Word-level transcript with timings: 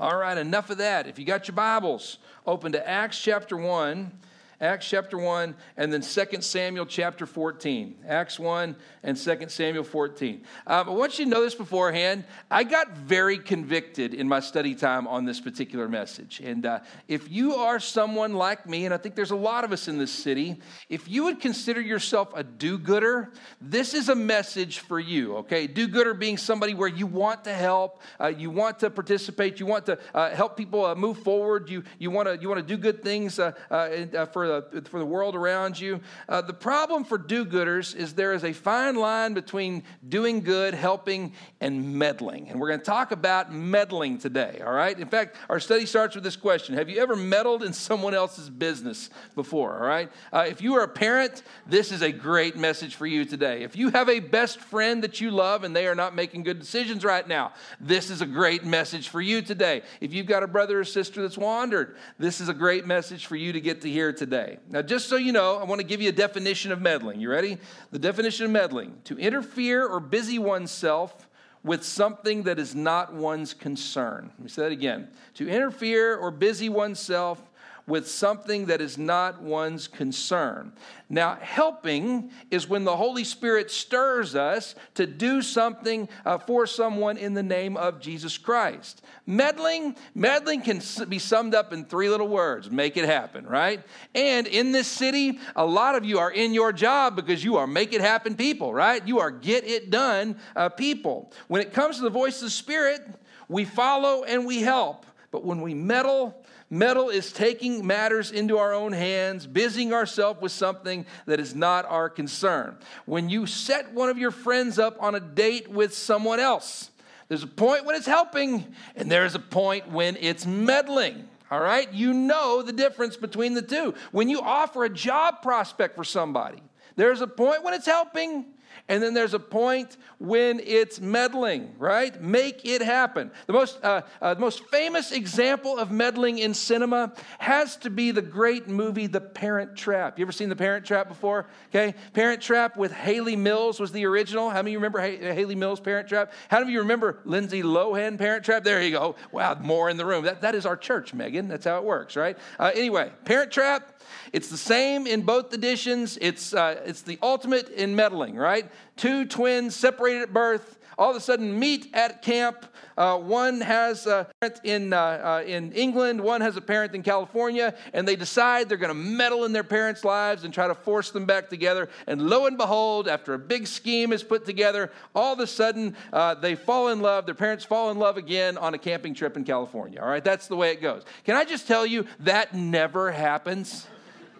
All 0.00 0.16
right, 0.16 0.38
enough 0.38 0.70
of 0.70 0.78
that. 0.78 1.06
If 1.06 1.18
you 1.18 1.26
got 1.26 1.46
your 1.46 1.54
Bibles, 1.54 2.16
open 2.46 2.72
to 2.72 2.88
Acts 2.88 3.20
chapter 3.20 3.54
1. 3.54 4.10
Acts 4.60 4.86
chapter 4.86 5.16
1, 5.16 5.54
and 5.78 5.90
then 5.90 6.02
2 6.02 6.42
Samuel 6.42 6.84
chapter 6.84 7.24
14. 7.24 7.94
Acts 8.06 8.38
1 8.38 8.76
and 9.02 9.16
2 9.16 9.48
Samuel 9.48 9.84
14. 9.84 10.42
Um, 10.66 10.88
I 10.90 10.92
want 10.92 11.18
you 11.18 11.24
to 11.24 11.30
know 11.30 11.40
this 11.40 11.54
beforehand. 11.54 12.24
I 12.50 12.64
got 12.64 12.90
very 12.90 13.38
convicted 13.38 14.12
in 14.12 14.28
my 14.28 14.40
study 14.40 14.74
time 14.74 15.06
on 15.06 15.24
this 15.24 15.40
particular 15.40 15.88
message. 15.88 16.40
And 16.44 16.66
uh, 16.66 16.80
if 17.08 17.30
you 17.30 17.54
are 17.54 17.80
someone 17.80 18.34
like 18.34 18.68
me, 18.68 18.84
and 18.84 18.92
I 18.92 18.98
think 18.98 19.14
there's 19.14 19.30
a 19.30 19.36
lot 19.36 19.64
of 19.64 19.72
us 19.72 19.88
in 19.88 19.96
this 19.96 20.12
city, 20.12 20.60
if 20.90 21.08
you 21.08 21.24
would 21.24 21.40
consider 21.40 21.80
yourself 21.80 22.30
a 22.34 22.44
do 22.44 22.76
gooder, 22.76 23.32
this 23.62 23.94
is 23.94 24.10
a 24.10 24.14
message 24.14 24.80
for 24.80 25.00
you, 25.00 25.36
okay? 25.38 25.66
Do 25.68 25.88
gooder 25.88 26.12
being 26.12 26.36
somebody 26.36 26.74
where 26.74 26.88
you 26.88 27.06
want 27.06 27.44
to 27.44 27.54
help, 27.54 28.02
uh, 28.20 28.26
you 28.26 28.50
want 28.50 28.78
to 28.80 28.90
participate, 28.90 29.58
you 29.58 29.64
want 29.64 29.86
to 29.86 29.98
uh, 30.14 30.34
help 30.34 30.58
people 30.58 30.84
uh, 30.84 30.94
move 30.94 31.18
forward, 31.20 31.70
you, 31.70 31.82
you 31.98 32.10
want 32.10 32.28
to 32.28 32.38
you 32.40 32.48
wanna 32.48 32.62
do 32.62 32.76
good 32.76 33.02
things 33.02 33.38
uh, 33.38 33.52
uh, 33.70 34.26
for 34.26 34.49
the, 34.50 34.82
for 34.82 34.98
the 34.98 35.06
world 35.06 35.34
around 35.34 35.78
you. 35.78 36.00
Uh, 36.28 36.40
the 36.40 36.52
problem 36.52 37.04
for 37.04 37.18
do 37.18 37.44
gooders 37.44 37.94
is 37.94 38.14
there 38.14 38.32
is 38.32 38.44
a 38.44 38.52
fine 38.52 38.96
line 38.96 39.34
between 39.34 39.82
doing 40.08 40.40
good, 40.40 40.74
helping, 40.74 41.32
and 41.60 41.94
meddling. 41.98 42.48
And 42.48 42.60
we're 42.60 42.68
going 42.68 42.80
to 42.80 42.84
talk 42.84 43.12
about 43.12 43.52
meddling 43.52 44.18
today, 44.18 44.62
all 44.64 44.72
right? 44.72 44.98
In 44.98 45.08
fact, 45.08 45.36
our 45.48 45.60
study 45.60 45.86
starts 45.86 46.14
with 46.14 46.24
this 46.24 46.36
question 46.36 46.74
Have 46.76 46.88
you 46.88 47.00
ever 47.00 47.16
meddled 47.16 47.62
in 47.62 47.72
someone 47.72 48.14
else's 48.14 48.50
business 48.50 49.10
before, 49.34 49.80
all 49.80 49.86
right? 49.86 50.10
Uh, 50.32 50.46
if 50.48 50.60
you 50.60 50.74
are 50.74 50.82
a 50.82 50.88
parent, 50.88 51.42
this 51.66 51.92
is 51.92 52.02
a 52.02 52.12
great 52.12 52.56
message 52.56 52.94
for 52.94 53.06
you 53.06 53.24
today. 53.24 53.62
If 53.62 53.76
you 53.76 53.90
have 53.90 54.08
a 54.08 54.20
best 54.20 54.60
friend 54.60 55.02
that 55.04 55.20
you 55.20 55.30
love 55.30 55.64
and 55.64 55.74
they 55.74 55.86
are 55.86 55.94
not 55.94 56.14
making 56.14 56.42
good 56.42 56.58
decisions 56.58 57.04
right 57.04 57.26
now, 57.26 57.52
this 57.80 58.10
is 58.10 58.20
a 58.20 58.26
great 58.26 58.64
message 58.64 59.08
for 59.08 59.20
you 59.20 59.42
today. 59.42 59.82
If 60.00 60.12
you've 60.12 60.26
got 60.26 60.42
a 60.42 60.46
brother 60.46 60.80
or 60.80 60.84
sister 60.84 61.22
that's 61.22 61.38
wandered, 61.38 61.96
this 62.18 62.40
is 62.40 62.48
a 62.48 62.54
great 62.54 62.86
message 62.86 63.26
for 63.26 63.36
you 63.36 63.52
to 63.52 63.60
get 63.60 63.82
to 63.82 63.90
hear 63.90 64.12
today. 64.12 64.39
Now, 64.68 64.82
just 64.82 65.08
so 65.08 65.16
you 65.16 65.32
know, 65.32 65.56
I 65.56 65.64
want 65.64 65.80
to 65.80 65.86
give 65.86 66.00
you 66.00 66.08
a 66.08 66.12
definition 66.12 66.72
of 66.72 66.80
meddling. 66.80 67.20
You 67.20 67.30
ready? 67.30 67.58
The 67.90 67.98
definition 67.98 68.46
of 68.46 68.52
meddling 68.52 69.00
to 69.04 69.18
interfere 69.18 69.86
or 69.86 70.00
busy 70.00 70.38
oneself 70.38 71.28
with 71.62 71.84
something 71.84 72.44
that 72.44 72.58
is 72.58 72.74
not 72.74 73.12
one's 73.12 73.52
concern. 73.52 74.30
Let 74.38 74.40
me 74.40 74.48
say 74.48 74.62
that 74.62 74.72
again. 74.72 75.08
To 75.34 75.48
interfere 75.48 76.16
or 76.16 76.30
busy 76.30 76.68
oneself 76.68 77.49
with 77.86 78.08
something 78.08 78.66
that 78.66 78.80
is 78.80 78.98
not 78.98 79.42
one's 79.42 79.88
concern. 79.88 80.72
Now, 81.08 81.36
helping 81.40 82.30
is 82.50 82.68
when 82.68 82.84
the 82.84 82.96
Holy 82.96 83.24
Spirit 83.24 83.70
stirs 83.70 84.36
us 84.36 84.76
to 84.94 85.06
do 85.06 85.42
something 85.42 86.08
uh, 86.24 86.38
for 86.38 86.66
someone 86.66 87.16
in 87.16 87.34
the 87.34 87.42
name 87.42 87.76
of 87.76 88.00
Jesus 88.00 88.38
Christ. 88.38 89.02
Meddling, 89.26 89.96
meddling 90.14 90.62
can 90.62 90.80
be 91.08 91.18
summed 91.18 91.54
up 91.54 91.72
in 91.72 91.84
three 91.84 92.08
little 92.08 92.28
words 92.28 92.70
make 92.70 92.96
it 92.96 93.04
happen, 93.04 93.44
right? 93.46 93.82
And 94.14 94.46
in 94.46 94.72
this 94.72 94.86
city, 94.86 95.40
a 95.56 95.66
lot 95.66 95.96
of 95.96 96.04
you 96.04 96.18
are 96.18 96.30
in 96.30 96.54
your 96.54 96.72
job 96.72 97.16
because 97.16 97.42
you 97.42 97.56
are 97.56 97.66
make 97.66 97.92
it 97.92 98.00
happen 98.00 98.36
people, 98.36 98.72
right? 98.72 99.06
You 99.06 99.18
are 99.18 99.30
get 99.30 99.64
it 99.64 99.90
done 99.90 100.36
uh, 100.54 100.68
people. 100.68 101.32
When 101.48 101.60
it 101.60 101.72
comes 101.72 101.96
to 101.96 102.02
the 102.02 102.10
voice 102.10 102.36
of 102.36 102.44
the 102.44 102.50
Spirit, 102.50 103.02
we 103.48 103.64
follow 103.64 104.22
and 104.22 104.46
we 104.46 104.60
help. 104.60 105.06
But 105.32 105.44
when 105.44 105.60
we 105.60 105.74
meddle, 105.74 106.44
Meddle 106.70 107.10
is 107.10 107.32
taking 107.32 107.84
matters 107.84 108.30
into 108.30 108.58
our 108.58 108.72
own 108.72 108.92
hands, 108.92 109.44
busying 109.44 109.92
ourselves 109.92 110.40
with 110.40 110.52
something 110.52 111.04
that 111.26 111.40
is 111.40 111.52
not 111.52 111.84
our 111.86 112.08
concern. 112.08 112.76
When 113.06 113.28
you 113.28 113.46
set 113.46 113.92
one 113.92 114.08
of 114.08 114.18
your 114.18 114.30
friends 114.30 114.78
up 114.78 114.96
on 115.02 115.16
a 115.16 115.20
date 115.20 115.68
with 115.68 115.92
someone 115.92 116.38
else, 116.38 116.90
there's 117.26 117.42
a 117.42 117.48
point 117.48 117.84
when 117.84 117.96
it's 117.96 118.06
helping, 118.06 118.72
and 118.94 119.10
there's 119.10 119.34
a 119.34 119.40
point 119.40 119.90
when 119.90 120.16
it's 120.20 120.46
meddling. 120.46 121.28
All 121.50 121.60
right? 121.60 121.92
You 121.92 122.12
know 122.12 122.62
the 122.62 122.72
difference 122.72 123.16
between 123.16 123.54
the 123.54 123.62
two. 123.62 123.94
When 124.12 124.28
you 124.28 124.40
offer 124.40 124.84
a 124.84 124.88
job 124.88 125.42
prospect 125.42 125.96
for 125.96 126.04
somebody, 126.04 126.62
there's 126.94 127.20
a 127.20 127.26
point 127.26 127.64
when 127.64 127.74
it's 127.74 127.86
helping, 127.86 128.46
and 128.88 129.02
then 129.02 129.14
there's 129.14 129.34
a 129.34 129.38
point 129.38 129.96
when 130.18 130.60
it's 130.64 131.00
meddling, 131.00 131.74
right? 131.78 132.20
Make 132.20 132.64
it 132.64 132.82
happen. 132.82 133.30
The 133.46 133.52
most, 133.52 133.82
uh, 133.84 134.02
uh, 134.20 134.34
the 134.34 134.40
most 134.40 134.64
famous 134.66 135.12
example 135.12 135.78
of 135.78 135.90
meddling 135.90 136.38
in 136.38 136.54
cinema 136.54 137.12
has 137.38 137.76
to 137.76 137.90
be 137.90 138.10
the 138.10 138.22
great 138.22 138.68
movie 138.68 139.06
The 139.06 139.20
Parent 139.20 139.76
Trap. 139.76 140.18
You 140.18 140.24
ever 140.24 140.32
seen 140.32 140.48
The 140.48 140.56
Parent 140.56 140.84
Trap 140.84 141.08
before? 141.08 141.46
Okay, 141.68 141.94
Parent 142.12 142.42
Trap 142.42 142.76
with 142.76 142.92
Hayley 142.92 143.36
Mills 143.36 143.80
was 143.80 143.92
the 143.92 144.04
original. 144.06 144.50
How 144.50 144.56
many 144.56 144.70
of 144.70 144.72
you 144.72 144.78
remember 144.78 145.00
Hayley 145.00 145.54
Mills 145.54 145.80
Parent 145.80 146.08
Trap? 146.08 146.32
How 146.48 146.58
many 146.58 146.70
of 146.70 146.72
you 146.72 146.80
remember 146.80 147.20
Lindsay 147.24 147.62
Lohan 147.62 148.18
Parent 148.18 148.44
Trap? 148.44 148.64
There 148.64 148.82
you 148.82 148.92
go. 148.92 149.16
Wow, 149.32 149.54
more 149.60 149.88
in 149.88 149.96
the 149.96 150.04
room. 150.04 150.24
That, 150.24 150.40
that 150.42 150.54
is 150.54 150.66
our 150.66 150.76
church, 150.76 151.14
Megan. 151.14 151.48
That's 151.48 151.64
how 151.64 151.78
it 151.78 151.84
works, 151.84 152.16
right? 152.16 152.36
Uh, 152.58 152.72
anyway, 152.74 153.12
Parent 153.24 153.50
Trap 153.50 154.00
it's 154.32 154.48
the 154.48 154.56
same 154.56 155.06
in 155.06 155.22
both 155.22 155.52
editions. 155.52 156.18
It's, 156.20 156.54
uh, 156.54 156.80
it's 156.84 157.02
the 157.02 157.18
ultimate 157.22 157.68
in 157.70 157.96
meddling, 157.96 158.36
right? 158.36 158.59
Two 158.96 159.24
twins 159.24 159.76
separated 159.76 160.22
at 160.22 160.32
birth, 160.32 160.78
all 160.98 161.10
of 161.10 161.16
a 161.16 161.20
sudden 161.20 161.58
meet 161.58 161.88
at 161.94 162.20
camp. 162.22 162.66
Uh, 162.98 163.16
one 163.16 163.62
has 163.62 164.06
a 164.06 164.28
parent 164.40 164.60
in, 164.64 164.92
uh, 164.92 164.98
uh, 164.98 165.42
in 165.46 165.72
England, 165.72 166.20
one 166.20 166.42
has 166.42 166.58
a 166.58 166.60
parent 166.60 166.94
in 166.94 167.02
California, 167.02 167.74
and 167.94 168.06
they 168.06 168.16
decide 168.16 168.68
they're 168.68 168.76
going 168.76 168.88
to 168.88 168.94
meddle 168.94 169.46
in 169.46 169.52
their 169.52 169.64
parents' 169.64 170.04
lives 170.04 170.44
and 170.44 170.52
try 170.52 170.68
to 170.68 170.74
force 170.74 171.10
them 171.10 171.24
back 171.24 171.48
together. 171.48 171.88
And 172.06 172.20
lo 172.28 172.44
and 172.44 172.58
behold, 172.58 173.08
after 173.08 173.32
a 173.32 173.38
big 173.38 173.66
scheme 173.66 174.12
is 174.12 174.22
put 174.22 174.44
together, 174.44 174.92
all 175.14 175.32
of 175.32 175.40
a 175.40 175.46
sudden 175.46 175.96
uh, 176.12 176.34
they 176.34 176.54
fall 176.54 176.88
in 176.88 177.00
love, 177.00 177.24
their 177.24 177.34
parents 177.34 177.64
fall 177.64 177.90
in 177.90 177.98
love 177.98 178.18
again 178.18 178.58
on 178.58 178.74
a 178.74 178.78
camping 178.78 179.14
trip 179.14 179.34
in 179.38 179.44
California. 179.44 179.98
All 179.98 180.08
right, 180.08 180.24
that's 180.24 180.48
the 180.48 180.56
way 180.56 180.70
it 180.72 180.82
goes. 180.82 181.04
Can 181.24 181.36
I 181.36 181.44
just 181.46 181.66
tell 181.66 181.86
you, 181.86 182.06
that 182.18 182.52
never 182.52 183.10
happens? 183.10 183.86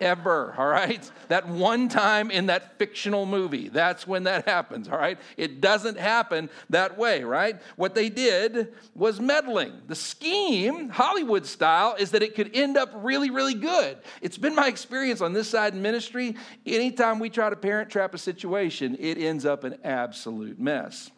Ever, 0.01 0.55
all 0.57 0.67
right? 0.67 1.11
That 1.29 1.49
one 1.49 1.89
time 1.89 2.31
in 2.31 2.47
that 2.47 2.79
fictional 2.79 3.27
movie, 3.27 3.69
that's 3.69 4.07
when 4.07 4.25
that 4.25 4.47
happens, 4.47 4.89
all 4.89 4.99
right? 4.99 5.19
It 5.37 5.61
doesn't 5.61 5.99
happen 5.99 6.51
that 6.71 6.99
way, 6.99 7.23
right? 7.23 7.61
What 7.77 7.95
they 7.95 8.09
did 8.09 8.75
was 8.95 9.21
meddling. 9.21 9.73
The 9.87 9.95
scheme, 9.95 10.89
Hollywood 10.89 11.47
style, 11.47 11.95
is 11.99 12.11
that 12.13 12.23
it 12.23 12.35
could 12.35 12.51
end 12.55 12.77
up 12.77 12.91
really, 12.95 13.31
really 13.31 13.55
good. 13.55 13.99
It's 14.23 14.39
been 14.39 14.55
my 14.55 14.69
experience 14.69 15.21
on 15.21 15.33
this 15.33 15.49
side 15.49 15.75
in 15.75 15.83
ministry. 15.83 16.37
Anytime 16.67 17.19
we 17.19 17.31
try 17.31 17.51
to 17.51 17.57
parent 17.57 17.91
trap 17.91 18.15
a 18.15 18.19
situation, 18.19 18.97
it 18.99 19.19
ends 19.19 19.45
up 19.45 19.65
an 19.65 19.79
absolute 19.85 20.59
mess. 20.59 21.11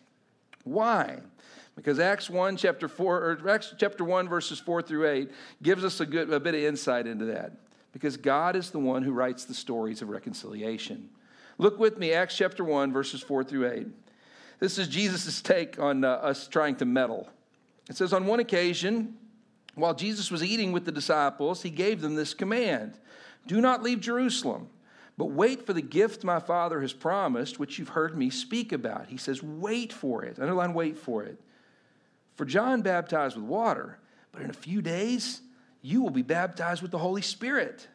Why? 0.65 1.21
because 1.77 1.99
acts 1.99 2.29
1 2.29 2.57
chapter 2.57 2.89
4 2.89 3.17
or 3.17 3.51
acts 3.51 3.75
chapter 3.79 4.05
1 4.05 4.29
verses 4.29 4.59
4 4.61 4.83
through 4.83 5.09
8 5.09 5.31
gives 5.63 5.85
us 5.85 6.01
a 6.01 6.07
good 6.07 6.33
a 6.33 6.41
bit 6.41 6.55
of 6.55 6.61
insight 6.61 7.07
into 7.07 7.27
that 7.27 7.53
because 7.93 8.17
God 8.17 8.57
is 8.57 8.71
the 8.71 8.79
one 8.79 9.03
who 9.03 9.13
writes 9.13 9.45
the 9.45 9.55
stories 9.55 10.03
of 10.03 10.09
reconciliation. 10.09 11.11
Look 11.59 11.79
with 11.79 11.99
me, 11.99 12.13
Acts 12.13 12.37
chapter 12.37 12.65
1, 12.65 12.93
verses 12.93 13.23
4 13.23 13.45
through 13.45 13.71
8. 13.71 13.87
This 14.59 14.79
is 14.79 14.89
Jesus' 14.89 15.43
take 15.43 15.79
on 15.79 16.05
uh, 16.05 16.09
us 16.09 16.49
trying 16.49 16.77
to 16.77 16.85
meddle. 16.85 17.29
It 17.89 17.97
says, 17.97 18.13
On 18.13 18.27
one 18.27 18.41
occasion, 18.41 19.17
while 19.75 19.95
Jesus 19.95 20.31
was 20.31 20.43
eating 20.43 20.73
with 20.73 20.85
the 20.85 20.93
disciples, 20.93 21.63
he 21.63 21.71
gave 21.71 22.01
them 22.01 22.15
this 22.15 22.35
command 22.35 22.99
Do 23.47 23.61
not 23.61 23.83
leave 23.83 24.01
Jerusalem, 24.01 24.69
but 25.19 25.27
wait 25.27 25.67
for 25.67 25.73
the 25.73 25.83
gift 25.83 26.25
my 26.25 26.39
Father 26.39 26.81
has 26.81 26.93
promised, 26.93 27.59
which 27.59 27.79
you've 27.79 27.91
heard 27.91 28.17
me 28.17 28.31
speak 28.31 28.73
about. 28.73 29.09
He 29.09 29.17
says, 29.17 29.43
Wait 29.43 29.93
for 29.93 30.25
it. 30.25 30.39
Underline, 30.39 30.75
wait 30.75 30.97
for 30.97 31.23
it. 31.23 31.39
For 32.37 32.45
John 32.45 32.83
baptized 32.83 33.37
with 33.37 33.45
water, 33.45 33.99
but 34.31 34.43
in 34.43 34.51
a 34.51 34.55
few 34.55 34.81
days, 34.81 35.43
you 35.83 36.01
will 36.01 36.11
be 36.11 36.23
baptized 36.23 36.81
with 36.81 36.93
the 36.93 36.99
Holy 36.99 37.23
Spirit. 37.23 37.89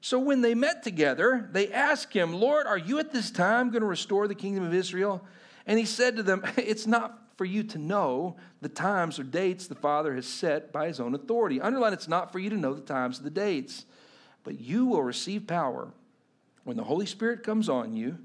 So 0.00 0.18
when 0.18 0.40
they 0.40 0.54
met 0.54 0.82
together, 0.82 1.48
they 1.52 1.72
asked 1.72 2.12
him, 2.12 2.32
Lord, 2.32 2.66
are 2.66 2.78
you 2.78 2.98
at 2.98 3.12
this 3.12 3.30
time 3.30 3.70
going 3.70 3.82
to 3.82 3.86
restore 3.86 4.26
the 4.26 4.34
kingdom 4.34 4.64
of 4.64 4.74
Israel? 4.74 5.24
And 5.66 5.78
he 5.78 5.84
said 5.84 6.16
to 6.16 6.22
them, 6.22 6.42
It's 6.56 6.86
not 6.86 7.18
for 7.36 7.44
you 7.44 7.62
to 7.62 7.78
know 7.78 8.36
the 8.60 8.68
times 8.68 9.18
or 9.18 9.22
dates 9.22 9.66
the 9.66 9.74
Father 9.74 10.14
has 10.14 10.26
set 10.26 10.72
by 10.72 10.88
his 10.88 10.98
own 10.98 11.14
authority. 11.14 11.60
Underline, 11.60 11.92
it's 11.92 12.08
not 12.08 12.32
for 12.32 12.38
you 12.38 12.50
to 12.50 12.56
know 12.56 12.74
the 12.74 12.80
times 12.80 13.20
or 13.20 13.24
the 13.24 13.30
dates, 13.30 13.84
but 14.42 14.60
you 14.60 14.86
will 14.86 15.02
receive 15.02 15.46
power 15.46 15.88
when 16.64 16.76
the 16.76 16.84
Holy 16.84 17.06
Spirit 17.06 17.42
comes 17.42 17.68
on 17.68 17.92
you 17.92 18.18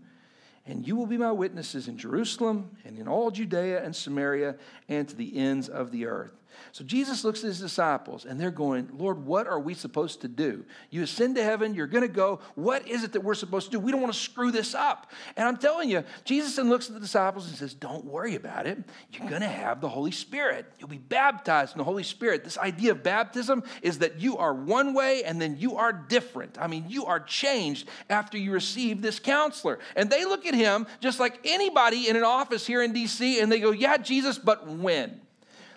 and 0.65 0.87
you 0.87 0.95
will 0.95 1.05
be 1.05 1.17
my 1.17 1.31
witnesses 1.31 1.87
in 1.87 1.97
Jerusalem 1.97 2.77
and 2.85 2.97
in 2.97 3.07
all 3.07 3.31
Judea 3.31 3.83
and 3.83 3.95
Samaria 3.95 4.55
and 4.87 5.07
to 5.09 5.15
the 5.15 5.37
ends 5.37 5.67
of 5.67 5.91
the 5.91 6.05
earth. 6.05 6.31
So 6.71 6.83
Jesus 6.83 7.23
looks 7.23 7.39
at 7.39 7.45
his 7.45 7.59
disciples 7.59 8.25
and 8.25 8.39
they're 8.39 8.51
going, 8.51 8.89
Lord, 8.97 9.25
what 9.25 9.47
are 9.47 9.59
we 9.59 9.73
supposed 9.73 10.21
to 10.21 10.27
do? 10.27 10.65
You 10.89 11.03
ascend 11.03 11.35
to 11.35 11.43
heaven, 11.43 11.73
you're 11.73 11.87
going 11.87 12.01
to 12.01 12.07
go. 12.07 12.39
What 12.55 12.87
is 12.87 13.03
it 13.03 13.13
that 13.13 13.21
we're 13.21 13.33
supposed 13.33 13.67
to 13.67 13.71
do? 13.71 13.79
We 13.79 13.91
don't 13.91 14.01
want 14.01 14.13
to 14.13 14.19
screw 14.19 14.51
this 14.51 14.73
up. 14.73 15.11
And 15.35 15.47
I'm 15.47 15.57
telling 15.57 15.89
you, 15.89 16.03
Jesus 16.25 16.55
then 16.55 16.69
looks 16.69 16.87
at 16.87 16.93
the 16.93 16.99
disciples 16.99 17.47
and 17.47 17.55
says, 17.55 17.73
Don't 17.73 18.05
worry 18.05 18.35
about 18.35 18.67
it. 18.67 18.77
You're 19.11 19.29
going 19.29 19.41
to 19.41 19.47
have 19.47 19.81
the 19.81 19.89
Holy 19.89 20.11
Spirit. 20.11 20.65
You'll 20.79 20.89
be 20.89 20.97
baptized 20.97 21.73
in 21.73 21.77
the 21.77 21.83
Holy 21.83 22.03
Spirit. 22.03 22.43
This 22.43 22.57
idea 22.57 22.91
of 22.91 23.03
baptism 23.03 23.63
is 23.81 23.99
that 23.99 24.19
you 24.19 24.37
are 24.37 24.53
one 24.53 24.93
way 24.93 25.23
and 25.23 25.41
then 25.41 25.57
you 25.57 25.77
are 25.77 25.93
different. 25.93 26.57
I 26.59 26.67
mean, 26.67 26.85
you 26.87 27.05
are 27.05 27.19
changed 27.19 27.87
after 28.09 28.37
you 28.37 28.51
receive 28.51 29.01
this 29.01 29.19
counselor. 29.19 29.79
And 29.95 30.09
they 30.09 30.25
look 30.25 30.45
at 30.45 30.53
him 30.53 30.87
just 30.99 31.19
like 31.19 31.39
anybody 31.45 32.07
in 32.07 32.15
an 32.15 32.23
office 32.23 32.65
here 32.65 32.81
in 32.81 32.93
DC 32.93 33.41
and 33.41 33.51
they 33.51 33.59
go, 33.59 33.71
Yeah, 33.71 33.97
Jesus, 33.97 34.37
but 34.37 34.67
when? 34.67 35.21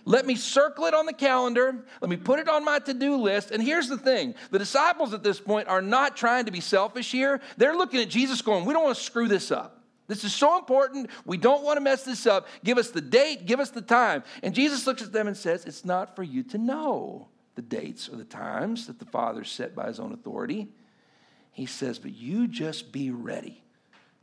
Let 0.08 0.24
me 0.24 0.36
circle 0.36 0.84
it 0.86 0.94
on 0.94 1.04
the 1.04 1.12
calendar. 1.12 1.84
Let 2.00 2.08
me 2.08 2.16
put 2.16 2.38
it 2.38 2.48
on 2.48 2.64
my 2.64 2.78
to 2.78 2.94
do 2.94 3.16
list. 3.16 3.50
And 3.50 3.60
here's 3.60 3.88
the 3.88 3.98
thing 3.98 4.36
the 4.52 4.58
disciples 4.58 5.12
at 5.12 5.24
this 5.24 5.40
point 5.40 5.66
are 5.66 5.82
not 5.82 6.16
trying 6.16 6.46
to 6.46 6.52
be 6.52 6.60
selfish 6.60 7.10
here. 7.10 7.40
They're 7.56 7.76
looking 7.76 8.00
at 8.00 8.08
Jesus 8.08 8.40
going, 8.40 8.64
We 8.64 8.72
don't 8.72 8.84
want 8.84 8.96
to 8.96 9.02
screw 9.02 9.26
this 9.26 9.50
up. 9.50 9.82
This 10.06 10.22
is 10.22 10.32
so 10.32 10.56
important. 10.58 11.10
We 11.24 11.36
don't 11.36 11.64
want 11.64 11.78
to 11.78 11.80
mess 11.80 12.04
this 12.04 12.24
up. 12.24 12.46
Give 12.62 12.78
us 12.78 12.90
the 12.90 13.00
date, 13.00 13.46
give 13.46 13.58
us 13.58 13.70
the 13.70 13.82
time. 13.82 14.22
And 14.44 14.54
Jesus 14.54 14.86
looks 14.86 15.02
at 15.02 15.12
them 15.12 15.26
and 15.26 15.36
says, 15.36 15.64
It's 15.64 15.84
not 15.84 16.14
for 16.14 16.22
you 16.22 16.44
to 16.44 16.58
know 16.58 17.26
the 17.56 17.62
dates 17.62 18.08
or 18.08 18.14
the 18.14 18.24
times 18.24 18.86
that 18.86 19.00
the 19.00 19.06
Father 19.06 19.42
set 19.42 19.74
by 19.74 19.88
his 19.88 19.98
own 19.98 20.12
authority. 20.12 20.68
He 21.50 21.66
says, 21.66 21.98
But 21.98 22.14
you 22.14 22.46
just 22.46 22.92
be 22.92 23.10
ready 23.10 23.64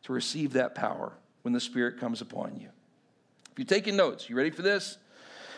to 0.04 0.14
receive 0.14 0.54
that 0.54 0.76
power 0.76 1.12
when 1.42 1.54
the 1.54 1.60
Spirit 1.60 2.00
comes 2.00 2.22
upon 2.22 2.56
you. 2.56 2.70
If 3.52 3.60
you're 3.60 3.66
taking 3.66 3.98
notes, 3.98 4.30
you 4.30 4.38
ready 4.38 4.50
for 4.50 4.62
this? 4.62 4.98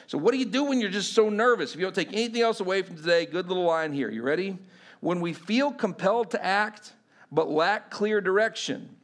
So, 0.08 0.18
what 0.18 0.32
do 0.32 0.38
you 0.38 0.46
do 0.46 0.66
when 0.66 0.80
you're 0.80 0.90
just 0.90 1.14
so 1.14 1.30
nervous? 1.30 1.74
If 1.74 1.80
you 1.80 1.86
don't 1.86 1.96
take 1.96 2.14
anything 2.14 2.42
else 2.42 2.60
away 2.60 2.82
from 2.82 2.96
today, 2.96 3.26
good 3.26 3.48
little 3.48 3.64
line 3.64 3.92
here. 3.94 4.10
You 4.10 4.22
ready? 4.22 4.58
When 5.00 5.20
we 5.20 5.34
feel 5.34 5.72
compelled 5.72 6.32
to 6.32 6.44
act 6.44 6.94
but 7.32 7.50
lack 7.50 7.90
clear 7.90 8.22
direction, 8.22 8.96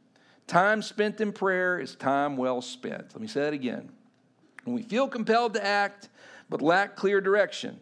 time 0.46 0.80
spent 0.82 1.20
in 1.20 1.32
prayer 1.32 1.78
is 1.78 1.96
time 1.96 2.36
well 2.36 2.62
spent. 2.62 3.14
Let 3.14 3.20
me 3.20 3.26
say 3.26 3.40
that 3.40 3.52
again. 3.52 3.90
When 4.64 4.74
we 4.74 4.82
feel 4.82 5.08
compelled 5.08 5.54
to 5.54 5.64
act 5.64 6.08
but 6.48 6.62
lack 6.62 6.96
clear 6.96 7.20
direction, 7.20 7.80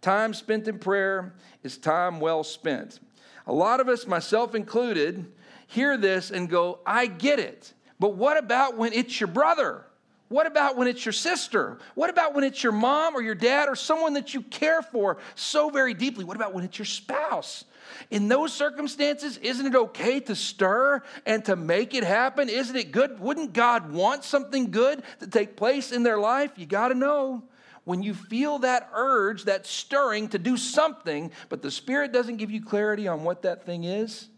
time 0.00 0.34
spent 0.34 0.66
in 0.66 0.78
prayer 0.78 1.34
is 1.62 1.78
time 1.78 2.20
well 2.20 2.42
spent. 2.42 3.00
A 3.46 3.52
lot 3.52 3.80
of 3.80 3.88
us, 3.88 4.06
myself 4.06 4.54
included, 4.54 5.30
hear 5.66 5.96
this 5.96 6.30
and 6.30 6.48
go, 6.48 6.80
I 6.84 7.06
get 7.06 7.38
it. 7.38 7.72
But 8.00 8.14
what 8.14 8.36
about 8.36 8.76
when 8.76 8.92
it's 8.92 9.20
your 9.20 9.28
brother? 9.28 9.84
What 10.28 10.46
about 10.46 10.76
when 10.76 10.88
it's 10.88 11.04
your 11.04 11.12
sister? 11.12 11.78
What 11.94 12.10
about 12.10 12.34
when 12.34 12.44
it's 12.44 12.62
your 12.62 12.72
mom 12.72 13.16
or 13.16 13.22
your 13.22 13.34
dad 13.34 13.68
or 13.68 13.74
someone 13.74 14.12
that 14.14 14.34
you 14.34 14.42
care 14.42 14.82
for 14.82 15.16
so 15.34 15.70
very 15.70 15.94
deeply? 15.94 16.24
What 16.24 16.36
about 16.36 16.52
when 16.52 16.64
it's 16.64 16.78
your 16.78 16.86
spouse? 16.86 17.64
In 18.10 18.28
those 18.28 18.52
circumstances, 18.52 19.38
isn't 19.38 19.66
it 19.66 19.74
okay 19.74 20.20
to 20.20 20.34
stir 20.34 21.02
and 21.24 21.42
to 21.46 21.56
make 21.56 21.94
it 21.94 22.04
happen? 22.04 22.50
Isn't 22.50 22.76
it 22.76 22.92
good? 22.92 23.18
Wouldn't 23.18 23.54
God 23.54 23.90
want 23.90 24.22
something 24.22 24.70
good 24.70 25.02
to 25.20 25.26
take 25.26 25.56
place 25.56 25.92
in 25.92 26.02
their 26.02 26.18
life? 26.18 26.52
You 26.56 26.66
got 26.66 26.88
to 26.88 26.94
know 26.94 27.44
when 27.84 28.02
you 28.02 28.12
feel 28.12 28.58
that 28.58 28.90
urge, 28.92 29.44
that 29.44 29.66
stirring 29.66 30.28
to 30.28 30.38
do 30.38 30.58
something, 30.58 31.30
but 31.48 31.62
the 31.62 31.70
Spirit 31.70 32.12
doesn't 32.12 32.36
give 32.36 32.50
you 32.50 32.62
clarity 32.62 33.08
on 33.08 33.24
what 33.24 33.40
that 33.42 33.64
thing 33.64 33.84
is, 33.84 34.28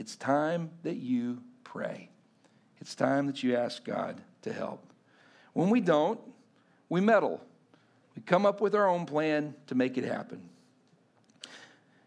it's 0.00 0.16
time 0.16 0.70
that 0.82 0.96
you 0.96 1.40
pray. 1.62 2.08
It's 2.80 2.96
time 2.96 3.28
that 3.28 3.44
you 3.44 3.54
ask 3.54 3.84
God 3.84 4.20
to 4.42 4.52
help. 4.52 4.87
When 5.58 5.70
we 5.70 5.80
don't, 5.80 6.20
we 6.88 7.00
meddle. 7.00 7.40
We 8.14 8.22
come 8.22 8.46
up 8.46 8.60
with 8.60 8.76
our 8.76 8.88
own 8.88 9.06
plan 9.06 9.56
to 9.66 9.74
make 9.74 9.98
it 9.98 10.04
happen. 10.04 10.40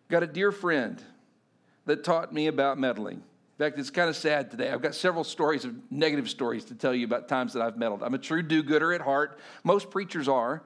Got 0.08 0.24
a 0.24 0.28
dear 0.28 0.54
friend 0.54 1.04
that 1.86 2.06
taught 2.06 2.34
me 2.34 2.48
about 2.48 2.80
meddling. 2.80 3.18
In 3.18 3.66
fact, 3.66 3.78
it's 3.78 3.90
kind 3.90 4.08
of 4.08 4.16
sad 4.16 4.52
today. 4.52 4.72
I've 4.72 4.82
got 4.82 4.96
several 4.96 5.26
stories 5.26 5.66
of 5.66 5.76
negative 5.92 6.30
stories 6.30 6.64
to 6.64 6.76
tell 6.76 6.96
you 6.96 7.04
about 7.04 7.28
times 7.28 7.52
that 7.52 7.62
I've 7.62 7.76
meddled. 7.76 8.04
I'm 8.04 8.14
a 8.14 8.18
true 8.18 8.42
do 8.42 8.64
gooder 8.64 8.94
at 8.94 9.02
heart. 9.02 9.38
Most 9.66 9.92
preachers 9.92 10.30
are. 10.30 10.64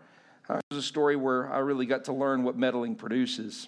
Uh, 0.48 0.60
there's 0.70 0.84
a 0.84 0.88
story 0.88 1.16
where 1.16 1.52
I 1.52 1.58
really 1.58 1.88
got 1.88 2.04
to 2.04 2.14
learn 2.14 2.44
what 2.44 2.56
meddling 2.56 2.94
produces. 2.94 3.68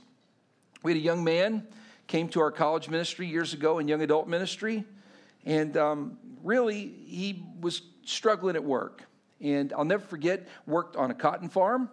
We 0.84 0.92
had 0.92 1.02
a 1.02 1.04
young 1.04 1.24
man 1.24 1.66
came 2.06 2.30
to 2.30 2.42
our 2.42 2.52
college 2.52 2.88
ministry 2.88 3.26
years 3.26 3.56
ago 3.56 3.80
in 3.80 3.88
young 3.88 4.04
adult 4.04 4.28
ministry, 4.28 4.84
and 5.44 5.76
um, 5.76 6.20
really 6.44 6.94
he 7.08 7.44
was 7.60 7.82
struggling 8.10 8.56
at 8.56 8.64
work. 8.64 9.04
And 9.40 9.72
I'll 9.74 9.86
never 9.86 10.06
forget, 10.06 10.48
worked 10.66 10.96
on 10.96 11.12
a 11.12 11.14
cotton 11.14 11.50
farm. 11.50 11.90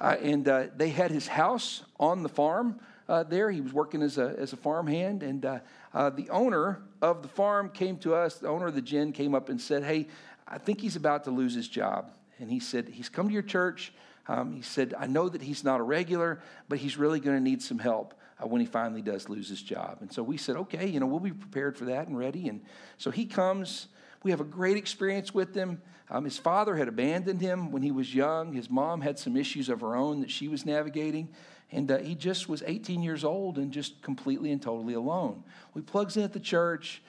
Uh, 0.00 0.16
and 0.22 0.48
uh, 0.48 0.66
they 0.76 0.88
had 0.88 1.10
his 1.10 1.26
house 1.26 1.82
on 1.98 2.22
the 2.22 2.28
farm 2.28 2.80
uh, 3.08 3.22
there. 3.24 3.50
He 3.50 3.60
was 3.60 3.72
working 3.72 4.02
as 4.02 4.18
a, 4.18 4.34
as 4.38 4.52
a 4.52 4.56
farm 4.56 4.86
hand. 4.86 5.22
And 5.22 5.44
uh, 5.44 5.58
uh, 5.92 6.10
the 6.10 6.30
owner 6.30 6.80
of 7.02 7.22
the 7.22 7.28
farm 7.28 7.68
came 7.68 7.98
to 7.98 8.14
us, 8.14 8.36
the 8.36 8.48
owner 8.48 8.68
of 8.68 8.74
the 8.74 8.82
gin 8.82 9.12
came 9.12 9.34
up 9.34 9.48
and 9.48 9.60
said, 9.60 9.84
Hey, 9.84 10.08
I 10.48 10.58
think 10.58 10.80
he's 10.80 10.96
about 10.96 11.24
to 11.24 11.30
lose 11.30 11.54
his 11.54 11.68
job. 11.68 12.10
And 12.38 12.50
he 12.50 12.60
said, 12.60 12.88
He's 12.88 13.08
come 13.08 13.28
to 13.28 13.32
your 13.32 13.42
church. 13.42 13.92
Um, 14.26 14.52
he 14.52 14.62
said, 14.62 14.94
I 14.96 15.06
know 15.06 15.28
that 15.28 15.42
he's 15.42 15.64
not 15.64 15.80
a 15.80 15.82
regular, 15.82 16.40
but 16.68 16.78
he's 16.78 16.96
really 16.96 17.20
going 17.20 17.36
to 17.36 17.42
need 17.42 17.62
some 17.62 17.78
help 17.78 18.14
uh, 18.38 18.46
when 18.46 18.60
he 18.60 18.66
finally 18.66 19.02
does 19.02 19.28
lose 19.28 19.48
his 19.48 19.60
job. 19.60 19.98
And 20.00 20.12
so 20.12 20.22
we 20.22 20.36
said, 20.36 20.56
okay, 20.56 20.86
you 20.86 21.00
know, 21.00 21.06
we'll 21.06 21.20
be 21.20 21.32
prepared 21.32 21.76
for 21.76 21.86
that 21.86 22.06
and 22.06 22.16
ready. 22.16 22.48
And 22.48 22.62
so 22.96 23.10
he 23.10 23.26
comes. 23.26 23.88
We 24.22 24.30
have 24.30 24.40
a 24.40 24.44
great 24.44 24.76
experience 24.76 25.32
with 25.32 25.54
him. 25.54 25.80
Um, 26.10 26.24
his 26.24 26.38
father 26.38 26.76
had 26.76 26.88
abandoned 26.88 27.40
him 27.40 27.70
when 27.70 27.82
he 27.82 27.90
was 27.90 28.14
young. 28.14 28.52
His 28.52 28.68
mom 28.68 29.00
had 29.00 29.18
some 29.18 29.36
issues 29.36 29.68
of 29.68 29.80
her 29.80 29.94
own 29.94 30.20
that 30.20 30.30
she 30.30 30.48
was 30.48 30.66
navigating. 30.66 31.28
And 31.72 31.90
uh, 31.90 31.98
he 31.98 32.14
just 32.14 32.48
was 32.48 32.62
18 32.66 33.02
years 33.02 33.24
old 33.24 33.56
and 33.56 33.72
just 33.72 34.02
completely 34.02 34.50
and 34.50 34.60
totally 34.60 34.94
alone. 34.94 35.44
He 35.74 35.80
plugs 35.80 36.16
in 36.16 36.24
at 36.24 36.32
the 36.32 36.40
church, 36.40 37.02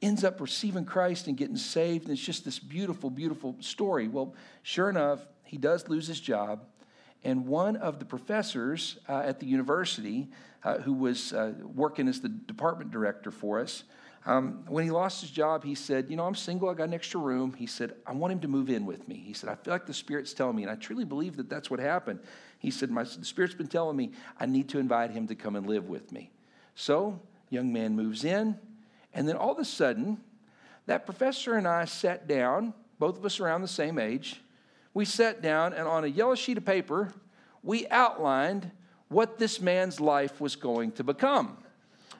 ends 0.00 0.22
up 0.22 0.40
receiving 0.40 0.84
Christ 0.84 1.26
and 1.26 1.36
getting 1.36 1.56
saved. 1.56 2.04
And 2.04 2.12
it's 2.12 2.24
just 2.24 2.44
this 2.44 2.58
beautiful, 2.58 3.10
beautiful 3.10 3.56
story. 3.60 4.08
Well, 4.08 4.34
sure 4.62 4.88
enough, 4.88 5.26
he 5.42 5.58
does 5.58 5.88
lose 5.88 6.06
his 6.06 6.20
job. 6.20 6.64
And 7.24 7.46
one 7.46 7.76
of 7.76 7.98
the 7.98 8.04
professors 8.04 8.98
uh, 9.08 9.22
at 9.24 9.40
the 9.40 9.46
university, 9.46 10.28
uh, 10.64 10.78
who 10.78 10.92
was 10.92 11.32
uh, 11.32 11.52
working 11.74 12.08
as 12.08 12.20
the 12.20 12.28
department 12.28 12.90
director 12.90 13.30
for 13.30 13.60
us, 13.60 13.84
um, 14.26 14.64
when 14.68 14.84
he 14.84 14.90
lost 14.90 15.20
his 15.20 15.30
job, 15.30 15.64
he 15.64 15.74
said, 15.74 16.08
You 16.08 16.16
know, 16.16 16.24
I'm 16.24 16.34
single, 16.34 16.70
I 16.70 16.74
got 16.74 16.84
an 16.84 16.94
extra 16.94 17.20
room. 17.20 17.52
He 17.52 17.66
said, 17.66 17.94
I 18.06 18.12
want 18.12 18.32
him 18.32 18.40
to 18.40 18.48
move 18.48 18.70
in 18.70 18.86
with 18.86 19.06
me. 19.06 19.16
He 19.16 19.34
said, 19.34 19.50
I 19.50 19.54
feel 19.54 19.74
like 19.74 19.84
the 19.84 19.92
Spirit's 19.92 20.32
telling 20.32 20.56
me, 20.56 20.62
and 20.62 20.70
I 20.72 20.76
truly 20.76 21.04
believe 21.04 21.36
that 21.36 21.50
that's 21.50 21.70
what 21.70 21.78
happened. 21.78 22.20
He 22.58 22.70
said, 22.70 22.90
My, 22.90 23.02
The 23.02 23.24
Spirit's 23.24 23.54
been 23.54 23.66
telling 23.66 23.96
me 23.96 24.12
I 24.40 24.46
need 24.46 24.70
to 24.70 24.78
invite 24.78 25.10
him 25.10 25.26
to 25.26 25.34
come 25.34 25.56
and 25.56 25.66
live 25.66 25.88
with 25.88 26.10
me. 26.10 26.30
So, 26.74 27.20
young 27.50 27.72
man 27.72 27.94
moves 27.94 28.24
in, 28.24 28.58
and 29.12 29.28
then 29.28 29.36
all 29.36 29.52
of 29.52 29.58
a 29.58 29.64
sudden, 29.64 30.18
that 30.86 31.04
professor 31.04 31.54
and 31.54 31.68
I 31.68 31.84
sat 31.84 32.26
down, 32.26 32.72
both 32.98 33.18
of 33.18 33.24
us 33.26 33.40
around 33.40 33.60
the 33.60 33.68
same 33.68 33.98
age. 33.98 34.40
We 34.94 35.04
sat 35.04 35.42
down, 35.42 35.74
and 35.74 35.86
on 35.86 36.04
a 36.04 36.08
yellow 36.08 36.34
sheet 36.34 36.56
of 36.56 36.64
paper, 36.64 37.12
we 37.62 37.86
outlined 37.88 38.70
what 39.14 39.38
this 39.38 39.60
man's 39.60 40.00
life 40.00 40.40
was 40.40 40.56
going 40.56 40.90
to 40.92 41.04
become. 41.04 41.56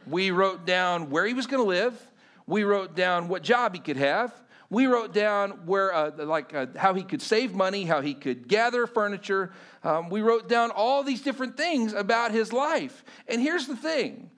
We 0.07 0.31
wrote 0.31 0.65
down 0.65 1.11
where 1.11 1.27
he 1.27 1.35
was 1.35 1.47
going 1.47 1.63
to 1.63 1.69
live. 1.69 2.01
We 2.47 2.63
wrote 2.63 2.95
down 2.95 3.29
what 3.29 3.43
job 3.43 3.75
he 3.75 3.81
could 3.81 3.97
have. 3.97 4.33
We 4.71 4.87
wrote 4.87 5.13
down 5.13 5.67
where, 5.67 5.93
uh, 5.93 6.11
like, 6.25 6.55
uh, 6.55 6.67
how 6.77 6.95
he 6.95 7.03
could 7.03 7.21
save 7.21 7.53
money, 7.53 7.85
how 7.85 8.01
he 8.01 8.15
could 8.15 8.49
gather 8.49 8.87
furniture. 8.87 9.53
Um, 9.83 10.09
we 10.09 10.23
wrote 10.23 10.49
down 10.49 10.71
all 10.71 11.03
these 11.03 11.21
different 11.21 11.57
things 11.57 11.93
about 11.93 12.31
his 12.31 12.53
life. 12.53 13.05
And 13.29 13.41
here's 13.41 13.67
the 13.67 13.77
thing 13.77 14.31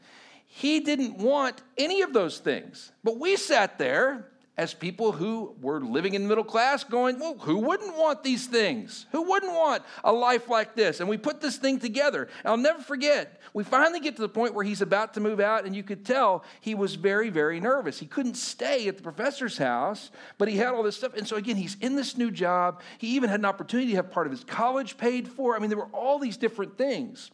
he 0.47 0.81
didn't 0.81 1.19
want 1.19 1.63
any 1.77 2.01
of 2.03 2.15
those 2.15 2.39
things. 2.39 2.91
But 3.05 3.19
we 3.19 3.37
sat 3.37 3.79
there 3.79 4.29
as 4.59 4.73
people 4.73 5.13
who 5.13 5.55
were 5.61 5.81
living 5.81 6.15
in 6.15 6.23
the 6.23 6.29
middle 6.29 6.45
class 6.45 6.83
going, 6.83 7.19
well, 7.19 7.37
who 7.39 7.59
wouldn't 7.59 7.95
want 7.97 8.23
these 8.23 8.47
things? 8.47 9.05
Who 9.13 9.23
wouldn't 9.23 9.53
want 9.53 9.83
a 10.03 10.13
life 10.13 10.49
like 10.49 10.75
this? 10.75 11.01
And 11.01 11.09
we 11.09 11.19
put 11.19 11.43
this 11.43 11.57
thing 11.57 11.79
together. 11.79 12.23
And 12.23 12.47
I'll 12.47 12.57
never 12.57 12.81
forget, 12.81 13.41
we 13.53 13.65
finally 13.65 14.01
get 14.01 14.17
to 14.17 14.23
the 14.23 14.31
point 14.31 14.55
where 14.55 14.65
he's 14.65 14.81
about 14.81 15.13
to 15.15 15.21
move 15.21 15.41
out, 15.41 15.67
and 15.67 15.77
you 15.77 15.83
could 15.83 16.07
tell 16.07 16.43
he 16.63 16.75
was 16.75 16.95
very, 16.95 17.29
very 17.29 17.61
nervous. 17.61 17.99
He 17.99 18.07
couldn't 18.07 18.37
stay 18.37 18.89
at 18.89 18.97
the 18.97 19.03
professor's 19.03 19.59
house, 19.59 20.11
but 20.39 20.49
he 20.49 20.57
had 20.57 20.69
all 20.69 20.83
this 20.83 20.97
stuff. 20.97 21.15
And 21.15 21.29
so, 21.29 21.37
again, 21.37 21.57
he's 21.57 21.77
in 21.81 21.95
this 21.95 22.17
new 22.17 22.31
job. 22.31 22.81
He 22.97 23.09
even 23.09 23.29
had 23.29 23.41
an 23.41 23.47
opportunity 23.47 23.91
to 23.91 23.97
have 23.97 24.11
part 24.11 24.27
of 24.27 24.31
his 24.31 24.43
college 24.45 24.97
paid 24.97 25.29
for. 25.29 25.55
I 25.55 25.59
mean, 25.59 25.69
there 25.69 25.79
were 25.79 25.85
all 25.93 26.19
these 26.19 26.39
different 26.39 26.79
things. 26.79 27.31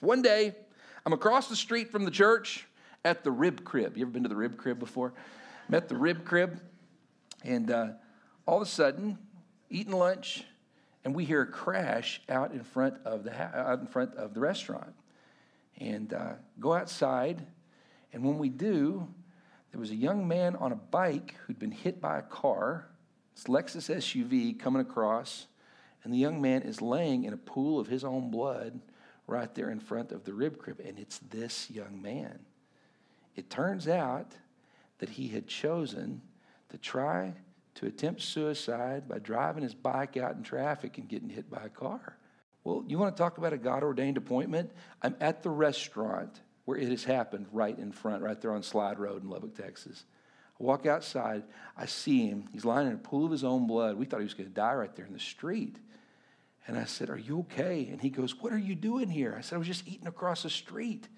One 0.00 0.22
day, 0.22 0.56
I'm 1.06 1.12
across 1.12 1.48
the 1.48 1.56
street 1.56 1.92
from 1.92 2.04
the 2.04 2.10
church 2.10 2.66
at 3.04 3.22
the 3.22 3.30
rib 3.30 3.64
crib. 3.64 3.96
You 3.96 4.02
ever 4.02 4.10
been 4.10 4.24
to 4.24 4.28
the 4.28 4.36
rib 4.36 4.56
crib 4.56 4.80
before? 4.80 5.12
Met 5.68 5.88
the 5.88 5.96
rib 5.96 6.24
crib, 6.24 6.60
and 7.42 7.70
uh, 7.70 7.88
all 8.46 8.56
of 8.56 8.62
a 8.62 8.70
sudden, 8.70 9.18
eating 9.70 9.92
lunch, 9.92 10.44
and 11.04 11.14
we 11.14 11.24
hear 11.24 11.42
a 11.42 11.46
crash 11.46 12.20
out 12.28 12.52
in 12.52 12.62
front 12.62 12.96
of 13.04 13.24
the 13.24 13.34
out 13.34 13.80
in 13.80 13.86
front 13.86 14.14
of 14.14 14.34
the 14.34 14.40
restaurant, 14.40 14.94
and 15.78 16.12
uh, 16.12 16.32
go 16.60 16.72
outside, 16.72 17.44
and 18.12 18.24
when 18.24 18.38
we 18.38 18.48
do, 18.48 19.08
there 19.70 19.80
was 19.80 19.90
a 19.90 19.96
young 19.96 20.28
man 20.28 20.56
on 20.56 20.72
a 20.72 20.76
bike 20.76 21.34
who'd 21.46 21.58
been 21.58 21.72
hit 21.72 22.00
by 22.00 22.18
a 22.18 22.22
car. 22.22 22.86
It's 23.32 23.44
Lexus 23.44 23.92
SUV 23.92 24.58
coming 24.58 24.80
across, 24.80 25.46
and 26.04 26.12
the 26.12 26.18
young 26.18 26.40
man 26.40 26.62
is 26.62 26.80
laying 26.80 27.24
in 27.24 27.32
a 27.32 27.38
pool 27.38 27.80
of 27.80 27.88
his 27.88 28.04
own 28.04 28.30
blood 28.30 28.80
right 29.26 29.52
there 29.54 29.70
in 29.70 29.80
front 29.80 30.12
of 30.12 30.24
the 30.24 30.32
rib 30.32 30.58
crib, 30.58 30.80
and 30.84 30.98
it's 30.98 31.18
this 31.18 31.70
young 31.70 32.00
man. 32.00 32.38
It 33.34 33.50
turns 33.50 33.88
out 33.88 34.32
that 35.04 35.12
he 35.12 35.28
had 35.28 35.46
chosen 35.46 36.22
to 36.70 36.78
try 36.78 37.30
to 37.74 37.84
attempt 37.84 38.22
suicide 38.22 39.06
by 39.06 39.18
driving 39.18 39.62
his 39.62 39.74
bike 39.74 40.16
out 40.16 40.34
in 40.34 40.42
traffic 40.42 40.96
and 40.96 41.06
getting 41.10 41.28
hit 41.28 41.50
by 41.50 41.60
a 41.62 41.68
car. 41.68 42.16
Well, 42.62 42.82
you 42.88 42.98
want 42.98 43.14
to 43.14 43.22
talk 43.22 43.36
about 43.36 43.52
a 43.52 43.58
God 43.58 43.82
ordained 43.82 44.16
appointment? 44.16 44.70
I'm 45.02 45.14
at 45.20 45.42
the 45.42 45.50
restaurant 45.50 46.40
where 46.64 46.78
it 46.78 46.88
has 46.88 47.04
happened 47.04 47.48
right 47.52 47.78
in 47.78 47.92
front, 47.92 48.22
right 48.22 48.40
there 48.40 48.54
on 48.54 48.62
Slide 48.62 48.98
Road 48.98 49.22
in 49.22 49.28
Lubbock, 49.28 49.54
Texas. 49.54 50.06
I 50.58 50.64
walk 50.64 50.86
outside, 50.86 51.42
I 51.76 51.84
see 51.84 52.26
him. 52.26 52.48
He's 52.50 52.64
lying 52.64 52.86
in 52.86 52.94
a 52.94 52.96
pool 52.96 53.26
of 53.26 53.30
his 53.30 53.44
own 53.44 53.66
blood. 53.66 53.98
We 53.98 54.06
thought 54.06 54.20
he 54.20 54.24
was 54.24 54.32
going 54.32 54.48
to 54.48 54.54
die 54.54 54.72
right 54.72 54.96
there 54.96 55.04
in 55.04 55.12
the 55.12 55.20
street. 55.20 55.76
And 56.66 56.78
I 56.78 56.84
said, 56.84 57.10
Are 57.10 57.18
you 57.18 57.40
okay? 57.40 57.88
And 57.92 58.00
he 58.00 58.08
goes, 58.08 58.40
What 58.40 58.54
are 58.54 58.58
you 58.58 58.74
doing 58.74 59.10
here? 59.10 59.34
I 59.36 59.42
said, 59.42 59.56
I 59.56 59.58
was 59.58 59.66
just 59.66 59.86
eating 59.86 60.06
across 60.06 60.44
the 60.44 60.50
street. 60.50 61.08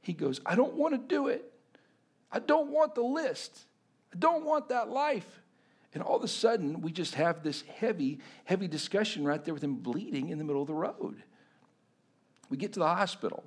He 0.00 0.14
goes, 0.14 0.40
I 0.44 0.56
don't 0.56 0.74
want 0.74 0.94
to 0.94 0.98
do 0.98 1.28
it. 1.28 1.52
I 2.32 2.38
don't 2.38 2.70
want 2.70 2.94
the 2.94 3.02
list. 3.02 3.66
I 4.12 4.18
don't 4.18 4.44
want 4.44 4.68
that 4.68 4.88
life. 4.88 5.40
And 5.92 6.02
all 6.02 6.16
of 6.16 6.22
a 6.22 6.28
sudden, 6.28 6.82
we 6.82 6.92
just 6.92 7.14
have 7.16 7.42
this 7.42 7.62
heavy, 7.62 8.20
heavy 8.44 8.68
discussion 8.68 9.24
right 9.24 9.44
there 9.44 9.54
with 9.54 9.64
him 9.64 9.76
bleeding 9.76 10.28
in 10.28 10.38
the 10.38 10.44
middle 10.44 10.62
of 10.62 10.68
the 10.68 10.74
road. 10.74 11.22
We 12.48 12.56
get 12.56 12.72
to 12.74 12.80
the 12.80 12.86
hospital. 12.86 13.44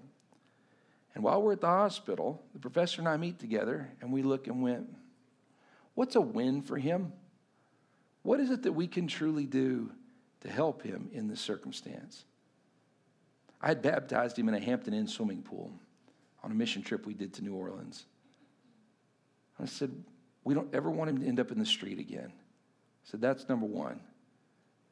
And 1.15 1.23
while 1.23 1.41
we're 1.41 1.53
at 1.53 1.61
the 1.61 1.67
hospital, 1.67 2.43
the 2.53 2.59
professor 2.59 2.99
and 2.99 3.07
I 3.07 3.17
meet 3.17 3.39
together 3.39 3.89
and 4.01 4.11
we 4.11 4.23
look 4.23 4.47
and 4.47 4.61
went, 4.61 4.87
What's 5.95 6.15
a 6.15 6.21
win 6.21 6.63
for 6.63 6.77
him? 6.77 7.13
What 8.23 8.39
is 8.39 8.49
it 8.49 8.63
that 8.63 8.71
we 8.71 8.87
can 8.87 9.07
truly 9.07 9.45
do 9.45 9.91
to 10.41 10.49
help 10.49 10.81
him 10.81 11.09
in 11.13 11.27
this 11.27 11.39
circumstance? 11.39 12.25
I 13.61 13.67
had 13.67 13.81
baptized 13.81 14.37
him 14.37 14.49
in 14.49 14.55
a 14.55 14.59
Hampton 14.59 14.93
Inn 14.93 15.07
swimming 15.07 15.43
pool 15.43 15.71
on 16.43 16.51
a 16.51 16.55
mission 16.55 16.81
trip 16.81 17.05
we 17.05 17.13
did 17.13 17.33
to 17.35 17.43
New 17.43 17.53
Orleans. 17.53 18.05
I 19.63 19.65
said, 19.65 19.91
We 20.43 20.53
don't 20.53 20.73
ever 20.73 20.91
want 20.91 21.09
him 21.09 21.19
to 21.19 21.25
end 21.25 21.39
up 21.39 21.51
in 21.51 21.57
the 21.57 21.65
street 21.65 21.99
again. 21.99 22.31
I 22.31 23.09
said, 23.09 23.21
That's 23.21 23.47
number 23.47 23.65
one. 23.65 23.99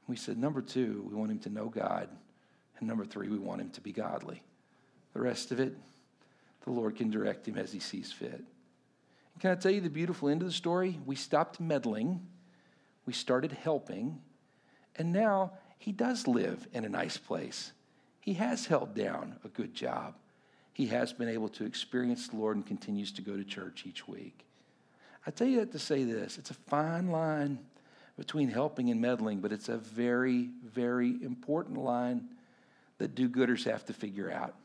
We 0.08 0.16
said, 0.16 0.38
Number 0.38 0.62
two, 0.62 1.06
we 1.10 1.16
want 1.16 1.32
him 1.32 1.40
to 1.40 1.50
know 1.50 1.68
God. 1.68 2.10
And 2.80 2.88
number 2.88 3.06
three, 3.06 3.28
we 3.28 3.38
want 3.38 3.62
him 3.62 3.70
to 3.72 3.82
be 3.82 3.92
godly. 3.92 4.42
The 5.14 5.22
rest 5.22 5.52
of 5.52 5.60
it, 5.60 5.76
the 6.64 6.72
Lord 6.72 6.96
can 6.96 7.12
direct 7.12 7.48
him 7.48 7.58
as 7.58 7.72
he 7.72 7.80
sees 7.80 8.12
fit. 8.12 8.32
And 8.32 9.42
can 9.42 9.52
I 9.52 9.56
tell 9.56 9.72
you 9.72 9.82
the 9.82 9.90
beautiful 9.90 10.30
end 10.30 10.42
of 10.42 10.48
the 10.48 10.54
story? 10.54 11.00
We 11.06 11.16
stopped 11.16 11.60
meddling, 11.60 12.26
we 13.06 13.14
started 13.14 13.52
helping, 13.52 14.22
and 14.96 15.12
now 15.12 15.52
he 15.78 15.92
does 15.92 16.28
live 16.28 16.68
in 16.74 16.86
a 16.86 16.90
nice 16.90 17.18
place. 17.18 17.72
He 18.22 18.36
has 18.36 18.68
held 18.68 18.94
down 18.94 19.36
a 19.44 19.48
good 19.50 19.74
job. 19.74 20.16
He 20.74 20.88
has 20.88 21.12
been 21.12 21.28
able 21.28 21.50
to 21.50 21.66
experience 21.66 22.28
the 22.28 22.38
Lord 22.38 22.56
and 22.56 22.66
continues 22.66 23.12
to 23.14 23.22
go 23.22 23.36
to 23.36 23.44
church 23.44 23.84
each 23.86 24.08
week. 24.08 24.46
I 25.26 25.32
tell 25.32 25.48
you 25.48 25.60
that 25.60 25.72
to 25.74 25.80
say 25.80 26.04
this 26.04 26.38
it's 26.38 26.52
a 26.52 26.56
fine 26.56 27.10
line 27.10 27.60
between 28.18 28.50
helping 28.50 28.90
and 28.90 29.02
meddling, 29.02 29.40
but 29.40 29.52
it's 29.52 29.70
a 29.70 29.78
very, 29.78 30.50
very 30.64 31.22
important 31.24 31.78
line 31.78 32.30
that 32.98 33.16
do 33.16 33.28
gooders 33.28 33.64
have 33.64 33.86
to 33.86 33.94
figure 33.94 34.32
out. 34.32 34.56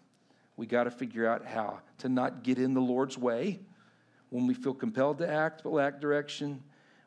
We 0.57 0.67
got 0.67 0.85
to 0.85 0.91
figure 0.91 1.27
out 1.27 1.45
how 1.45 1.81
to 1.99 2.09
not 2.09 2.43
get 2.43 2.59
in 2.59 2.75
the 2.75 2.81
Lord's 2.81 3.17
way. 3.17 3.61
When 4.31 4.47
we 4.47 4.55
feel 4.55 4.75
compelled 4.75 5.19
to 5.19 5.31
act 5.31 5.63
but 5.63 5.73
lack 5.73 6.01
direction, 6.01 6.63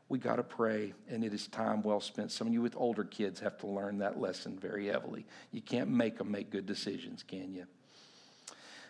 we 0.07 0.17
got 0.17 0.37
to 0.37 0.43
pray, 0.43 0.93
and 1.07 1.23
it 1.23 1.33
is 1.33 1.47
time 1.47 1.83
well 1.83 1.99
spent. 1.99 2.31
Some 2.31 2.47
of 2.47 2.53
you 2.53 2.61
with 2.61 2.75
older 2.75 3.03
kids 3.03 3.39
have 3.41 3.57
to 3.59 3.67
learn 3.67 3.99
that 3.99 4.19
lesson 4.19 4.57
very 4.57 4.87
heavily. 4.87 5.25
You 5.51 5.61
can't 5.61 5.89
make 5.89 6.17
them 6.17 6.31
make 6.31 6.49
good 6.49 6.65
decisions, 6.65 7.23
can 7.23 7.53
you? 7.53 7.67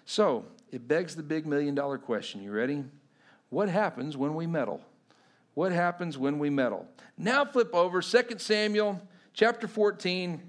So, 0.06 0.46
it 0.72 0.88
begs 0.88 1.16
the 1.16 1.24
big 1.24 1.46
million 1.46 1.76
dollar 1.76 1.98
question. 1.98 2.42
You 2.42 2.52
ready? 2.52 2.86
What 3.50 3.70
happens 3.70 4.16
when 4.16 4.36
we 4.36 4.48
meddle? 4.48 4.82
What 5.54 5.72
happens 5.72 6.18
when 6.18 6.40
we 6.40 6.50
meddle? 6.50 6.88
Now 7.18 7.46
flip 7.46 7.74
over 7.74 8.02
2 8.02 8.24
Samuel 8.38 9.02
chapter 9.34 9.68
14 9.68 10.42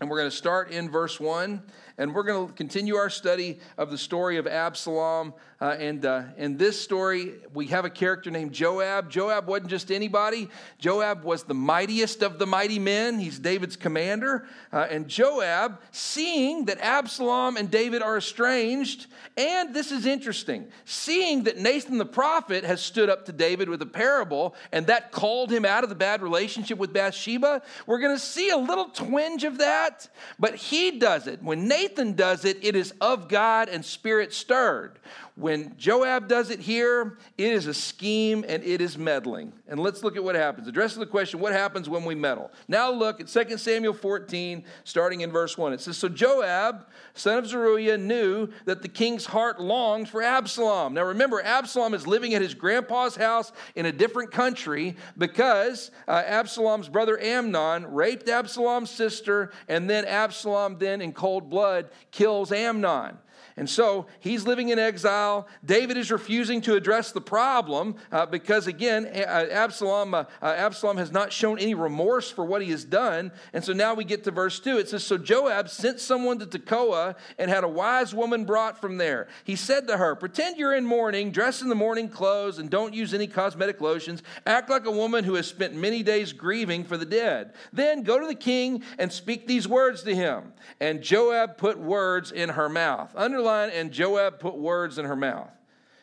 and 0.00 0.10
we're 0.10 0.18
going 0.18 0.30
to 0.30 0.36
start 0.36 0.70
in 0.70 0.90
verse 0.90 1.20
1 1.20 1.62
and 2.02 2.12
we're 2.12 2.24
going 2.24 2.48
to 2.48 2.52
continue 2.54 2.96
our 2.96 3.08
study 3.08 3.60
of 3.78 3.92
the 3.92 3.96
story 3.96 4.36
of 4.36 4.48
Absalom. 4.48 5.32
Uh, 5.60 5.76
and 5.78 6.04
uh, 6.04 6.24
in 6.36 6.56
this 6.56 6.80
story, 6.80 7.34
we 7.54 7.68
have 7.68 7.84
a 7.84 7.90
character 7.90 8.28
named 8.28 8.52
Joab. 8.52 9.08
Joab 9.08 9.46
wasn't 9.46 9.70
just 9.70 9.92
anybody, 9.92 10.48
Joab 10.80 11.22
was 11.22 11.44
the 11.44 11.54
mightiest 11.54 12.24
of 12.24 12.40
the 12.40 12.46
mighty 12.46 12.80
men. 12.80 13.20
He's 13.20 13.38
David's 13.38 13.76
commander. 13.76 14.48
Uh, 14.72 14.88
and 14.90 15.06
Joab, 15.06 15.80
seeing 15.92 16.64
that 16.64 16.80
Absalom 16.80 17.56
and 17.56 17.70
David 17.70 18.02
are 18.02 18.16
estranged, 18.16 19.06
and 19.36 19.72
this 19.72 19.92
is 19.92 20.04
interesting, 20.04 20.66
seeing 20.84 21.44
that 21.44 21.58
Nathan 21.58 21.98
the 21.98 22.04
prophet 22.04 22.64
has 22.64 22.80
stood 22.80 23.08
up 23.08 23.26
to 23.26 23.32
David 23.32 23.68
with 23.68 23.80
a 23.80 23.86
parable, 23.86 24.56
and 24.72 24.88
that 24.88 25.12
called 25.12 25.52
him 25.52 25.64
out 25.64 25.84
of 25.84 25.88
the 25.88 25.94
bad 25.94 26.20
relationship 26.20 26.78
with 26.78 26.92
Bathsheba, 26.92 27.62
we're 27.86 28.00
going 28.00 28.16
to 28.16 28.22
see 28.22 28.50
a 28.50 28.56
little 28.56 28.86
twinge 28.86 29.44
of 29.44 29.58
that. 29.58 30.08
But 30.40 30.56
he 30.56 30.98
does 30.98 31.28
it. 31.28 31.40
When 31.40 31.68
Nathan 31.68 31.91
Nathan 31.92 32.14
does 32.14 32.46
it, 32.46 32.56
it 32.64 32.74
is 32.74 32.94
of 33.02 33.28
God 33.28 33.68
and 33.68 33.84
spirit 33.84 34.32
stirred. 34.32 34.98
When 35.34 35.74
Joab 35.78 36.28
does 36.28 36.50
it 36.50 36.60
here, 36.60 37.16
it 37.38 37.52
is 37.52 37.66
a 37.66 37.72
scheme 37.72 38.44
and 38.46 38.62
it 38.62 38.82
is 38.82 38.98
meddling. 38.98 39.54
And 39.66 39.80
let's 39.80 40.02
look 40.02 40.14
at 40.14 40.22
what 40.22 40.34
happens. 40.34 40.68
Addressing 40.68 41.00
the 41.00 41.06
question, 41.06 41.40
what 41.40 41.54
happens 41.54 41.88
when 41.88 42.04
we 42.04 42.14
meddle? 42.14 42.50
Now 42.68 42.90
look 42.90 43.18
at 43.18 43.28
2 43.28 43.56
Samuel 43.56 43.94
14, 43.94 44.62
starting 44.84 45.22
in 45.22 45.30
verse 45.30 45.56
1. 45.56 45.72
It 45.72 45.80
says, 45.80 45.96
So 45.96 46.10
Joab, 46.10 46.86
son 47.14 47.38
of 47.38 47.46
Zeruiah, 47.46 47.96
knew 47.96 48.48
that 48.66 48.82
the 48.82 48.88
king's 48.88 49.24
heart 49.24 49.58
longed 49.58 50.10
for 50.10 50.22
Absalom. 50.22 50.92
Now 50.92 51.04
remember, 51.04 51.40
Absalom 51.40 51.94
is 51.94 52.06
living 52.06 52.34
at 52.34 52.42
his 52.42 52.52
grandpa's 52.52 53.16
house 53.16 53.52
in 53.74 53.86
a 53.86 53.92
different 53.92 54.32
country 54.32 54.96
because 55.16 55.92
uh, 56.08 56.22
Absalom's 56.26 56.90
brother 56.90 57.18
Amnon 57.18 57.86
raped 57.86 58.28
Absalom's 58.28 58.90
sister, 58.90 59.50
and 59.66 59.88
then 59.88 60.04
Absalom, 60.04 60.76
then 60.78 61.00
in 61.00 61.14
cold 61.14 61.48
blood, 61.48 61.88
kills 62.10 62.52
Amnon. 62.52 63.16
And 63.56 63.68
so 63.68 64.06
he's 64.20 64.46
living 64.46 64.70
in 64.70 64.78
exile. 64.78 65.46
David 65.64 65.96
is 65.96 66.10
refusing 66.10 66.60
to 66.62 66.74
address 66.74 67.12
the 67.12 67.20
problem 67.20 67.96
uh, 68.10 68.26
because, 68.26 68.66
again, 68.66 69.06
Absalom, 69.06 70.14
uh, 70.14 70.24
uh, 70.40 70.46
Absalom 70.46 70.96
has 70.96 71.12
not 71.12 71.32
shown 71.32 71.58
any 71.58 71.74
remorse 71.74 72.30
for 72.30 72.44
what 72.44 72.62
he 72.62 72.70
has 72.70 72.84
done. 72.84 73.30
And 73.52 73.62
so 73.62 73.72
now 73.72 73.94
we 73.94 74.04
get 74.04 74.24
to 74.24 74.30
verse 74.30 74.58
2. 74.60 74.78
It 74.78 74.88
says 74.88 75.04
So 75.04 75.18
Joab 75.18 75.68
sent 75.68 76.00
someone 76.00 76.38
to 76.38 76.46
Tekoa 76.46 77.16
and 77.38 77.50
had 77.50 77.64
a 77.64 77.68
wise 77.68 78.14
woman 78.14 78.44
brought 78.44 78.80
from 78.80 78.96
there. 78.96 79.28
He 79.44 79.56
said 79.56 79.86
to 79.88 79.98
her, 79.98 80.14
Pretend 80.14 80.56
you're 80.56 80.74
in 80.74 80.86
mourning, 80.86 81.30
dress 81.30 81.60
in 81.60 81.68
the 81.68 81.74
mourning 81.74 82.08
clothes, 82.08 82.58
and 82.58 82.70
don't 82.70 82.94
use 82.94 83.12
any 83.12 83.26
cosmetic 83.26 83.80
lotions. 83.80 84.22
Act 84.46 84.70
like 84.70 84.86
a 84.86 84.90
woman 84.90 85.24
who 85.24 85.34
has 85.34 85.46
spent 85.46 85.74
many 85.74 86.02
days 86.02 86.32
grieving 86.32 86.84
for 86.84 86.96
the 86.96 87.04
dead. 87.04 87.52
Then 87.72 88.02
go 88.02 88.18
to 88.18 88.26
the 88.26 88.34
king 88.34 88.82
and 88.98 89.12
speak 89.12 89.46
these 89.46 89.68
words 89.68 90.02
to 90.04 90.14
him. 90.14 90.52
And 90.80 91.02
Joab 91.02 91.58
put 91.58 91.78
words 91.78 92.32
in 92.32 92.50
her 92.50 92.68
mouth. 92.68 93.12
Under 93.14 93.41
underline, 93.46 93.70
and 93.78 93.92
Joab 93.92 94.38
put 94.38 94.56
words 94.56 94.98
in 94.98 95.04
her 95.04 95.16
mouth. 95.16 95.50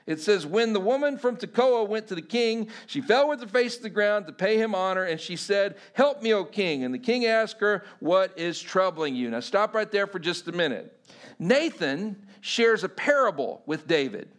It 0.05 0.19
says, 0.19 0.45
When 0.45 0.73
the 0.73 0.79
woman 0.79 1.17
from 1.17 1.37
Tekoa 1.37 1.87
went 1.87 2.07
to 2.07 2.15
the 2.15 2.21
king, 2.21 2.69
she 2.87 3.01
fell 3.01 3.29
with 3.29 3.41
her 3.41 3.47
face 3.47 3.77
to 3.77 3.83
the 3.83 3.89
ground 3.89 4.27
to 4.27 4.33
pay 4.33 4.57
him 4.57 4.73
honor, 4.73 5.03
and 5.03 5.19
she 5.19 5.35
said, 5.35 5.77
Help 5.93 6.21
me, 6.21 6.33
O 6.33 6.43
king. 6.43 6.83
And 6.83 6.93
the 6.93 6.99
king 6.99 7.25
asked 7.25 7.59
her, 7.59 7.83
What 7.99 8.37
is 8.37 8.59
troubling 8.59 9.15
you? 9.15 9.29
Now 9.29 9.39
stop 9.39 9.73
right 9.73 9.91
there 9.91 10.07
for 10.07 10.19
just 10.19 10.47
a 10.47 10.51
minute. 10.51 10.95
Nathan 11.37 12.15
shares 12.41 12.83
a 12.83 12.89
parable 12.89 13.61
with 13.65 13.87
David. 13.87 14.29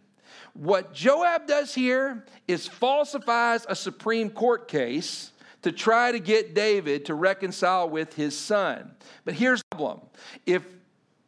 What 0.53 0.93
Joab 0.93 1.47
does 1.47 1.73
here 1.73 2.25
is 2.47 2.67
falsifies 2.67 3.65
a 3.69 3.75
Supreme 3.75 4.29
Court 4.29 4.67
case 4.67 5.31
to 5.61 5.71
try 5.71 6.11
to 6.11 6.19
get 6.19 6.53
David 6.53 7.05
to 7.05 7.13
reconcile 7.13 7.89
with 7.89 8.13
his 8.15 8.37
son. 8.37 8.91
But 9.23 9.35
here's 9.35 9.61
the 9.61 9.77
problem 9.77 10.01
if 10.45 10.65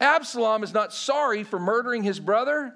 Absalom 0.04 0.64
is 0.64 0.74
not 0.74 0.94
sorry 0.94 1.46
for 1.46 1.58
murdering 1.58 2.04
his 2.04 2.20
brother. 2.20 2.76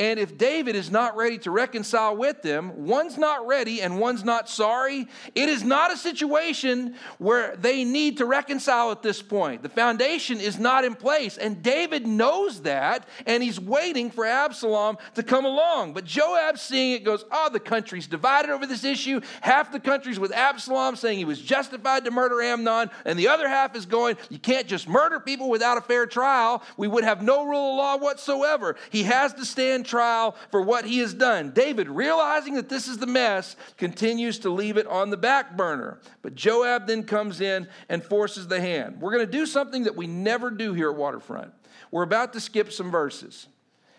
And 0.00 0.18
if 0.18 0.38
David 0.38 0.76
is 0.76 0.90
not 0.90 1.14
ready 1.14 1.36
to 1.40 1.50
reconcile 1.50 2.16
with 2.16 2.40
them, 2.40 2.86
one's 2.86 3.18
not 3.18 3.46
ready 3.46 3.82
and 3.82 4.00
one's 4.00 4.24
not 4.24 4.48
sorry, 4.48 5.06
it 5.34 5.50
is 5.50 5.62
not 5.62 5.92
a 5.92 5.96
situation 5.98 6.94
where 7.18 7.54
they 7.56 7.84
need 7.84 8.16
to 8.16 8.24
reconcile 8.24 8.92
at 8.92 9.02
this 9.02 9.20
point. 9.20 9.62
The 9.62 9.68
foundation 9.68 10.40
is 10.40 10.58
not 10.58 10.86
in 10.86 10.94
place. 10.94 11.36
And 11.36 11.62
David 11.62 12.06
knows 12.06 12.62
that, 12.62 13.06
and 13.26 13.42
he's 13.42 13.60
waiting 13.60 14.10
for 14.10 14.24
Absalom 14.24 14.96
to 15.16 15.22
come 15.22 15.44
along. 15.44 15.92
But 15.92 16.06
Joab, 16.06 16.58
seeing 16.58 16.92
it, 16.92 17.04
goes, 17.04 17.26
Oh, 17.30 17.50
the 17.52 17.60
country's 17.60 18.06
divided 18.06 18.50
over 18.50 18.64
this 18.64 18.84
issue. 18.84 19.20
Half 19.42 19.70
the 19.70 19.80
country's 19.80 20.18
with 20.18 20.32
Absalom, 20.32 20.96
saying 20.96 21.18
he 21.18 21.26
was 21.26 21.42
justified 21.42 22.06
to 22.06 22.10
murder 22.10 22.40
Amnon, 22.40 22.88
and 23.04 23.18
the 23.18 23.28
other 23.28 23.50
half 23.50 23.76
is 23.76 23.84
going, 23.84 24.16
You 24.30 24.38
can't 24.38 24.66
just 24.66 24.88
murder 24.88 25.20
people 25.20 25.50
without 25.50 25.76
a 25.76 25.82
fair 25.82 26.06
trial. 26.06 26.62
We 26.78 26.88
would 26.88 27.04
have 27.04 27.22
no 27.22 27.44
rule 27.44 27.72
of 27.72 27.76
law 27.76 27.96
whatsoever. 27.98 28.76
He 28.88 29.02
has 29.02 29.34
to 29.34 29.44
stand 29.44 29.89
trial 29.90 30.36
for 30.50 30.62
what 30.62 30.86
he 30.86 31.00
has 31.00 31.12
done. 31.12 31.50
David, 31.50 31.88
realizing 31.88 32.54
that 32.54 32.70
this 32.70 32.88
is 32.88 32.96
the 32.96 33.06
mess, 33.06 33.56
continues 33.76 34.38
to 34.38 34.50
leave 34.50 34.76
it 34.78 34.86
on 34.86 35.10
the 35.10 35.16
back 35.16 35.56
burner. 35.56 36.00
But 36.22 36.34
Joab 36.34 36.86
then 36.86 37.02
comes 37.02 37.40
in 37.40 37.68
and 37.88 38.02
forces 38.02 38.48
the 38.48 38.60
hand. 38.60 39.00
We're 39.00 39.12
going 39.12 39.26
to 39.26 39.30
do 39.30 39.44
something 39.44 39.84
that 39.84 39.96
we 39.96 40.06
never 40.06 40.50
do 40.50 40.72
here 40.72 40.90
at 40.90 40.96
Waterfront. 40.96 41.52
We're 41.90 42.04
about 42.04 42.32
to 42.32 42.40
skip 42.40 42.72
some 42.72 42.90
verses. 42.90 43.48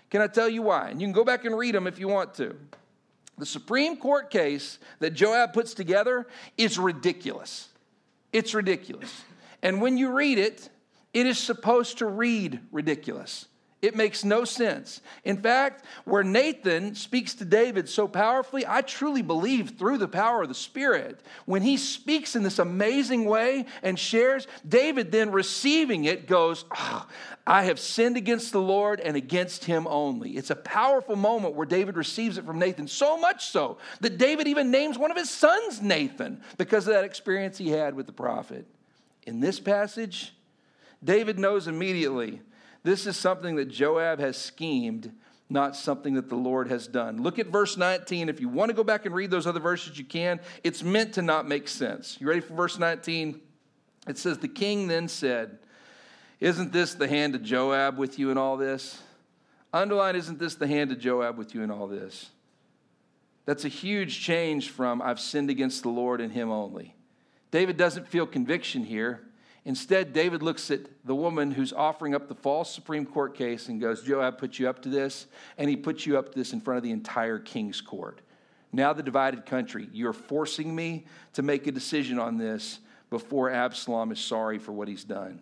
Can 0.10 0.22
I 0.22 0.28
tell 0.28 0.50
you 0.50 0.62
why? 0.64 0.90
And 0.90 1.02
you 1.02 1.06
can 1.06 1.14
go 1.14 1.24
back 1.24 1.46
and 1.46 1.58
read 1.58 1.76
them 1.76 1.88
if 1.88 2.00
you 2.00 2.08
want 2.08 2.34
to. 2.36 2.56
The 3.38 3.46
Supreme 3.46 3.98
Court 3.98 4.30
case 4.30 4.80
that 5.00 5.12
Joab 5.12 5.54
puts 5.54 5.74
together 5.74 6.28
is 6.58 6.78
ridiculous. 6.78 7.70
It's 8.34 8.54
ridiculous. 8.54 9.24
And 9.62 9.82
when 9.82 9.98
you 9.98 10.12
read 10.12 10.38
it, 10.38 10.70
it 11.14 11.26
is 11.26 11.38
supposed 11.38 11.98
to 12.00 12.06
read 12.06 12.60
ridiculous. 12.72 13.48
It 13.82 13.96
makes 13.96 14.24
no 14.24 14.46
sense. 14.46 15.02
In 15.24 15.38
fact, 15.38 15.86
where 16.06 16.24
Nathan 16.24 16.94
speaks 16.94 17.34
to 17.36 17.46
David 17.46 17.90
so 17.90 18.08
powerfully, 18.08 18.64
I 18.68 18.82
truly 18.82 19.24
believe 19.24 19.72
through 19.80 19.98
the 19.98 20.08
power 20.08 20.44
of 20.44 20.50
the 20.50 20.56
Spirit, 20.56 21.20
when 21.46 21.64
he 21.64 21.78
speaks 21.78 22.36
in 22.36 22.44
this 22.44 22.60
amazing 22.60 23.26
way 23.26 23.66
and 23.82 23.98
shares, 23.98 24.46
David 24.68 25.12
then 25.12 25.32
receiving 25.32 26.06
it 26.06 26.28
goes, 26.28 26.64
oh, 26.78 27.08
I 27.48 27.64
have 27.64 27.80
sinned 27.80 28.18
against 28.18 28.52
the 28.52 28.62
Lord 28.62 29.00
and 29.00 29.18
against 29.18 29.66
him 29.66 29.88
only. 29.88 30.38
It's 30.38 30.52
a 30.52 30.56
powerful 30.56 31.16
moment 31.16 31.56
where 31.56 31.66
David 31.66 31.98
receives 31.98 32.38
it 32.38 32.46
from 32.46 32.60
Nathan, 32.60 32.88
so 32.88 33.18
much 33.18 33.48
so 33.48 33.80
that 34.02 34.20
David 34.20 34.48
even 34.48 34.70
names 34.70 35.00
one 35.00 35.10
of 35.10 35.18
his 35.18 35.32
sons 35.32 35.82
Nathan 35.82 36.42
because 36.60 36.88
of 36.88 36.94
that 36.94 37.04
experience 37.04 37.58
he 37.58 37.70
had 37.70 37.96
with 37.96 38.06
the 38.06 38.14
prophet. 38.14 38.68
In 39.26 39.40
this 39.40 39.60
passage, 39.60 40.36
David 41.04 41.40
knows 41.40 41.68
immediately 41.68 42.42
this 42.84 43.06
is 43.06 43.16
something 43.16 43.56
that 43.58 43.66
Joab 43.66 44.20
has 44.20 44.38
schemed, 44.38 45.12
not 45.50 45.76
something 45.76 46.16
that 46.16 46.30
the 46.30 46.36
Lord 46.36 46.70
has 46.70 46.88
done. 46.88 47.22
Look 47.22 47.38
at 47.38 47.48
verse 47.48 47.78
19. 47.78 48.30
If 48.30 48.40
you 48.40 48.50
want 48.50 48.70
to 48.70 48.76
go 48.76 48.84
back 48.84 49.06
and 49.06 49.14
read 49.14 49.30
those 49.30 49.46
other 49.46 49.60
verses, 49.60 49.98
you 49.98 50.06
can. 50.06 50.40
It's 50.64 50.82
meant 50.82 51.14
to 51.14 51.22
not 51.22 51.48
make 51.48 51.68
sense. 51.68 52.18
You 52.20 52.28
ready 52.28 52.42
for 52.42 52.54
verse 52.54 52.80
19? 52.80 53.40
It 54.08 54.18
says, 54.18 54.40
The 54.40 54.48
king 54.48 54.88
then 54.88 55.08
said, 55.08 55.60
Isn't 56.40 56.72
this 56.72 56.96
the 56.96 57.08
hand 57.08 57.36
of 57.36 57.44
Joab 57.44 57.98
with 57.98 58.18
you 58.18 58.32
in 58.32 58.38
all 58.38 58.58
this? 58.58 59.02
Underline, 59.74 60.16
isn't 60.16 60.40
this 60.40 60.56
the 60.56 60.68
hand 60.68 60.92
of 60.92 61.00
Joab 61.00 61.38
with 61.38 61.54
you 61.54 61.62
in 61.62 61.72
all 61.72 61.88
this? 61.88 62.30
That's 63.46 63.66
a 63.66 63.70
huge 63.70 64.20
change 64.20 64.70
from 64.70 65.02
I've 65.02 65.20
sinned 65.20 65.50
against 65.50 65.84
the 65.84 65.90
Lord 65.90 66.22
and 66.22 66.32
him 66.32 66.50
only. 66.52 66.96
David 67.52 67.78
doesn't 67.78 68.08
feel 68.08 68.26
conviction 68.26 68.84
here. 68.84 69.22
Instead, 69.64 70.12
David 70.12 70.42
looks 70.42 70.72
at 70.72 70.82
the 71.06 71.14
woman 71.14 71.52
who's 71.52 71.72
offering 71.72 72.16
up 72.16 72.28
the 72.28 72.36
false 72.36 72.74
Supreme 72.74 73.06
Court 73.06 73.36
case 73.36 73.68
and 73.68 73.80
goes, 73.80 74.02
Joab 74.02 74.40
put 74.40 74.58
you 74.58 74.68
up 74.68 74.82
to 74.82 74.90
this, 74.90 75.28
and 75.58 75.70
he 75.70 75.76
puts 75.76 76.06
you 76.06 76.18
up 76.18 76.32
to 76.32 76.40
this 76.40 76.52
in 76.54 76.62
front 76.62 76.78
of 76.78 76.84
the 76.84 76.92
entire 76.92 77.38
king's 77.38 77.80
court. 77.80 78.22
Now, 78.74 78.94
the 78.94 79.04
divided 79.04 79.46
country, 79.46 79.88
you're 79.92 80.14
forcing 80.14 80.76
me 80.76 81.06
to 81.34 81.44
make 81.44 81.68
a 81.68 81.72
decision 81.72 82.18
on 82.18 82.38
this 82.38 82.80
before 83.10 83.52
Absalom 83.52 84.12
is 84.12 84.20
sorry 84.20 84.58
for 84.58 84.72
what 84.72 84.88
he's 84.88 85.04
done. 85.04 85.42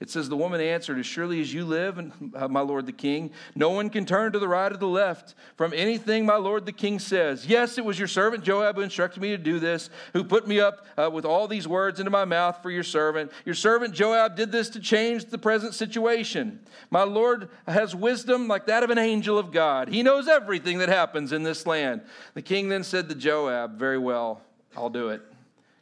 It 0.00 0.10
says, 0.10 0.28
The 0.28 0.36
woman 0.36 0.60
answered, 0.60 0.98
As 0.98 1.06
surely 1.06 1.40
as 1.40 1.54
you 1.54 1.64
live, 1.64 1.98
and, 1.98 2.32
uh, 2.34 2.48
my 2.48 2.60
lord 2.60 2.86
the 2.86 2.92
king, 2.92 3.30
no 3.54 3.70
one 3.70 3.90
can 3.90 4.04
turn 4.04 4.32
to 4.32 4.38
the 4.38 4.48
right 4.48 4.70
or 4.70 4.76
the 4.76 4.88
left 4.88 5.34
from 5.56 5.72
anything 5.72 6.26
my 6.26 6.36
lord 6.36 6.66
the 6.66 6.72
king 6.72 6.98
says. 6.98 7.46
Yes, 7.46 7.78
it 7.78 7.84
was 7.84 7.98
your 7.98 8.08
servant 8.08 8.42
Joab 8.44 8.76
who 8.76 8.82
instructed 8.82 9.20
me 9.20 9.30
to 9.30 9.38
do 9.38 9.60
this, 9.60 9.90
who 10.12 10.24
put 10.24 10.48
me 10.48 10.58
up 10.58 10.86
uh, 10.96 11.10
with 11.12 11.24
all 11.24 11.46
these 11.46 11.68
words 11.68 12.00
into 12.00 12.10
my 12.10 12.24
mouth 12.24 12.60
for 12.62 12.70
your 12.70 12.82
servant. 12.82 13.30
Your 13.44 13.54
servant 13.54 13.94
Joab 13.94 14.36
did 14.36 14.50
this 14.50 14.68
to 14.70 14.80
change 14.80 15.26
the 15.26 15.38
present 15.38 15.74
situation. 15.74 16.60
My 16.90 17.04
lord 17.04 17.48
has 17.68 17.94
wisdom 17.94 18.48
like 18.48 18.66
that 18.66 18.82
of 18.82 18.90
an 18.90 18.98
angel 18.98 19.38
of 19.38 19.52
God. 19.52 19.88
He 19.88 20.02
knows 20.02 20.26
everything 20.28 20.78
that 20.78 20.88
happens 20.88 21.32
in 21.32 21.44
this 21.44 21.66
land. 21.66 22.02
The 22.34 22.42
king 22.42 22.68
then 22.68 22.82
said 22.82 23.08
to 23.08 23.14
Joab, 23.14 23.78
Very 23.78 23.98
well, 23.98 24.42
I'll 24.76 24.90
do 24.90 25.10
it. 25.10 25.22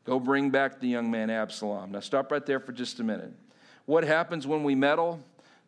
Go 0.04 0.18
bring 0.18 0.50
back 0.50 0.80
the 0.80 0.88
young 0.88 1.10
man 1.10 1.30
Absalom. 1.30 1.92
Now, 1.92 2.00
stop 2.00 2.30
right 2.32 2.44
there 2.44 2.60
for 2.60 2.72
just 2.72 3.00
a 3.00 3.04
minute. 3.04 3.32
What 3.86 4.04
happens 4.04 4.46
when 4.46 4.64
we 4.64 4.74
meddle? 4.74 5.20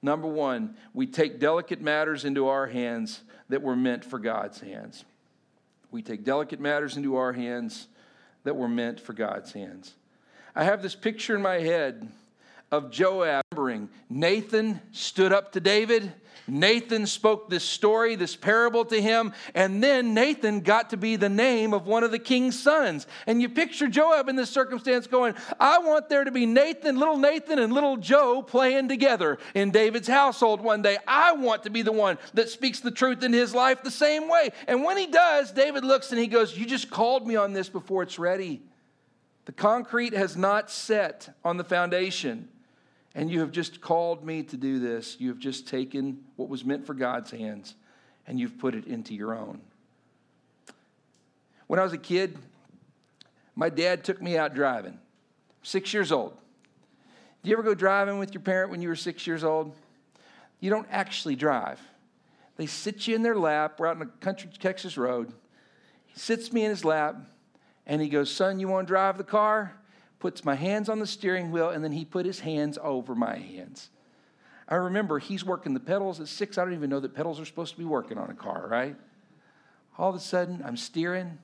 Number 0.03 0.29
one, 0.29 0.77
we 0.93 1.07
take 1.07 1.41
delicate 1.41 1.81
matters 1.81 2.25
into 2.25 2.49
our 2.49 2.67
hands 2.67 3.23
that 3.49 3.63
were 3.63 3.77
meant 3.77 4.05
for 4.05 4.19
God's 4.19 4.61
hands. 4.61 5.05
We 5.91 6.03
take 6.03 6.25
delicate 6.25 6.61
matters 6.61 6.97
into 6.97 7.17
our 7.17 7.33
hands 7.33 7.89
that 8.45 8.57
were 8.57 8.69
meant 8.69 9.01
for 9.01 9.13
God's 9.13 9.53
hands. 9.53 9.95
I 10.55 10.65
have 10.65 10.83
this 10.83 10.95
picture 10.95 11.35
in 11.35 11.43
my 11.43 11.61
head 11.61 12.09
of 12.71 12.91
Joab 12.91 13.45
remembering 13.55 13.89
Nathan 14.11 14.81
stood 14.93 15.33
up 15.33 15.53
to 15.53 15.61
David 15.61 16.13
Nathan 16.47 17.07
spoke 17.07 17.49
this 17.49 17.65
story, 17.65 18.17
this 18.17 18.37
parable 18.37 18.85
to 18.87 19.01
him, 19.01 19.33
and 19.55 19.83
then 19.83 20.15
Nathan 20.15 20.61
got 20.61 20.91
to 20.91 20.97
be 20.97 21.17
the 21.17 21.29
name 21.29 21.73
of 21.73 21.87
one 21.87 22.05
of 22.05 22.11
the 22.11 22.19
king's 22.19 22.59
sons. 22.59 23.07
And 23.27 23.41
you 23.41 23.49
picture 23.49 23.89
Joab 23.89 24.29
in 24.29 24.37
this 24.37 24.51
circumstance 24.51 25.07
going, 25.07 25.35
I 25.59 25.79
want 25.79 26.09
there 26.09 26.25
to 26.25 26.31
be 26.31 26.47
Nathan, 26.47 26.99
little 26.99 27.19
Nathan, 27.19 27.59
and 27.59 27.73
little 27.73 27.97
Joe 27.97 28.43
playing 28.43 28.89
together 28.89 29.39
in 29.55 29.71
David's 29.71 30.09
household 30.09 30.61
one 30.61 30.83
day. 30.83 30.99
I 31.07 31.33
want 31.33 31.65
to 31.65 31.71
be 31.71 31.83
the 31.83 31.93
one 31.93 32.19
that 32.35 32.49
speaks 32.49 32.81
the 32.81 32.91
truth 32.91 33.23
in 33.23 33.33
his 33.33 33.55
life 33.55 33.83
the 33.83 33.91
same 33.91 34.29
way. 34.29 34.51
And 34.67 34.85
when 34.85 34.97
he 34.97 35.07
does, 35.07 35.53
David 35.53 35.85
looks 35.85 36.11
and 36.11 36.21
he 36.21 36.27
goes, 36.27 36.57
You 36.57 36.67
just 36.67 36.91
called 36.91 37.27
me 37.27 37.37
on 37.37 37.53
this 37.53 37.69
before 37.69 38.03
it's 38.03 38.19
ready. 38.19 38.63
The 39.45 39.53
concrete 39.53 40.15
has 40.15 40.37
not 40.37 40.71
set 40.71 41.35
on 41.45 41.57
the 41.57 41.65
foundation. 41.65 42.49
And 43.15 43.31
you 43.31 43.41
have 43.41 43.53
just 43.53 43.81
called 43.81 44.25
me 44.25 44.43
to 44.45 44.57
do 44.57 44.81
this. 44.81 45.17
You 45.21 45.29
have 45.29 45.39
just 45.39 45.69
taken 45.69 46.25
what 46.37 46.49
was 46.49 46.65
meant 46.65 46.87
for 46.87 46.95
God's 46.95 47.31
hands 47.31 47.75
and 48.27 48.41
you've 48.41 48.59
put 48.59 48.75
it 48.75 48.87
into 48.87 49.15
your 49.15 49.35
own. 49.35 49.61
When 51.67 51.79
I 51.79 51.83
was 51.83 51.93
a 51.93 51.99
kid, 51.99 52.39
my 53.55 53.69
dad 53.69 54.05
took 54.05 54.21
me 54.21 54.37
out 54.37 54.55
driving, 54.55 54.99
six 55.63 55.95
years 55.95 56.11
old. 56.11 56.37
Do 57.43 57.51
you 57.51 57.57
ever 57.57 57.63
go 57.63 57.75
driving 57.75 58.19
with 58.19 58.33
your 58.35 58.41
parent 58.41 58.71
when 58.71 58.83
you 58.83 58.89
were 58.89 58.97
six 58.97 59.27
years 59.27 59.45
old? 59.45 59.75
You 60.61 60.71
don't 60.71 60.89
actually 60.91 61.37
drive. 61.37 61.81
They 62.57 62.67
sit 62.67 63.07
you 63.07 63.15
in 63.15 63.23
their 63.23 63.37
lap. 63.37 63.79
We're 63.79 63.89
out 63.89 63.97
on 63.97 64.03
a 64.03 64.25
country 64.25 64.49
Texas 64.59 64.97
road. 64.97 65.33
He 66.07 66.19
sits 66.19 66.53
me 66.53 66.65
in 66.65 66.71
his 66.71 66.85
lap 66.85 67.17
and 67.87 68.01
he 68.01 68.09
goes, 68.09 68.31
Son, 68.31 68.59
you 68.59 68.69
want 68.69 68.87
to 68.87 68.93
drive 68.93 69.19
the 69.19 69.25
car? 69.25 69.75
Puts 70.25 70.43
my 70.43 70.55
hands 70.55 70.89
on 70.89 71.01
the 71.01 71.07
steering 71.07 71.51
wheel, 71.51 71.69
and 71.69 71.85
then 71.85 71.93
he 71.93 72.03
put 72.03 72.25
his 72.25 72.41
hands 72.41 72.79
over 72.81 73.15
my 73.15 73.37
hands. 73.37 73.91
I 74.67 74.77
remember 74.77 75.19
he's 75.19 75.45
working 75.45 75.75
the 75.75 75.81
pedals 75.81 76.19
at 76.19 76.29
six. 76.29 76.57
I 76.57 76.65
don't 76.65 76.73
even 76.73 76.89
know 76.89 77.01
that 77.01 77.15
pedals 77.15 77.39
are 77.39 77.45
supposed 77.45 77.73
to 77.73 77.79
be 77.79 77.85
working 77.85 78.17
on 78.17 78.31
a 78.31 78.35
car, 78.35 78.67
right? 78.67 78.97
All 79.99 80.09
of 80.09 80.17
a 80.17 80.21
sudden, 80.21 80.63
I'm 80.65 80.79
steering, 80.79 81.37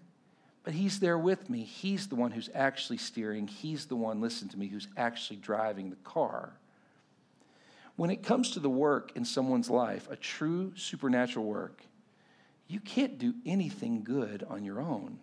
but 0.65 0.73
he's 0.73 0.99
there 0.99 1.19
with 1.19 1.51
me. 1.51 1.63
He's 1.63 2.07
the 2.07 2.15
one 2.15 2.31
who's 2.31 2.49
actually 2.55 2.97
steering. 2.97 3.49
He's 3.49 3.85
the 3.85 3.97
one, 3.97 4.23
listen 4.23 4.49
to 4.49 4.59
me, 4.59 4.67
who's 4.67 4.89
actually 4.97 5.37
driving 5.37 5.91
the 5.91 5.97
car. 5.97 6.55
When 7.97 8.09
it 8.09 8.23
comes 8.23 8.53
to 8.53 8.61
the 8.61 8.71
work 8.71 9.13
in 9.15 9.27
someone's 9.27 9.69
life, 9.69 10.09
a 10.11 10.17
true 10.17 10.73
supernatural 10.75 11.45
work, 11.45 11.83
you 12.67 12.81
can't 12.81 13.19
do 13.19 13.35
anything 13.45 14.05
good 14.05 14.43
on 14.49 14.65
your 14.65 14.81
own. 14.81 15.19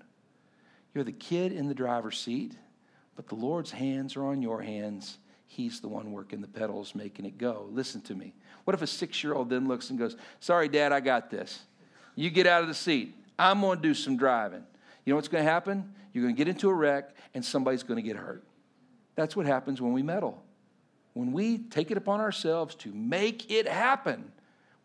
You're 0.93 1.03
the 1.03 1.11
kid 1.11 1.51
in 1.53 1.67
the 1.67 1.73
driver's 1.73 2.19
seat 2.19 2.53
but 3.17 3.27
the 3.27 3.35
Lord's 3.35 3.71
hands 3.71 4.15
are 4.15 4.23
on 4.23 4.41
your 4.41 4.61
hands. 4.61 5.17
He's 5.47 5.81
the 5.81 5.89
one 5.89 6.13
working 6.13 6.39
the 6.39 6.47
pedals, 6.47 6.95
making 6.95 7.25
it 7.25 7.37
go. 7.37 7.67
Listen 7.71 7.99
to 8.01 8.15
me. 8.15 8.31
What 8.63 8.75
if 8.75 8.81
a 8.81 8.87
six 8.87 9.23
year 9.23 9.33
old 9.33 9.49
then 9.49 9.67
looks 9.67 9.89
and 9.89 9.99
goes, 9.99 10.15
Sorry, 10.39 10.69
Dad, 10.69 10.93
I 10.93 11.01
got 11.01 11.29
this. 11.29 11.63
You 12.15 12.29
get 12.29 12.47
out 12.47 12.61
of 12.61 12.67
the 12.67 12.73
seat. 12.75 13.15
I'm 13.37 13.61
going 13.61 13.77
to 13.77 13.81
do 13.81 13.93
some 13.93 14.17
driving. 14.17 14.63
You 15.03 15.11
know 15.11 15.15
what's 15.15 15.27
going 15.27 15.43
to 15.43 15.49
happen? 15.49 15.93
You're 16.13 16.23
going 16.23 16.35
to 16.35 16.37
get 16.37 16.47
into 16.47 16.69
a 16.69 16.73
wreck 16.73 17.15
and 17.33 17.43
somebody's 17.43 17.83
going 17.83 17.97
to 17.97 18.07
get 18.07 18.15
hurt. 18.17 18.43
That's 19.15 19.35
what 19.35 19.45
happens 19.45 19.81
when 19.81 19.93
we 19.93 20.03
meddle. 20.03 20.43
When 21.13 21.31
we 21.31 21.57
take 21.57 21.89
it 21.89 21.97
upon 21.97 22.19
ourselves 22.19 22.75
to 22.75 22.93
make 22.93 23.51
it 23.51 23.67
happen, 23.67 24.31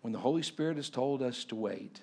when 0.01 0.13
the 0.13 0.19
Holy 0.19 0.43
Spirit 0.43 0.77
has 0.77 0.89
told 0.89 1.23
us 1.23 1.45
to 1.45 1.55
wait, 1.55 2.01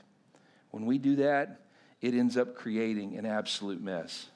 when 0.70 0.86
we 0.86 1.00
do 1.00 1.16
that, 1.18 1.62
it 2.02 2.14
ends 2.14 2.38
up 2.38 2.56
creating 2.56 3.18
an 3.18 3.26
absolute 3.26 3.82
mess. 3.82 4.28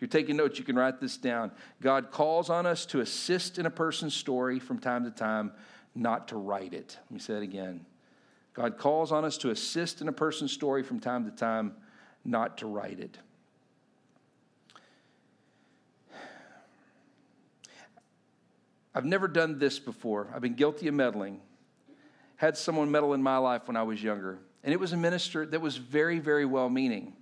If 0.00 0.02
you're 0.04 0.22
taking 0.22 0.38
notes, 0.38 0.58
you 0.58 0.64
can 0.64 0.76
write 0.76 0.98
this 0.98 1.18
down. 1.18 1.50
God 1.82 2.10
calls 2.10 2.48
on 2.48 2.64
us 2.64 2.86
to 2.86 3.00
assist 3.00 3.58
in 3.58 3.66
a 3.66 3.70
person's 3.70 4.14
story 4.14 4.58
from 4.58 4.78
time 4.78 5.04
to 5.04 5.10
time, 5.10 5.52
not 5.94 6.28
to 6.28 6.38
write 6.38 6.72
it. 6.72 6.96
Let 7.02 7.10
me 7.10 7.18
say 7.18 7.34
it 7.34 7.42
again. 7.42 7.84
God 8.54 8.78
calls 8.78 9.12
on 9.12 9.26
us 9.26 9.36
to 9.36 9.50
assist 9.50 10.00
in 10.00 10.08
a 10.08 10.12
person's 10.12 10.52
story 10.52 10.82
from 10.82 11.00
time 11.00 11.26
to 11.26 11.30
time, 11.30 11.74
not 12.24 12.56
to 12.58 12.66
write 12.66 12.98
it. 12.98 13.18
I've 18.94 19.04
never 19.04 19.28
done 19.28 19.58
this 19.58 19.78
before. 19.78 20.28
I've 20.34 20.40
been 20.40 20.54
guilty 20.54 20.88
of 20.88 20.94
meddling. 20.94 21.42
Had 22.36 22.56
someone 22.56 22.90
meddle 22.90 23.12
in 23.12 23.22
my 23.22 23.36
life 23.36 23.68
when 23.68 23.76
I 23.76 23.82
was 23.82 24.02
younger. 24.02 24.38
And 24.64 24.72
it 24.72 24.80
was 24.80 24.94
a 24.94 24.96
minister 24.96 25.44
that 25.44 25.60
was 25.60 25.76
very, 25.76 26.20
very 26.20 26.46
well 26.46 26.70
meaning. 26.70 27.12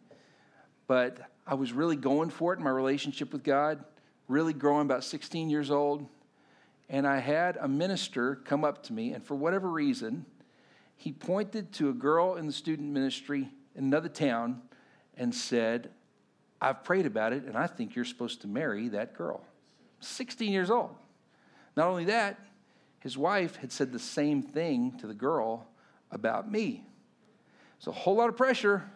But 0.86 1.18
I 1.48 1.54
was 1.54 1.72
really 1.72 1.96
going 1.96 2.28
for 2.28 2.52
it 2.52 2.58
in 2.58 2.64
my 2.64 2.70
relationship 2.70 3.32
with 3.32 3.42
God, 3.42 3.82
really 4.28 4.52
growing 4.52 4.82
about 4.82 5.02
16 5.02 5.48
years 5.48 5.70
old. 5.70 6.06
And 6.90 7.06
I 7.06 7.20
had 7.20 7.56
a 7.56 7.66
minister 7.66 8.36
come 8.44 8.64
up 8.64 8.82
to 8.84 8.92
me, 8.92 9.12
and 9.12 9.24
for 9.24 9.34
whatever 9.34 9.70
reason, 9.70 10.26
he 10.94 11.10
pointed 11.10 11.72
to 11.74 11.88
a 11.88 11.94
girl 11.94 12.34
in 12.34 12.46
the 12.46 12.52
student 12.52 12.92
ministry 12.92 13.48
in 13.74 13.84
another 13.84 14.10
town 14.10 14.60
and 15.16 15.34
said, 15.34 15.90
I've 16.60 16.84
prayed 16.84 17.06
about 17.06 17.32
it, 17.32 17.44
and 17.44 17.56
I 17.56 17.66
think 17.66 17.96
you're 17.96 18.04
supposed 18.04 18.42
to 18.42 18.46
marry 18.46 18.88
that 18.88 19.16
girl. 19.16 19.42
16 20.00 20.52
years 20.52 20.70
old. 20.70 20.94
Not 21.76 21.88
only 21.88 22.04
that, 22.06 22.38
his 23.00 23.16
wife 23.16 23.56
had 23.56 23.72
said 23.72 23.92
the 23.92 23.98
same 23.98 24.42
thing 24.42 24.98
to 24.98 25.06
the 25.06 25.14
girl 25.14 25.66
about 26.10 26.50
me. 26.50 26.84
So 27.78 27.90
a 27.90 27.94
whole 27.94 28.16
lot 28.16 28.28
of 28.28 28.36
pressure, 28.36 28.90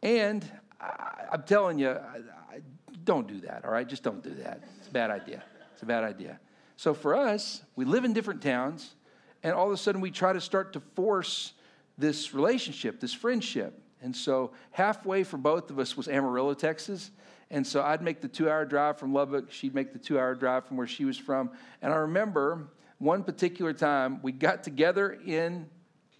and 0.00 0.48
I, 0.82 1.34
am 1.34 1.42
telling 1.44 1.78
you, 1.78 1.90
I, 1.90 2.18
I, 2.50 2.60
don't 3.04 3.26
do 3.26 3.40
that, 3.40 3.64
all 3.64 3.70
right? 3.70 3.88
Just 3.88 4.02
don't 4.02 4.22
do 4.22 4.34
that. 4.34 4.60
It's 4.78 4.88
a 4.88 4.92
bad 4.92 5.10
idea. 5.10 5.42
It's 5.72 5.82
a 5.82 5.86
bad 5.86 6.04
idea. 6.04 6.38
So 6.76 6.94
for 6.94 7.14
us, 7.14 7.62
we 7.74 7.84
live 7.84 8.04
in 8.04 8.12
different 8.12 8.42
towns, 8.42 8.94
and 9.42 9.54
all 9.54 9.66
of 9.66 9.72
a 9.72 9.76
sudden 9.76 10.00
we 10.00 10.10
try 10.10 10.32
to 10.32 10.40
start 10.40 10.72
to 10.74 10.80
force 10.94 11.54
this 11.98 12.34
relationship, 12.34 13.00
this 13.00 13.12
friendship. 13.12 13.80
And 14.02 14.14
so 14.14 14.52
halfway 14.70 15.24
for 15.24 15.36
both 15.36 15.70
of 15.70 15.78
us 15.78 15.96
was 15.96 16.08
Amarillo, 16.08 16.54
Texas. 16.54 17.10
And 17.50 17.66
so 17.66 17.82
I'd 17.82 18.02
make 18.02 18.20
the 18.20 18.28
two 18.28 18.48
hour 18.48 18.64
drive 18.64 18.98
from 18.98 19.12
Lubbock. 19.12 19.52
She'd 19.52 19.74
make 19.74 19.92
the 19.92 19.98
two 19.98 20.18
hour 20.18 20.34
drive 20.34 20.66
from 20.66 20.76
where 20.76 20.86
she 20.86 21.04
was 21.04 21.18
from. 21.18 21.50
And 21.82 21.92
I 21.92 21.96
remember 21.96 22.68
one 22.98 23.22
particular 23.22 23.72
time 23.72 24.20
we 24.22 24.32
got 24.32 24.64
together 24.64 25.18
in 25.26 25.66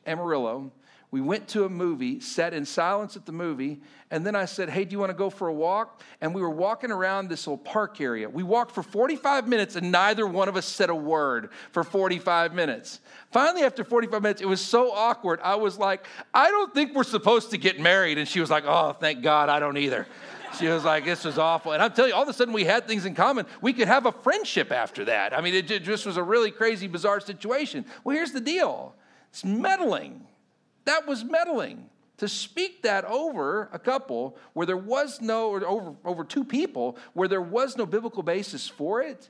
Amarillo 0.07 0.73
we 1.13 1.21
went 1.21 1.47
to 1.49 1.67
a 1.67 1.69
movie, 1.69 2.21
sat 2.21 2.55
in 2.55 2.65
silence 2.65 3.17
at 3.17 3.27
the 3.27 3.33
movie, 3.33 3.83
and 4.11 4.25
then 4.25 4.35
I 4.35 4.47
said, 4.47 4.71
Hey, 4.71 4.87
do 4.87 4.93
you 4.93 4.99
want 4.99 5.11
to 5.11 5.17
go 5.17 5.29
for 5.29 5.47
a 5.47 5.53
walk? 5.53 6.01
And 6.23 6.35
we 6.35 6.41
were 6.41 6.51
walking 6.51 6.91
around 6.91 7.29
this 7.29 7.47
little 7.47 7.59
park 7.59 8.01
area. 8.01 8.31
We 8.31 8.43
walked 8.43 8.75
for 8.75 8.83
45 8.83 9.47
minutes, 9.47 9.77
and 9.77 9.93
neither 9.93 10.27
one 10.27 10.49
of 10.49 10.57
us 10.57 10.65
said 10.65 10.89
a 10.89 10.95
word 10.95 11.51
for 11.71 11.85
45 11.85 12.55
minutes. 12.55 13.01
Finally, 13.31 13.63
after 13.63 13.85
45 13.85 14.23
minutes, 14.23 14.41
it 14.41 14.47
was 14.47 14.63
so 14.63 14.91
awkward. 14.91 15.39
I 15.45 15.57
was 15.57 15.79
like, 15.79 16.07
I 16.33 16.51
don't 16.51 16.73
think 16.73 16.95
we're 16.95 17.05
supposed 17.05 17.51
to 17.51 17.59
get 17.59 17.79
married. 17.79 18.17
And 18.17 18.27
she 18.27 18.41
was 18.41 18.49
like, 18.49 18.65
Oh, 18.67 18.97
thank 18.99 19.23
God, 19.23 19.51
I 19.51 19.61
don't 19.61 19.77
either. 19.77 20.07
She 20.59 20.67
was 20.67 20.83
like, 20.83 21.05
This 21.05 21.25
was 21.25 21.37
awful. 21.37 21.73
And 21.73 21.83
I'm 21.83 21.93
telling 21.93 22.13
you, 22.13 22.17
all 22.17 22.23
of 22.23 22.29
a 22.31 22.33
sudden 22.33 22.55
we 22.55 22.65
had 22.65 22.89
things 22.89 23.05
in 23.05 23.15
common. 23.15 23.45
We 23.61 23.75
could 23.75 23.87
have 23.87 24.07
a 24.07 24.13
friendship 24.13 24.73
after 24.73 25.05
that. 25.05 25.37
I 25.37 25.43
mean, 25.43 25.55
it 25.55 25.67
just 25.67 26.07
was 26.07 26.17
a 26.17 26.23
really 26.23 26.51
crazy, 26.51 26.87
bizarre 26.87 27.21
situation. 27.21 27.85
Well, 28.03 28.17
here's 28.17 28.33
the 28.33 28.41
deal 28.41 28.95
it's 29.31 29.45
meddling. 29.45 30.27
That 30.85 31.07
was 31.07 31.25
meddling. 31.25 31.89
To 32.19 32.29
speak 32.29 32.83
that 32.83 33.05
over 33.05 33.69
a 33.73 33.79
couple 33.81 34.37
where 34.53 34.65
there 34.65 34.77
was 34.77 35.21
no, 35.21 35.51
or 35.51 35.67
over, 35.67 35.95
over 36.05 36.25
two 36.25 36.45
people, 36.45 36.97
where 37.15 37.27
there 37.27 37.43
was 37.43 37.77
no 37.77 37.85
biblical 37.85 38.23
basis 38.23 38.69
for 38.69 39.03
it, 39.03 39.29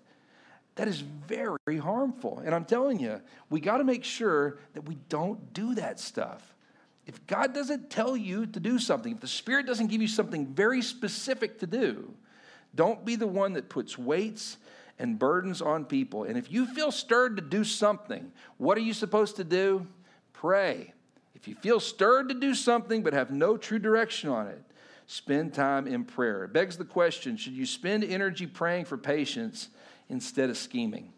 that 0.75 0.89
is 0.89 1.01
very 1.01 1.79
harmful. 1.79 2.43
And 2.45 2.55
I'm 2.55 2.67
telling 2.67 2.99
you, 2.99 3.23
we 3.49 3.61
got 3.61 3.79
to 3.79 3.85
make 3.85 4.05
sure 4.05 4.59
that 4.75 4.83
we 4.83 4.97
don't 5.09 5.55
do 5.55 5.75
that 5.77 6.01
stuff. 6.01 6.55
If 7.07 7.27
God 7.27 7.55
doesn't 7.55 7.89
tell 7.89 8.17
you 8.17 8.47
to 8.47 8.61
do 8.61 8.79
something, 8.79 9.13
if 9.13 9.21
the 9.21 9.27
Spirit 9.27 9.67
doesn't 9.67 9.89
give 9.89 10.03
you 10.03 10.09
something 10.09 10.47
very 10.47 10.83
specific 10.83 11.59
to 11.61 11.67
do, 11.67 12.13
don't 12.75 13.05
be 13.05 13.17
the 13.17 13.27
one 13.27 13.55
that 13.55 13.69
puts 13.69 13.99
weights 13.99 14.57
and 14.99 15.19
burdens 15.19 15.61
on 15.61 15.85
people. 15.85 16.25
And 16.25 16.39
if 16.39 16.51
you 16.51 16.67
feel 16.67 16.93
stirred 16.93 17.37
to 17.37 17.43
do 17.43 17.65
something, 17.65 18.33
what 18.57 18.79
are 18.79 18.83
you 18.83 18.95
supposed 18.95 19.37
to 19.37 19.45
do? 19.45 19.87
Pray. 20.33 20.93
If 21.43 21.49
you 21.49 21.57
feel 21.57 21.81
stirred 21.81 22.29
to 22.29 22.37
do 22.37 22.55
something 22.55 23.03
but 23.03 23.15
have 23.15 23.33
no 23.33 23.57
true 23.57 23.81
direction 23.81 24.31
on 24.31 24.47
it, 24.47 24.63
spend 25.09 25.53
time 25.53 25.89
in 25.89 26.05
prayer. 26.05 26.45
It 26.45 26.53
begs 26.53 26.77
the 26.77 26.85
question 26.85 27.37
should 27.37 27.55
you 27.55 27.67
spend 27.67 28.05
energy 28.05 28.47
praying 28.47 28.85
for 28.85 28.97
patience 28.97 29.69
instead 30.09 30.51
of 30.51 30.57
scheming? 30.57 31.13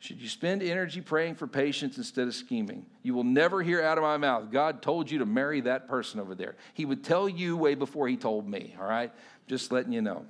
Should 0.00 0.20
you 0.20 0.28
spend 0.28 0.60
energy 0.60 1.00
praying 1.00 1.36
for 1.36 1.46
patience 1.46 1.98
instead 1.98 2.26
of 2.26 2.34
scheming? 2.34 2.84
You 3.04 3.14
will 3.14 3.22
never 3.22 3.62
hear 3.62 3.80
out 3.80 3.96
of 3.96 4.02
my 4.02 4.16
mouth, 4.16 4.50
God 4.50 4.82
told 4.82 5.08
you 5.08 5.18
to 5.18 5.26
marry 5.26 5.60
that 5.60 5.88
person 5.88 6.18
over 6.18 6.34
there. 6.34 6.56
He 6.74 6.84
would 6.84 7.04
tell 7.04 7.28
you 7.28 7.56
way 7.56 7.76
before 7.76 8.08
he 8.08 8.16
told 8.16 8.48
me, 8.48 8.74
all 8.80 8.88
right? 8.88 9.12
Just 9.46 9.70
letting 9.70 9.92
you 9.92 10.02
know. 10.02 10.26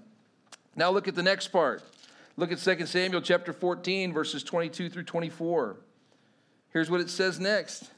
Now 0.77 0.91
look 0.91 1.09
at 1.09 1.15
the 1.15 1.23
next 1.23 1.49
part. 1.49 1.83
Look 2.37 2.53
at 2.53 2.59
2 2.59 2.85
Samuel 2.85 3.23
chapter 3.23 3.55
14, 3.55 4.13
verses 4.13 4.43
22 4.43 4.91
through 4.91 5.05
24. 5.05 5.77
Here's 6.71 6.91
what 6.91 7.01
it 7.01 7.09
says 7.09 7.41
next. 7.41 7.91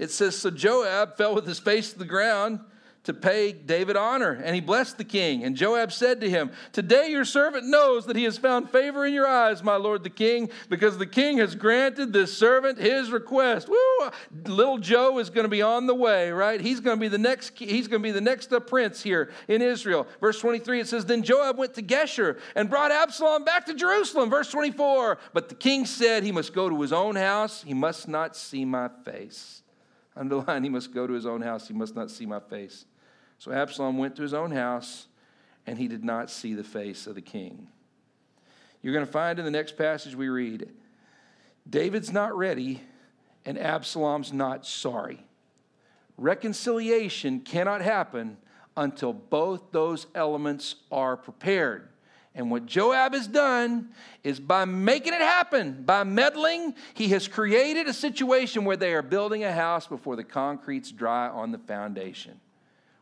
It 0.00 0.10
says, 0.10 0.36
So 0.36 0.50
Joab 0.50 1.18
fell 1.18 1.34
with 1.34 1.46
his 1.46 1.58
face 1.58 1.92
to 1.92 1.98
the 1.98 2.06
ground 2.06 2.60
to 3.04 3.14
pay 3.14 3.52
David 3.52 3.96
honor, 3.96 4.32
and 4.32 4.54
he 4.54 4.60
blessed 4.60 4.96
the 4.96 5.04
king. 5.04 5.44
And 5.44 5.56
Joab 5.56 5.92
said 5.92 6.20
to 6.22 6.30
him, 6.30 6.50
Today 6.72 7.10
your 7.10 7.26
servant 7.26 7.66
knows 7.66 8.06
that 8.06 8.16
he 8.16 8.24
has 8.24 8.38
found 8.38 8.70
favor 8.70 9.04
in 9.04 9.12
your 9.12 9.26
eyes, 9.26 9.62
my 9.62 9.76
lord 9.76 10.02
the 10.02 10.10
king, 10.10 10.50
because 10.70 10.96
the 10.96 11.06
king 11.06 11.36
has 11.36 11.54
granted 11.54 12.12
this 12.12 12.36
servant 12.36 12.78
his 12.78 13.10
request. 13.10 13.68
Woo! 13.68 14.10
Little 14.46 14.78
Joe 14.78 15.18
is 15.18 15.28
going 15.28 15.44
to 15.44 15.50
be 15.50 15.60
on 15.60 15.86
the 15.86 15.94
way, 15.94 16.30
right? 16.30 16.60
He's 16.60 16.80
going 16.80 16.96
to 16.96 17.00
be 17.00 17.08
the 17.08 17.18
next. 17.18 17.58
He's 17.58 17.88
going 17.88 18.02
to 18.02 18.06
be 18.06 18.12
the 18.12 18.22
next 18.22 18.52
prince 18.66 19.02
here 19.02 19.30
in 19.48 19.60
Israel. 19.60 20.06
Verse 20.20 20.40
23 20.40 20.80
it 20.80 20.88
says, 20.88 21.04
Then 21.04 21.22
Joab 21.22 21.58
went 21.58 21.74
to 21.74 21.82
Geshur 21.82 22.38
and 22.54 22.70
brought 22.70 22.90
Absalom 22.90 23.44
back 23.44 23.66
to 23.66 23.74
Jerusalem. 23.74 24.30
Verse 24.30 24.50
24. 24.50 25.18
But 25.34 25.50
the 25.50 25.54
king 25.54 25.84
said 25.86 26.22
he 26.22 26.32
must 26.32 26.54
go 26.54 26.70
to 26.70 26.80
his 26.80 26.92
own 26.92 27.16
house. 27.16 27.62
He 27.62 27.74
must 27.74 28.08
not 28.08 28.34
see 28.34 28.64
my 28.64 28.88
face. 29.04 29.59
Underline, 30.20 30.62
he 30.64 30.68
must 30.68 30.94
go 30.94 31.06
to 31.06 31.12
his 31.12 31.26
own 31.26 31.40
house. 31.40 31.66
He 31.66 31.74
must 31.74 31.96
not 31.96 32.10
see 32.10 32.26
my 32.26 32.38
face. 32.38 32.84
So 33.38 33.50
Absalom 33.50 33.98
went 33.98 34.14
to 34.16 34.22
his 34.22 34.34
own 34.34 34.52
house, 34.52 35.08
and 35.66 35.78
he 35.78 35.88
did 35.88 36.04
not 36.04 36.30
see 36.30 36.54
the 36.54 36.62
face 36.62 37.06
of 37.06 37.14
the 37.14 37.22
king. 37.22 37.66
You're 38.82 38.92
going 38.92 39.06
to 39.06 39.10
find 39.10 39.38
in 39.38 39.44
the 39.44 39.50
next 39.50 39.76
passage 39.76 40.14
we 40.14 40.28
read 40.28 40.68
David's 41.68 42.12
not 42.12 42.36
ready, 42.36 42.82
and 43.44 43.58
Absalom's 43.58 44.32
not 44.32 44.66
sorry. 44.66 45.24
Reconciliation 46.16 47.40
cannot 47.40 47.80
happen 47.80 48.36
until 48.76 49.12
both 49.12 49.72
those 49.72 50.06
elements 50.14 50.76
are 50.92 51.16
prepared. 51.16 51.88
And 52.34 52.50
what 52.50 52.66
Joab 52.66 53.14
has 53.14 53.26
done 53.26 53.88
is 54.22 54.38
by 54.38 54.64
making 54.64 55.14
it 55.14 55.20
happen, 55.20 55.82
by 55.82 56.04
meddling, 56.04 56.74
he 56.94 57.08
has 57.08 57.26
created 57.26 57.88
a 57.88 57.92
situation 57.92 58.64
where 58.64 58.76
they 58.76 58.92
are 58.92 59.02
building 59.02 59.42
a 59.42 59.52
house 59.52 59.86
before 59.86 60.14
the 60.14 60.24
concrete's 60.24 60.92
dry 60.92 61.28
on 61.28 61.50
the 61.50 61.58
foundation. 61.58 62.40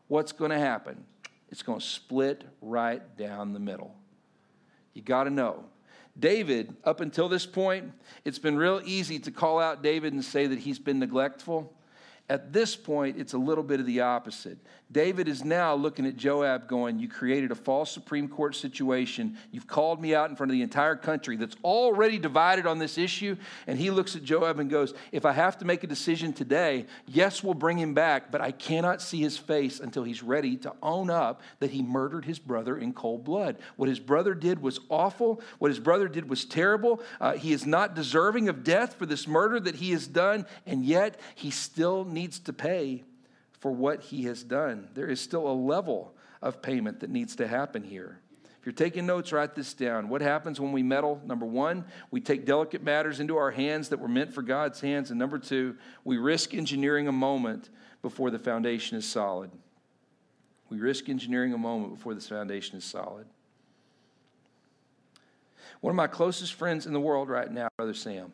What's 0.07 0.31
going 0.31 0.51
to 0.51 0.59
happen? 0.59 1.03
It's 1.49 1.61
going 1.61 1.79
to 1.79 1.85
split 1.85 2.43
right 2.61 3.17
down 3.17 3.53
the 3.53 3.59
middle. 3.59 3.95
You 4.93 5.03
got 5.03 5.25
to 5.25 5.29
know. 5.29 5.65
David, 6.17 6.75
up 6.83 6.99
until 6.99 7.29
this 7.29 7.45
point, 7.45 7.91
it's 8.25 8.39
been 8.39 8.57
real 8.57 8.81
easy 8.83 9.19
to 9.19 9.31
call 9.31 9.59
out 9.59 9.83
David 9.83 10.13
and 10.13 10.25
say 10.25 10.47
that 10.47 10.59
he's 10.59 10.79
been 10.79 10.99
neglectful. 10.99 11.73
At 12.29 12.53
this 12.53 12.75
point, 12.75 13.17
it's 13.17 13.33
a 13.33 13.37
little 13.39 13.63
bit 13.63 13.79
of 13.79 13.87
the 13.87 14.01
opposite. 14.01 14.59
David 14.91 15.27
is 15.27 15.43
now 15.43 15.75
looking 15.75 16.07
at 16.07 16.15
Joab 16.15 16.67
going, 16.67 16.97
You 16.97 17.07
created 17.07 17.51
a 17.51 17.55
false 17.55 17.91
Supreme 17.91 18.27
Court 18.27 18.55
situation. 18.55 19.37
You've 19.51 19.67
called 19.67 20.01
me 20.01 20.15
out 20.15 20.29
in 20.29 20.35
front 20.35 20.51
of 20.51 20.53
the 20.53 20.63
entire 20.63 20.95
country 20.95 21.37
that's 21.37 21.55
already 21.63 22.17
divided 22.17 22.65
on 22.65 22.79
this 22.79 22.97
issue. 22.97 23.35
And 23.67 23.77
he 23.77 23.91
looks 23.91 24.15
at 24.15 24.23
Joab 24.23 24.59
and 24.59 24.69
goes, 24.69 24.95
If 25.11 25.25
I 25.25 25.31
have 25.31 25.59
to 25.59 25.65
make 25.65 25.83
a 25.83 25.87
decision 25.87 26.33
today, 26.33 26.87
yes, 27.07 27.43
we'll 27.43 27.53
bring 27.53 27.77
him 27.77 27.93
back, 27.93 28.31
but 28.31 28.41
I 28.41 28.51
cannot 28.51 29.01
see 29.01 29.19
his 29.19 29.37
face 29.37 29.79
until 29.79 30.03
he's 30.03 30.23
ready 30.23 30.55
to 30.57 30.73
own 30.81 31.11
up 31.11 31.41
that 31.59 31.69
he 31.69 31.83
murdered 31.83 32.25
his 32.25 32.39
brother 32.39 32.77
in 32.77 32.93
cold 32.93 33.23
blood. 33.23 33.57
What 33.75 33.89
his 33.89 33.99
brother 33.99 34.33
did 34.33 34.59
was 34.59 34.79
awful. 34.89 35.41
What 35.59 35.69
his 35.69 35.79
brother 35.79 36.07
did 36.07 36.27
was 36.27 36.45
terrible. 36.45 37.01
Uh, 37.21 37.33
he 37.33 37.53
is 37.53 37.65
not 37.65 37.95
deserving 37.95 38.49
of 38.49 38.63
death 38.63 38.95
for 38.95 39.05
this 39.05 39.27
murder 39.27 39.59
that 39.59 39.75
he 39.75 39.91
has 39.91 40.07
done, 40.07 40.47
and 40.65 40.83
yet 40.83 41.19
he 41.35 41.51
still 41.51 42.05
needs 42.05 42.18
to 42.39 42.51
pay 42.51 43.03
for 43.59 43.71
what 43.71 44.01
he 44.01 44.23
has 44.23 44.43
done. 44.43 44.89
There 44.93 45.07
is 45.07 45.21
still 45.21 45.47
a 45.47 45.53
level 45.53 46.13
of 46.41 46.61
payment 46.61 46.99
that 46.99 47.09
needs 47.09 47.35
to 47.37 47.47
happen 47.47 47.83
here. 47.83 48.19
If 48.59 48.65
you're 48.65 48.73
taking 48.73 49.05
notes, 49.05 49.31
write 49.31 49.55
this 49.55 49.73
down. 49.73 50.09
What 50.09 50.21
happens 50.21 50.59
when 50.59 50.73
we 50.73 50.83
meddle? 50.83 51.21
Number 51.25 51.45
one, 51.45 51.85
we 52.11 52.19
take 52.19 52.45
delicate 52.45 52.83
matters 52.83 53.21
into 53.21 53.37
our 53.37 53.51
hands 53.51 53.87
that 53.89 53.99
were 53.99 54.09
meant 54.09 54.33
for 54.33 54.41
God's 54.41 54.81
hands. 54.81 55.11
And 55.11 55.19
number 55.19 55.39
two, 55.39 55.77
we 56.03 56.17
risk 56.17 56.53
engineering 56.53 57.07
a 57.07 57.13
moment 57.13 57.69
before 58.01 58.31
the 58.31 58.39
foundation 58.39 58.97
is 58.97 59.07
solid. 59.07 59.49
We 60.69 60.79
risk 60.79 61.07
engineering 61.07 61.53
a 61.53 61.57
moment 61.57 61.95
before 61.95 62.13
this 62.13 62.27
foundation 62.27 62.77
is 62.77 62.83
solid. 62.83 63.27
One 65.79 65.91
of 65.91 65.95
my 65.95 66.07
closest 66.07 66.53
friends 66.53 66.85
in 66.85 66.91
the 66.91 66.99
world 66.99 67.29
right 67.29 67.49
now, 67.49 67.69
Brother 67.77 67.93
Sam. 67.93 68.33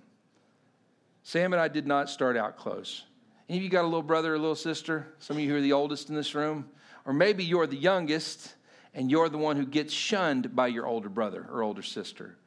Sam 1.21 1.53
and 1.53 1.61
I 1.61 1.67
did 1.67 1.85
not 1.85 2.09
start 2.09 2.35
out 2.35 2.57
close. 2.57 3.03
Any 3.47 3.59
of 3.59 3.63
you 3.63 3.69
got 3.69 3.83
a 3.83 3.87
little 3.87 4.01
brother 4.01 4.33
or 4.33 4.35
a 4.35 4.39
little 4.39 4.55
sister? 4.55 5.07
Some 5.19 5.37
of 5.37 5.43
you 5.43 5.49
who 5.49 5.57
are 5.57 5.61
the 5.61 5.73
oldest 5.73 6.09
in 6.09 6.15
this 6.15 6.33
room? 6.33 6.67
Or 7.05 7.13
maybe 7.13 7.43
you're 7.43 7.67
the 7.67 7.77
youngest 7.77 8.55
and 8.95 9.11
you're 9.11 9.29
the 9.29 9.37
one 9.37 9.55
who 9.55 9.65
gets 9.65 9.93
shunned 9.93 10.55
by 10.55 10.67
your 10.67 10.87
older 10.87 11.09
brother 11.09 11.45
or 11.51 11.61
older 11.61 11.83
sister. 11.83 12.37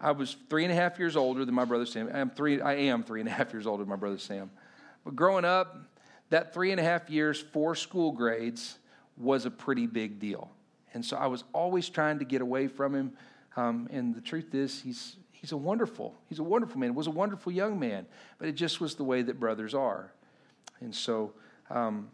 I 0.00 0.12
was 0.12 0.36
three 0.48 0.62
and 0.62 0.72
a 0.72 0.76
half 0.76 0.98
years 0.98 1.16
older 1.16 1.44
than 1.44 1.54
my 1.54 1.64
brother 1.64 1.86
Sam. 1.86 2.08
I 2.12 2.20
am 2.20 2.30
three, 2.30 2.60
I 2.60 2.74
am 2.74 3.02
three 3.02 3.20
and 3.20 3.28
a 3.28 3.32
half 3.32 3.52
years 3.52 3.66
older 3.66 3.82
than 3.82 3.90
my 3.90 3.96
brother 3.96 4.18
Sam. 4.18 4.50
But 5.04 5.16
growing 5.16 5.44
up, 5.44 5.76
that 6.30 6.54
three 6.54 6.70
and 6.70 6.78
a 6.78 6.84
half 6.84 7.10
years, 7.10 7.40
four 7.40 7.74
school 7.74 8.12
grades, 8.12 8.78
was 9.16 9.44
a 9.44 9.50
pretty 9.50 9.86
big 9.86 10.20
deal. 10.20 10.50
And 10.94 11.04
so 11.04 11.16
I 11.16 11.26
was 11.26 11.42
always 11.52 11.88
trying 11.88 12.20
to 12.20 12.24
get 12.24 12.42
away 12.42 12.68
from 12.68 12.94
him. 12.94 13.12
Um, 13.56 13.88
and 13.90 14.14
the 14.14 14.20
truth 14.20 14.54
is, 14.54 14.80
he's, 14.80 15.16
he's 15.32 15.50
a 15.50 15.56
wonderful, 15.56 16.14
he's 16.28 16.38
a 16.38 16.44
wonderful 16.44 16.78
man, 16.78 16.94
was 16.94 17.08
a 17.08 17.10
wonderful 17.10 17.50
young 17.50 17.80
man. 17.80 18.06
But 18.38 18.48
it 18.48 18.52
just 18.52 18.80
was 18.80 18.94
the 18.94 19.04
way 19.04 19.22
that 19.22 19.40
brothers 19.40 19.74
are. 19.74 20.12
And 20.80 20.94
so, 20.94 21.32
um, 21.70 22.08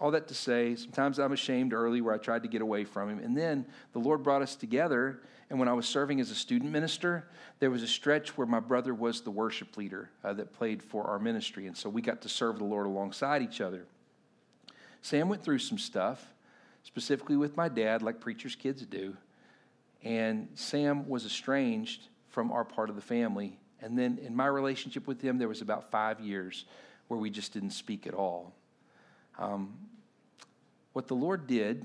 all 0.00 0.10
that 0.12 0.28
to 0.28 0.34
say, 0.34 0.74
sometimes 0.76 1.18
I'm 1.18 1.32
ashamed 1.32 1.74
early 1.74 2.00
where 2.00 2.14
I 2.14 2.18
tried 2.18 2.42
to 2.42 2.48
get 2.48 2.62
away 2.62 2.84
from 2.84 3.10
him. 3.10 3.18
And 3.18 3.36
then 3.36 3.66
the 3.92 3.98
Lord 3.98 4.22
brought 4.22 4.40
us 4.40 4.56
together. 4.56 5.20
And 5.50 5.58
when 5.58 5.68
I 5.68 5.74
was 5.74 5.86
serving 5.86 6.20
as 6.20 6.30
a 6.30 6.34
student 6.34 6.72
minister, 6.72 7.28
there 7.58 7.70
was 7.70 7.82
a 7.82 7.86
stretch 7.86 8.38
where 8.38 8.46
my 8.46 8.60
brother 8.60 8.94
was 8.94 9.20
the 9.20 9.30
worship 9.30 9.76
leader 9.76 10.08
uh, 10.24 10.32
that 10.34 10.54
played 10.54 10.82
for 10.82 11.04
our 11.04 11.18
ministry. 11.18 11.66
And 11.66 11.76
so 11.76 11.90
we 11.90 12.00
got 12.00 12.22
to 12.22 12.30
serve 12.30 12.58
the 12.58 12.64
Lord 12.64 12.86
alongside 12.86 13.42
each 13.42 13.60
other. 13.60 13.84
Sam 15.02 15.28
went 15.28 15.44
through 15.44 15.58
some 15.58 15.78
stuff, 15.78 16.32
specifically 16.82 17.36
with 17.36 17.56
my 17.56 17.68
dad, 17.68 18.00
like 18.00 18.20
preachers' 18.20 18.54
kids 18.54 18.84
do. 18.86 19.16
And 20.02 20.48
Sam 20.54 21.06
was 21.08 21.26
estranged 21.26 22.08
from 22.30 22.52
our 22.52 22.64
part 22.64 22.88
of 22.88 22.96
the 22.96 23.02
family 23.02 23.58
And 23.82 23.98
then 23.98 24.18
in 24.22 24.36
my 24.36 24.46
relationship 24.46 25.06
with 25.06 25.20
him, 25.20 25.38
there 25.38 25.48
was 25.48 25.62
about 25.62 25.90
five 25.90 26.20
years 26.20 26.64
where 27.10 27.18
we 27.18 27.28
just 27.28 27.52
didn't 27.52 27.72
speak 27.72 28.06
at 28.06 28.14
all. 28.14 28.54
Um, 29.36 29.74
what 30.92 31.08
the 31.08 31.14
Lord 31.14 31.48
did, 31.48 31.84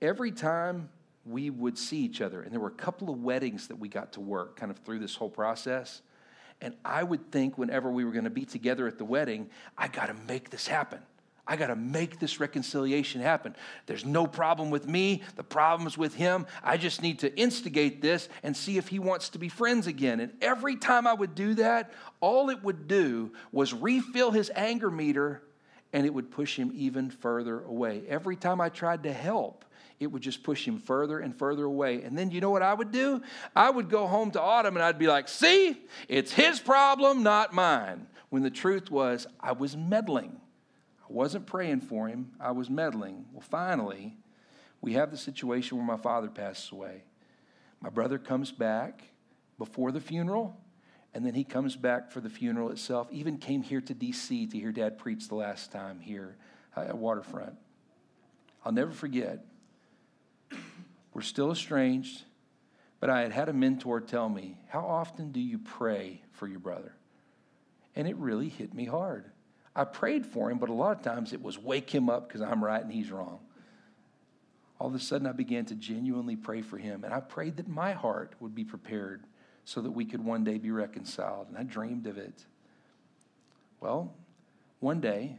every 0.00 0.30
time 0.30 0.88
we 1.24 1.50
would 1.50 1.76
see 1.76 1.98
each 1.98 2.20
other, 2.20 2.42
and 2.42 2.52
there 2.52 2.60
were 2.60 2.68
a 2.68 2.70
couple 2.70 3.10
of 3.10 3.24
weddings 3.24 3.66
that 3.66 3.76
we 3.76 3.88
got 3.88 4.12
to 4.12 4.20
work 4.20 4.54
kind 4.54 4.70
of 4.70 4.78
through 4.78 5.00
this 5.00 5.16
whole 5.16 5.28
process. 5.28 6.00
And 6.60 6.76
I 6.84 7.02
would 7.02 7.32
think 7.32 7.58
whenever 7.58 7.90
we 7.90 8.04
were 8.04 8.12
going 8.12 8.22
to 8.22 8.30
be 8.30 8.44
together 8.44 8.86
at 8.86 8.98
the 8.98 9.04
wedding, 9.04 9.50
I 9.76 9.88
got 9.88 10.06
to 10.06 10.14
make 10.28 10.50
this 10.50 10.68
happen. 10.68 11.00
I 11.46 11.56
got 11.56 11.68
to 11.68 11.76
make 11.76 12.18
this 12.18 12.40
reconciliation 12.40 13.20
happen. 13.20 13.54
There's 13.86 14.04
no 14.04 14.26
problem 14.26 14.70
with 14.70 14.88
me. 14.88 15.22
The 15.36 15.44
problem's 15.44 15.96
with 15.96 16.14
him. 16.14 16.46
I 16.64 16.76
just 16.76 17.02
need 17.02 17.20
to 17.20 17.34
instigate 17.38 18.02
this 18.02 18.28
and 18.42 18.56
see 18.56 18.78
if 18.78 18.88
he 18.88 18.98
wants 18.98 19.28
to 19.30 19.38
be 19.38 19.48
friends 19.48 19.86
again. 19.86 20.18
And 20.18 20.32
every 20.42 20.76
time 20.76 21.06
I 21.06 21.14
would 21.14 21.34
do 21.34 21.54
that, 21.54 21.92
all 22.20 22.50
it 22.50 22.62
would 22.64 22.88
do 22.88 23.32
was 23.52 23.72
refill 23.72 24.32
his 24.32 24.50
anger 24.56 24.90
meter 24.90 25.42
and 25.92 26.04
it 26.04 26.12
would 26.12 26.32
push 26.32 26.56
him 26.56 26.72
even 26.74 27.10
further 27.10 27.62
away. 27.62 28.02
Every 28.08 28.34
time 28.34 28.60
I 28.60 28.68
tried 28.68 29.04
to 29.04 29.12
help, 29.12 29.64
it 30.00 30.08
would 30.08 30.22
just 30.22 30.42
push 30.42 30.66
him 30.66 30.78
further 30.78 31.20
and 31.20 31.34
further 31.34 31.64
away. 31.64 32.02
And 32.02 32.18
then 32.18 32.30
you 32.32 32.40
know 32.40 32.50
what 32.50 32.62
I 32.62 32.74
would 32.74 32.90
do? 32.90 33.22
I 33.54 33.70
would 33.70 33.88
go 33.88 34.06
home 34.08 34.32
to 34.32 34.40
Autumn 34.40 34.76
and 34.76 34.84
I'd 34.84 34.98
be 34.98 35.06
like, 35.06 35.28
see, 35.28 35.76
it's 36.08 36.32
his 36.32 36.58
problem, 36.58 37.22
not 37.22 37.54
mine. 37.54 38.08
When 38.30 38.42
the 38.42 38.50
truth 38.50 38.90
was, 38.90 39.28
I 39.40 39.52
was 39.52 39.76
meddling. 39.76 40.40
I 41.08 41.12
wasn't 41.12 41.46
praying 41.46 41.82
for 41.82 42.08
him, 42.08 42.32
I 42.40 42.50
was 42.52 42.68
meddling. 42.68 43.26
Well, 43.32 43.42
finally, 43.42 44.16
we 44.80 44.94
have 44.94 45.10
the 45.10 45.16
situation 45.16 45.76
where 45.76 45.86
my 45.86 45.96
father 45.96 46.28
passes 46.28 46.72
away. 46.72 47.04
My 47.80 47.90
brother 47.90 48.18
comes 48.18 48.50
back 48.50 49.02
before 49.58 49.92
the 49.92 50.00
funeral, 50.00 50.56
and 51.14 51.24
then 51.24 51.34
he 51.34 51.44
comes 51.44 51.76
back 51.76 52.10
for 52.10 52.20
the 52.20 52.30
funeral 52.30 52.70
itself. 52.70 53.08
Even 53.10 53.38
came 53.38 53.62
here 53.62 53.80
to 53.80 53.94
D.C. 53.94 54.46
to 54.46 54.58
hear 54.58 54.72
dad 54.72 54.98
preach 54.98 55.28
the 55.28 55.34
last 55.34 55.72
time 55.72 56.00
here 56.00 56.36
at 56.76 56.96
Waterfront. 56.96 57.56
I'll 58.64 58.72
never 58.72 58.92
forget 58.92 59.44
we're 61.16 61.22
still 61.22 61.50
estranged, 61.50 62.24
but 63.00 63.08
I 63.08 63.22
had 63.22 63.32
had 63.32 63.48
a 63.48 63.54
mentor 63.54 64.02
tell 64.02 64.28
me, 64.28 64.58
How 64.68 64.80
often 64.80 65.32
do 65.32 65.40
you 65.40 65.58
pray 65.58 66.20
for 66.32 66.46
your 66.46 66.58
brother? 66.58 66.94
And 67.94 68.06
it 68.06 68.16
really 68.16 68.50
hit 68.50 68.74
me 68.74 68.84
hard. 68.84 69.24
I 69.76 69.84
prayed 69.84 70.24
for 70.24 70.50
him, 70.50 70.56
but 70.56 70.70
a 70.70 70.72
lot 70.72 70.96
of 70.96 71.02
times 71.02 71.34
it 71.34 71.42
was 71.42 71.58
wake 71.58 71.90
him 71.90 72.08
up 72.08 72.26
because 72.26 72.40
I'm 72.40 72.64
right 72.64 72.82
and 72.82 72.90
he's 72.90 73.10
wrong. 73.10 73.40
All 74.80 74.88
of 74.88 74.94
a 74.94 74.98
sudden, 74.98 75.26
I 75.26 75.32
began 75.32 75.66
to 75.66 75.74
genuinely 75.74 76.34
pray 76.34 76.62
for 76.62 76.78
him, 76.78 77.04
and 77.04 77.12
I 77.12 77.20
prayed 77.20 77.58
that 77.58 77.68
my 77.68 77.92
heart 77.92 78.34
would 78.40 78.54
be 78.54 78.64
prepared 78.64 79.24
so 79.64 79.82
that 79.82 79.90
we 79.90 80.06
could 80.06 80.24
one 80.24 80.44
day 80.44 80.58
be 80.58 80.70
reconciled, 80.70 81.48
and 81.48 81.58
I 81.58 81.62
dreamed 81.62 82.06
of 82.06 82.16
it. 82.16 82.46
Well, 83.80 84.14
one 84.80 85.00
day 85.00 85.36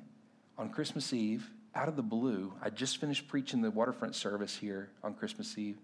on 0.57 0.69
Christmas 0.69 1.13
Eve, 1.13 1.49
out 1.73 1.87
of 1.87 1.95
the 1.95 2.03
blue, 2.03 2.53
I 2.61 2.69
just 2.69 2.97
finished 2.97 3.27
preaching 3.27 3.61
the 3.61 3.71
waterfront 3.71 4.15
service 4.15 4.55
here 4.55 4.89
on 5.03 5.13
Christmas 5.13 5.57
Eve, 5.57 5.77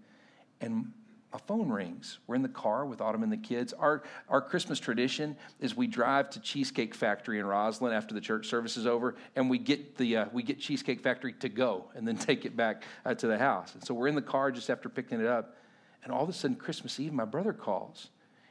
and 0.61 0.91
my 1.33 1.39
phone 1.47 1.69
rings. 1.69 2.19
We're 2.27 2.35
in 2.35 2.43
the 2.43 2.47
car 2.47 2.85
with 2.85 3.01
Autumn 3.01 3.23
and 3.23 3.31
the 3.31 3.37
kids. 3.37 3.73
Our, 3.73 4.03
our 4.29 4.39
Christmas 4.39 4.79
tradition 4.79 5.35
is 5.59 5.75
we 5.75 5.87
drive 5.87 6.29
to 6.31 6.39
Cheesecake 6.39 6.93
Factory 6.93 7.39
in 7.39 7.45
Rosslyn 7.47 7.91
after 7.91 8.13
the 8.13 8.21
church 8.21 8.47
service 8.47 8.77
is 8.77 8.85
over, 8.85 9.15
and 9.35 9.49
we 9.49 9.57
get, 9.57 9.97
the, 9.97 10.17
uh, 10.17 10.25
we 10.31 10.43
get 10.43 10.59
Cheesecake 10.59 11.01
Factory 11.01 11.33
to 11.33 11.49
go 11.49 11.85
and 11.95 12.07
then 12.07 12.17
take 12.17 12.45
it 12.45 12.55
back 12.55 12.83
uh, 13.03 13.15
to 13.15 13.25
the 13.25 13.39
house. 13.39 13.73
And 13.73 13.83
so 13.83 13.95
we're 13.95 14.07
in 14.07 14.15
the 14.15 14.21
car 14.21 14.51
just 14.51 14.69
after 14.69 14.89
picking 14.89 15.19
it 15.19 15.25
up, 15.25 15.57
and 16.03 16.13
all 16.13 16.21
of 16.21 16.29
a 16.29 16.33
sudden, 16.33 16.55
Christmas 16.55 16.99
Eve, 16.99 17.13
my 17.13 17.25
brother 17.25 17.53
calls. 17.53 18.09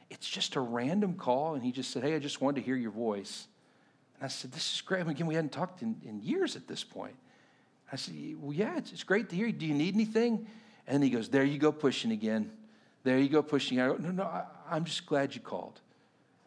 It's 0.09 0.27
just 0.27 0.57
a 0.57 0.59
random 0.59 1.13
call, 1.13 1.55
and 1.55 1.63
he 1.63 1.71
just 1.71 1.89
said, 1.91 2.03
Hey, 2.03 2.15
I 2.15 2.19
just 2.19 2.41
wanted 2.41 2.61
to 2.61 2.65
hear 2.65 2.75
your 2.75 2.91
voice. 2.91 3.47
And 4.15 4.25
I 4.25 4.27
said, 4.27 4.51
This 4.51 4.73
is 4.73 4.81
great. 4.81 4.99
I 4.99 5.03
mean, 5.03 5.11
again, 5.11 5.27
we 5.27 5.35
hadn't 5.35 5.53
talked 5.53 5.81
in, 5.81 5.95
in 6.03 6.21
years 6.21 6.57
at 6.57 6.67
this 6.67 6.83
point. 6.83 7.15
I 7.91 7.95
said, 7.95 8.13
Well, 8.39 8.51
yeah, 8.51 8.77
it's, 8.77 8.91
it's 8.91 9.03
great 9.03 9.29
to 9.29 9.35
hear 9.35 9.47
you. 9.47 9.53
Do 9.53 9.65
you 9.65 9.73
need 9.73 9.95
anything? 9.95 10.47
And 10.85 11.01
he 11.01 11.09
goes, 11.09 11.29
There 11.29 11.45
you 11.45 11.57
go, 11.57 11.71
pushing 11.71 12.11
again. 12.11 12.51
There 13.03 13.17
you 13.17 13.29
go, 13.29 13.41
pushing. 13.41 13.79
I 13.79 13.87
go, 13.87 13.95
No, 13.95 14.11
no, 14.11 14.23
I, 14.23 14.45
I'm 14.69 14.85
just 14.85 15.05
glad 15.05 15.35
you 15.35 15.41
called. 15.41 15.79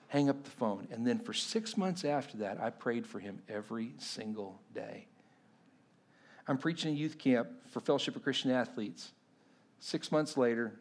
Hang 0.08 0.28
up 0.28 0.42
the 0.44 0.50
phone. 0.50 0.86
And 0.90 1.06
then 1.06 1.18
for 1.18 1.32
six 1.32 1.76
months 1.76 2.04
after 2.04 2.38
that, 2.38 2.60
I 2.60 2.70
prayed 2.70 3.06
for 3.06 3.18
him 3.18 3.40
every 3.48 3.92
single 3.98 4.60
day. 4.74 5.06
I'm 6.48 6.58
preaching 6.58 6.92
a 6.92 6.96
youth 6.96 7.18
camp 7.18 7.48
for 7.70 7.80
Fellowship 7.80 8.14
of 8.14 8.22
Christian 8.22 8.52
Athletes. 8.52 9.12
Six 9.80 10.12
months 10.12 10.36
later, 10.36 10.78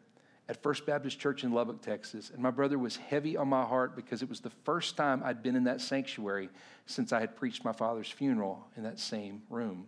at 0.48 0.62
First 0.62 0.86
Baptist 0.86 1.18
Church 1.18 1.42
in 1.42 1.52
Lubbock, 1.52 1.82
Texas. 1.82 2.30
And 2.30 2.40
my 2.40 2.50
brother 2.50 2.78
was 2.78 2.96
heavy 2.96 3.36
on 3.36 3.48
my 3.48 3.64
heart 3.64 3.96
because 3.96 4.22
it 4.22 4.28
was 4.28 4.40
the 4.40 4.50
first 4.50 4.96
time 4.96 5.22
I'd 5.24 5.42
been 5.42 5.56
in 5.56 5.64
that 5.64 5.80
sanctuary 5.80 6.50
since 6.86 7.12
I 7.12 7.20
had 7.20 7.36
preached 7.36 7.64
my 7.64 7.72
father's 7.72 8.10
funeral 8.10 8.66
in 8.76 8.84
that 8.84 9.00
same 9.00 9.42
room. 9.50 9.86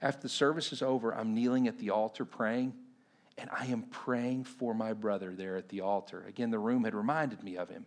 After 0.00 0.22
the 0.22 0.28
service 0.28 0.72
is 0.72 0.82
over, 0.82 1.12
I'm 1.12 1.34
kneeling 1.34 1.66
at 1.66 1.78
the 1.78 1.90
altar 1.90 2.24
praying, 2.24 2.74
and 3.38 3.50
I 3.50 3.66
am 3.66 3.82
praying 3.82 4.44
for 4.44 4.74
my 4.74 4.92
brother 4.92 5.34
there 5.34 5.56
at 5.56 5.68
the 5.68 5.82
altar. 5.82 6.24
Again, 6.26 6.50
the 6.50 6.58
room 6.58 6.84
had 6.84 6.94
reminded 6.94 7.42
me 7.42 7.56
of 7.56 7.68
him. 7.68 7.86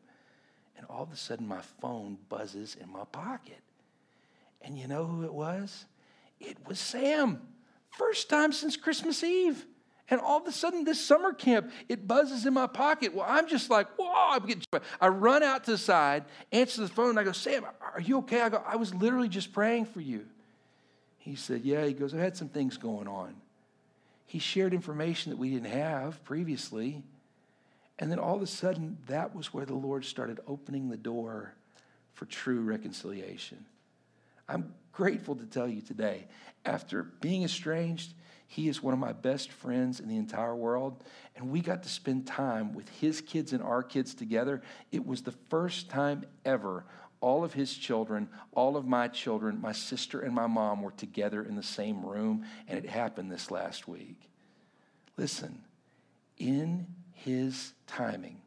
And 0.77 0.85
all 0.89 1.03
of 1.03 1.11
a 1.11 1.17
sudden, 1.17 1.47
my 1.47 1.61
phone 1.81 2.17
buzzes 2.29 2.77
in 2.79 2.89
my 2.89 3.03
pocket. 3.11 3.59
And 4.61 4.77
you 4.77 4.87
know 4.87 5.05
who 5.05 5.23
it 5.23 5.33
was? 5.33 5.85
It 6.39 6.57
was 6.67 6.79
Sam. 6.79 7.41
First 7.89 8.29
time 8.29 8.51
since 8.51 8.77
Christmas 8.77 9.23
Eve. 9.23 9.65
And 10.11 10.21
all 10.21 10.39
of 10.39 10.47
a 10.47 10.51
sudden, 10.51 10.85
this 10.85 11.03
summer 11.03 11.33
camp, 11.33 11.71
it 11.87 12.07
buzzes 12.07 12.45
in 12.45 12.53
my 12.53 12.67
pocket. 12.67 13.13
Well, 13.13 13.25
I'm 13.27 13.47
just 13.47 13.69
like, 13.69 13.87
whoa, 13.97 14.11
I'm 14.31 14.45
getting, 14.45 14.63
I 14.99 15.07
run 15.07 15.43
out 15.43 15.65
to 15.65 15.71
the 15.71 15.77
side, 15.77 16.25
answer 16.51 16.81
the 16.81 16.87
phone, 16.87 17.11
and 17.11 17.19
I 17.19 17.23
go, 17.23 17.31
Sam, 17.31 17.65
are 17.93 18.01
you 18.01 18.19
okay? 18.19 18.41
I 18.41 18.49
go, 18.49 18.63
I 18.65 18.75
was 18.75 18.93
literally 18.95 19.29
just 19.29 19.53
praying 19.53 19.85
for 19.85 20.01
you. 20.01 20.25
He 21.19 21.35
said, 21.35 21.61
Yeah. 21.61 21.85
He 21.85 21.93
goes, 21.93 22.13
I 22.13 22.17
had 22.17 22.35
some 22.35 22.49
things 22.49 22.77
going 22.77 23.07
on. 23.07 23.35
He 24.29 24.37
shared 24.37 24.75
information 24.75 25.31
that 25.31 25.37
we 25.37 25.49
didn't 25.49 25.71
have 25.71 26.23
previously. 26.23 27.01
And 27.97 28.11
then 28.11 28.19
all 28.19 28.35
of 28.35 28.43
a 28.43 28.47
sudden, 28.47 28.99
that 29.07 29.35
was 29.35 29.55
where 29.55 29.65
the 29.65 29.73
Lord 29.73 30.05
started 30.05 30.39
opening 30.45 30.87
the 30.87 30.97
door 30.97 31.55
for 32.13 32.25
true 32.25 32.61
reconciliation. 32.61 33.65
I'm 34.47 34.71
grateful 34.91 35.35
to 35.35 35.47
tell 35.47 35.67
you 35.67 35.81
today, 35.81 36.27
after 36.63 37.01
being 37.01 37.43
estranged, 37.43 38.13
he 38.45 38.67
is 38.67 38.83
one 38.83 38.93
of 38.93 38.99
my 38.99 39.13
best 39.13 39.51
friends 39.51 39.99
in 39.99 40.07
the 40.07 40.17
entire 40.17 40.55
world. 40.55 41.03
And 41.35 41.49
we 41.49 41.59
got 41.61 41.81
to 41.81 41.89
spend 41.89 42.27
time 42.27 42.73
with 42.73 42.87
his 42.99 43.21
kids 43.21 43.51
and 43.51 43.63
our 43.63 43.81
kids 43.81 44.13
together. 44.13 44.61
It 44.91 45.07
was 45.07 45.23
the 45.23 45.33
first 45.49 45.89
time 45.89 46.23
ever 46.45 46.85
all 47.21 47.43
of 47.43 47.53
his 47.53 47.73
children, 47.75 48.29
all 48.53 48.77
of 48.77 48.85
my 48.87 49.07
children, 49.07 49.59
my 49.61 49.71
sister 49.71 50.21
and 50.21 50.33
my 50.33 50.47
mom 50.47 50.81
were 50.81 50.91
together 50.91 51.43
in 51.43 51.55
the 51.55 51.63
same 51.63 52.05
room, 52.05 52.45
and 52.67 52.77
it 52.77 52.89
happened 52.89 53.31
this 53.31 53.51
last 53.51 53.87
week. 53.87 54.29
Listen, 55.17 55.63
in 56.37 56.87
his 57.11 57.73
timing, 57.87 58.41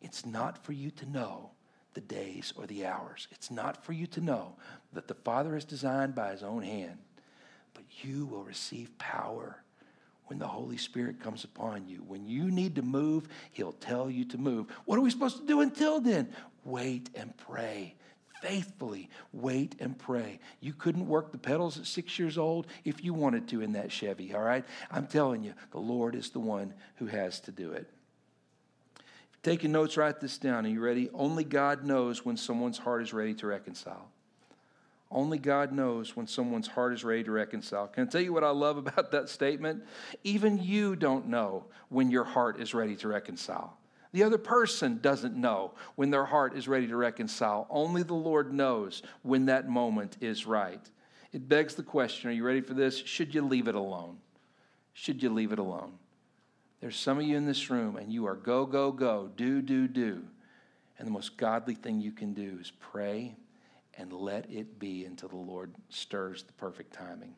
it's 0.00 0.24
not 0.24 0.64
for 0.64 0.72
you 0.72 0.90
to 0.92 1.06
know 1.10 1.50
the 1.94 2.00
days 2.00 2.52
or 2.56 2.66
the 2.66 2.86
hours. 2.86 3.28
It's 3.32 3.50
not 3.50 3.84
for 3.84 3.92
you 3.92 4.06
to 4.08 4.20
know 4.20 4.56
that 4.92 5.08
the 5.08 5.14
Father 5.14 5.54
has 5.54 5.64
designed 5.64 6.14
by 6.14 6.32
his 6.32 6.42
own 6.42 6.62
hand, 6.62 6.98
but 7.74 7.84
you 8.02 8.26
will 8.26 8.44
receive 8.44 8.96
power 8.98 9.62
when 10.26 10.38
the 10.38 10.46
Holy 10.46 10.76
Spirit 10.76 11.20
comes 11.20 11.44
upon 11.44 11.86
you. 11.86 11.98
When 11.98 12.26
you 12.26 12.50
need 12.50 12.74
to 12.76 12.82
move, 12.82 13.28
He'll 13.52 13.72
tell 13.72 14.10
you 14.10 14.24
to 14.26 14.38
move. 14.38 14.66
What 14.84 14.98
are 14.98 15.02
we 15.02 15.10
supposed 15.10 15.38
to 15.38 15.46
do 15.46 15.60
until 15.60 16.00
then? 16.00 16.28
Wait 16.64 17.10
and 17.14 17.36
pray 17.36 17.94
faithfully 18.42 19.08
wait 19.32 19.74
and 19.80 19.98
pray. 19.98 20.40
You 20.60 20.72
couldn't 20.72 21.08
work 21.08 21.32
the 21.32 21.38
pedals 21.38 21.78
at 21.78 21.86
six 21.86 22.18
years 22.18 22.38
old 22.38 22.66
if 22.84 23.04
you 23.04 23.14
wanted 23.14 23.48
to 23.48 23.62
in 23.62 23.72
that 23.72 23.92
Chevy, 23.92 24.34
all 24.34 24.42
right? 24.42 24.64
I'm 24.90 25.06
telling 25.06 25.42
you, 25.42 25.54
the 25.70 25.78
Lord 25.78 26.14
is 26.14 26.30
the 26.30 26.40
one 26.40 26.74
who 26.96 27.06
has 27.06 27.40
to 27.40 27.52
do 27.52 27.72
it. 27.72 27.88
Taking 29.42 29.72
notes, 29.72 29.96
write 29.96 30.20
this 30.20 30.38
down. 30.38 30.66
Are 30.66 30.68
you 30.68 30.80
ready? 30.80 31.08
Only 31.14 31.44
God 31.44 31.84
knows 31.84 32.24
when 32.24 32.36
someone's 32.36 32.78
heart 32.78 33.02
is 33.02 33.12
ready 33.12 33.34
to 33.34 33.46
reconcile. 33.46 34.08
Only 35.10 35.38
God 35.38 35.70
knows 35.70 36.16
when 36.16 36.26
someone's 36.26 36.66
heart 36.66 36.92
is 36.92 37.04
ready 37.04 37.22
to 37.24 37.30
reconcile. 37.30 37.86
Can 37.86 38.08
I 38.08 38.10
tell 38.10 38.20
you 38.20 38.32
what 38.32 38.42
I 38.42 38.50
love 38.50 38.76
about 38.76 39.12
that 39.12 39.28
statement? 39.28 39.84
Even 40.24 40.62
you 40.62 40.96
don't 40.96 41.28
know 41.28 41.66
when 41.90 42.10
your 42.10 42.24
heart 42.24 42.60
is 42.60 42.74
ready 42.74 42.96
to 42.96 43.08
reconcile. 43.08 43.76
The 44.12 44.22
other 44.22 44.38
person 44.38 44.98
doesn't 45.00 45.36
know 45.36 45.74
when 45.96 46.10
their 46.10 46.24
heart 46.24 46.56
is 46.56 46.68
ready 46.68 46.86
to 46.88 46.96
reconcile. 46.96 47.66
Only 47.70 48.02
the 48.02 48.14
Lord 48.14 48.52
knows 48.52 49.02
when 49.22 49.46
that 49.46 49.68
moment 49.68 50.16
is 50.20 50.46
right. 50.46 50.80
It 51.32 51.48
begs 51.48 51.74
the 51.74 51.82
question 51.82 52.30
are 52.30 52.32
you 52.32 52.44
ready 52.44 52.60
for 52.60 52.74
this? 52.74 52.96
Should 52.96 53.34
you 53.34 53.42
leave 53.42 53.68
it 53.68 53.74
alone? 53.74 54.18
Should 54.94 55.22
you 55.22 55.30
leave 55.30 55.52
it 55.52 55.58
alone? 55.58 55.92
There's 56.80 56.96
some 56.96 57.18
of 57.18 57.24
you 57.24 57.36
in 57.36 57.46
this 57.46 57.68
room, 57.68 57.96
and 57.96 58.12
you 58.12 58.26
are 58.26 58.36
go, 58.36 58.64
go, 58.64 58.92
go, 58.92 59.30
do, 59.36 59.60
do, 59.60 59.88
do. 59.88 60.22
And 60.98 61.06
the 61.06 61.12
most 61.12 61.36
godly 61.36 61.74
thing 61.74 62.00
you 62.00 62.12
can 62.12 62.32
do 62.32 62.58
is 62.60 62.72
pray 62.80 63.36
and 63.98 64.12
let 64.12 64.50
it 64.50 64.78
be 64.78 65.04
until 65.04 65.28
the 65.28 65.36
Lord 65.36 65.74
stirs 65.88 66.42
the 66.44 66.52
perfect 66.54 66.92
timing. 66.92 67.34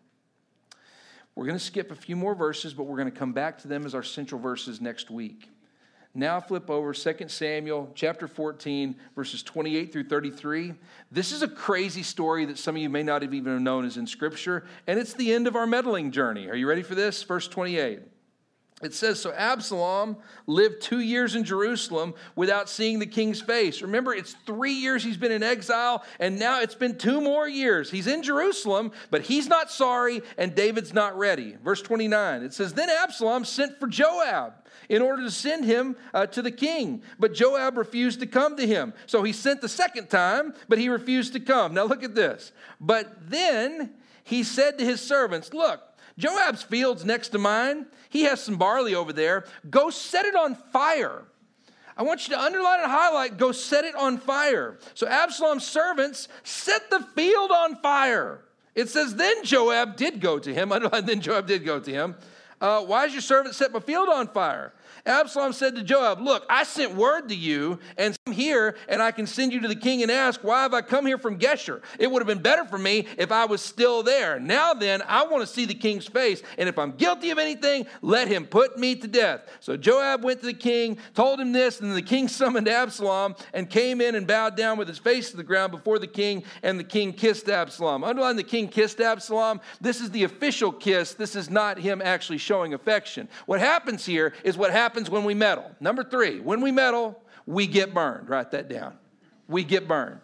We're 1.34 1.46
going 1.46 1.58
to 1.58 1.64
skip 1.64 1.92
a 1.92 1.94
few 1.94 2.16
more 2.16 2.34
verses, 2.34 2.74
but 2.74 2.84
we're 2.84 2.96
going 2.96 3.10
to 3.10 3.16
come 3.16 3.32
back 3.32 3.58
to 3.58 3.68
them 3.68 3.86
as 3.86 3.94
our 3.94 4.02
central 4.02 4.40
verses 4.40 4.80
next 4.80 5.10
week. 5.10 5.48
Now 6.18 6.40
flip 6.40 6.68
over 6.68 6.92
2 6.92 7.28
Samuel 7.28 7.92
chapter 7.94 8.26
14, 8.26 8.96
verses 9.14 9.40
28 9.44 9.92
through 9.92 10.08
33. 10.08 10.74
This 11.12 11.30
is 11.30 11.42
a 11.42 11.48
crazy 11.48 12.02
story 12.02 12.44
that 12.46 12.58
some 12.58 12.74
of 12.74 12.82
you 12.82 12.88
may 12.88 13.04
not 13.04 13.22
have 13.22 13.32
even 13.32 13.62
known 13.62 13.84
is 13.84 13.96
in 13.96 14.04
Scripture, 14.04 14.66
and 14.88 14.98
it's 14.98 15.14
the 15.14 15.32
end 15.32 15.46
of 15.46 15.54
our 15.54 15.64
meddling 15.64 16.10
journey. 16.10 16.48
Are 16.48 16.56
you 16.56 16.68
ready 16.68 16.82
for 16.82 16.96
this? 16.96 17.22
Verse 17.22 17.46
28. 17.46 18.00
It 18.80 18.94
says, 18.94 19.20
So 19.20 19.32
Absalom 19.32 20.16
lived 20.46 20.82
two 20.82 21.00
years 21.00 21.34
in 21.34 21.42
Jerusalem 21.42 22.14
without 22.36 22.68
seeing 22.68 23.00
the 23.00 23.06
king's 23.06 23.40
face. 23.40 23.82
Remember, 23.82 24.14
it's 24.14 24.34
three 24.46 24.74
years 24.74 25.02
he's 25.02 25.16
been 25.16 25.32
in 25.32 25.42
exile, 25.42 26.04
and 26.20 26.38
now 26.38 26.60
it's 26.60 26.76
been 26.76 26.96
two 26.96 27.20
more 27.20 27.48
years. 27.48 27.90
He's 27.90 28.06
in 28.06 28.22
Jerusalem, 28.22 28.92
but 29.10 29.22
he's 29.22 29.48
not 29.48 29.72
sorry, 29.72 30.22
and 30.36 30.54
David's 30.54 30.94
not 30.94 31.18
ready. 31.18 31.56
Verse 31.64 31.82
29, 31.82 32.42
it 32.42 32.54
says, 32.54 32.72
Then 32.72 32.88
Absalom 32.88 33.44
sent 33.44 33.80
for 33.80 33.88
Joab 33.88 34.54
in 34.88 35.02
order 35.02 35.22
to 35.22 35.30
send 35.30 35.64
him 35.64 35.96
uh, 36.14 36.26
to 36.26 36.40
the 36.40 36.52
king, 36.52 37.02
but 37.18 37.34
Joab 37.34 37.76
refused 37.76 38.20
to 38.20 38.26
come 38.26 38.56
to 38.56 38.66
him. 38.66 38.94
So 39.06 39.24
he 39.24 39.32
sent 39.32 39.60
the 39.60 39.68
second 39.68 40.08
time, 40.08 40.54
but 40.68 40.78
he 40.78 40.88
refused 40.88 41.32
to 41.32 41.40
come. 41.40 41.74
Now 41.74 41.84
look 41.84 42.04
at 42.04 42.14
this. 42.14 42.52
But 42.80 43.28
then 43.28 43.90
he 44.22 44.44
said 44.44 44.78
to 44.78 44.84
his 44.84 45.00
servants, 45.00 45.52
Look, 45.52 45.82
Joab's 46.18 46.62
field's 46.62 47.04
next 47.04 47.28
to 47.28 47.38
mine. 47.38 47.86
He 48.10 48.22
has 48.24 48.42
some 48.42 48.56
barley 48.56 48.94
over 48.94 49.12
there. 49.12 49.44
Go 49.70 49.88
set 49.88 50.26
it 50.26 50.34
on 50.34 50.54
fire. 50.54 51.24
I 51.96 52.02
want 52.02 52.28
you 52.28 52.34
to 52.34 52.40
underline 52.40 52.80
and 52.80 52.90
highlight, 52.90 53.38
go 53.38 53.50
set 53.50 53.84
it 53.84 53.94
on 53.96 54.18
fire. 54.18 54.78
So 54.94 55.08
Absalom's 55.08 55.66
servants 55.66 56.28
set 56.44 56.90
the 56.90 57.00
field 57.00 57.50
on 57.50 57.76
fire. 57.76 58.44
It 58.76 58.88
says, 58.88 59.16
then 59.16 59.44
Joab 59.44 59.96
did 59.96 60.20
go 60.20 60.38
to 60.38 60.54
him. 60.54 60.70
Underline, 60.72 61.06
then 61.06 61.20
Joab 61.20 61.48
did 61.48 61.64
go 61.64 61.80
to 61.80 61.90
him. 61.90 62.14
Uh, 62.60 62.82
why 62.82 63.06
is 63.06 63.12
your 63.12 63.22
servant 63.22 63.56
set 63.56 63.72
my 63.72 63.80
field 63.80 64.08
on 64.08 64.28
fire? 64.28 64.72
Absalom 65.08 65.54
said 65.54 65.74
to 65.76 65.82
Joab, 65.82 66.20
Look, 66.20 66.44
I 66.50 66.64
sent 66.64 66.94
word 66.94 67.30
to 67.30 67.34
you, 67.34 67.78
and 67.96 68.16
I'm 68.26 68.32
here, 68.34 68.76
and 68.88 69.00
I 69.00 69.10
can 69.10 69.26
send 69.26 69.54
you 69.54 69.60
to 69.60 69.68
the 69.68 69.74
king 69.74 70.02
and 70.02 70.10
ask, 70.10 70.44
Why 70.44 70.62
have 70.62 70.74
I 70.74 70.82
come 70.82 71.06
here 71.06 71.16
from 71.16 71.38
Geshur? 71.38 71.80
It 71.98 72.10
would 72.10 72.20
have 72.20 72.26
been 72.26 72.42
better 72.42 72.66
for 72.66 72.76
me 72.76 73.06
if 73.16 73.32
I 73.32 73.46
was 73.46 73.62
still 73.62 74.02
there. 74.02 74.38
Now 74.38 74.74
then, 74.74 75.02
I 75.08 75.26
want 75.26 75.40
to 75.40 75.46
see 75.46 75.64
the 75.64 75.74
king's 75.74 76.06
face, 76.06 76.42
and 76.58 76.68
if 76.68 76.78
I'm 76.78 76.92
guilty 76.92 77.30
of 77.30 77.38
anything, 77.38 77.86
let 78.02 78.28
him 78.28 78.44
put 78.44 78.78
me 78.78 78.94
to 78.96 79.08
death. 79.08 79.40
So 79.60 79.78
Joab 79.78 80.24
went 80.24 80.40
to 80.40 80.46
the 80.46 80.52
king, 80.52 80.98
told 81.14 81.40
him 81.40 81.52
this, 81.52 81.80
and 81.80 81.96
the 81.96 82.02
king 82.02 82.28
summoned 82.38 82.68
Absalom 82.68 83.34
and 83.54 83.70
came 83.70 84.02
in 84.02 84.14
and 84.14 84.26
bowed 84.26 84.56
down 84.56 84.76
with 84.76 84.88
his 84.88 84.98
face 84.98 85.30
to 85.30 85.38
the 85.38 85.42
ground 85.42 85.72
before 85.72 85.98
the 85.98 86.06
king, 86.06 86.44
and 86.62 86.78
the 86.78 86.84
king 86.84 87.14
kissed 87.14 87.48
Absalom. 87.48 88.04
Underline 88.04 88.36
the 88.36 88.42
king 88.42 88.68
kissed 88.68 89.00
Absalom. 89.00 89.62
This 89.80 90.02
is 90.02 90.10
the 90.10 90.24
official 90.24 90.70
kiss. 90.70 91.14
This 91.14 91.34
is 91.34 91.48
not 91.48 91.78
him 91.78 92.02
actually 92.04 92.38
showing 92.38 92.74
affection. 92.74 93.26
What 93.46 93.60
happens 93.60 94.04
here 94.04 94.34
is 94.44 94.58
what 94.58 94.70
happens 94.70 94.97
happens 94.98 95.10
when 95.10 95.22
we 95.22 95.34
meddle. 95.34 95.70
Number 95.78 96.02
three, 96.02 96.40
when 96.40 96.60
we 96.60 96.72
meddle, 96.72 97.22
we 97.46 97.68
get 97.68 97.94
burned. 97.94 98.28
Write 98.28 98.50
that 98.50 98.68
down. 98.68 98.94
We 99.46 99.62
get 99.62 99.86
burned. 99.86 100.22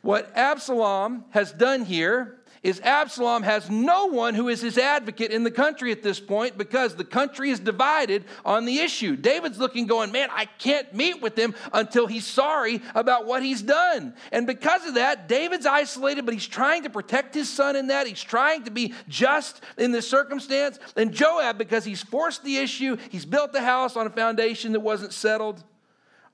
What 0.00 0.32
Absalom 0.34 1.26
has 1.30 1.52
done 1.52 1.84
here 1.84 2.38
is 2.64 2.80
Absalom 2.80 3.42
has 3.42 3.68
no 3.68 4.06
one 4.06 4.34
who 4.34 4.48
is 4.48 4.62
his 4.62 4.78
advocate 4.78 5.30
in 5.30 5.44
the 5.44 5.50
country 5.50 5.92
at 5.92 6.02
this 6.02 6.18
point 6.18 6.56
because 6.56 6.96
the 6.96 7.04
country 7.04 7.50
is 7.50 7.60
divided 7.60 8.24
on 8.42 8.64
the 8.64 8.78
issue. 8.78 9.16
David's 9.16 9.58
looking, 9.58 9.86
going, 9.86 10.10
Man, 10.10 10.30
I 10.32 10.46
can't 10.46 10.92
meet 10.94 11.20
with 11.20 11.38
him 11.38 11.54
until 11.74 12.06
he's 12.06 12.26
sorry 12.26 12.80
about 12.94 13.26
what 13.26 13.42
he's 13.42 13.60
done. 13.60 14.14
And 14.32 14.46
because 14.46 14.86
of 14.86 14.94
that, 14.94 15.28
David's 15.28 15.66
isolated, 15.66 16.24
but 16.24 16.32
he's 16.32 16.48
trying 16.48 16.84
to 16.84 16.90
protect 16.90 17.34
his 17.34 17.50
son 17.50 17.76
in 17.76 17.88
that. 17.88 18.06
He's 18.06 18.22
trying 18.22 18.64
to 18.64 18.70
be 18.70 18.94
just 19.08 19.60
in 19.76 19.92
this 19.92 20.08
circumstance. 20.08 20.78
And 20.96 21.12
Joab, 21.12 21.58
because 21.58 21.84
he's 21.84 22.02
forced 22.02 22.44
the 22.44 22.56
issue, 22.56 22.96
he's 23.10 23.26
built 23.26 23.52
the 23.52 23.62
house 23.62 23.94
on 23.94 24.06
a 24.06 24.10
foundation 24.10 24.72
that 24.72 24.80
wasn't 24.80 25.12
settled. 25.12 25.62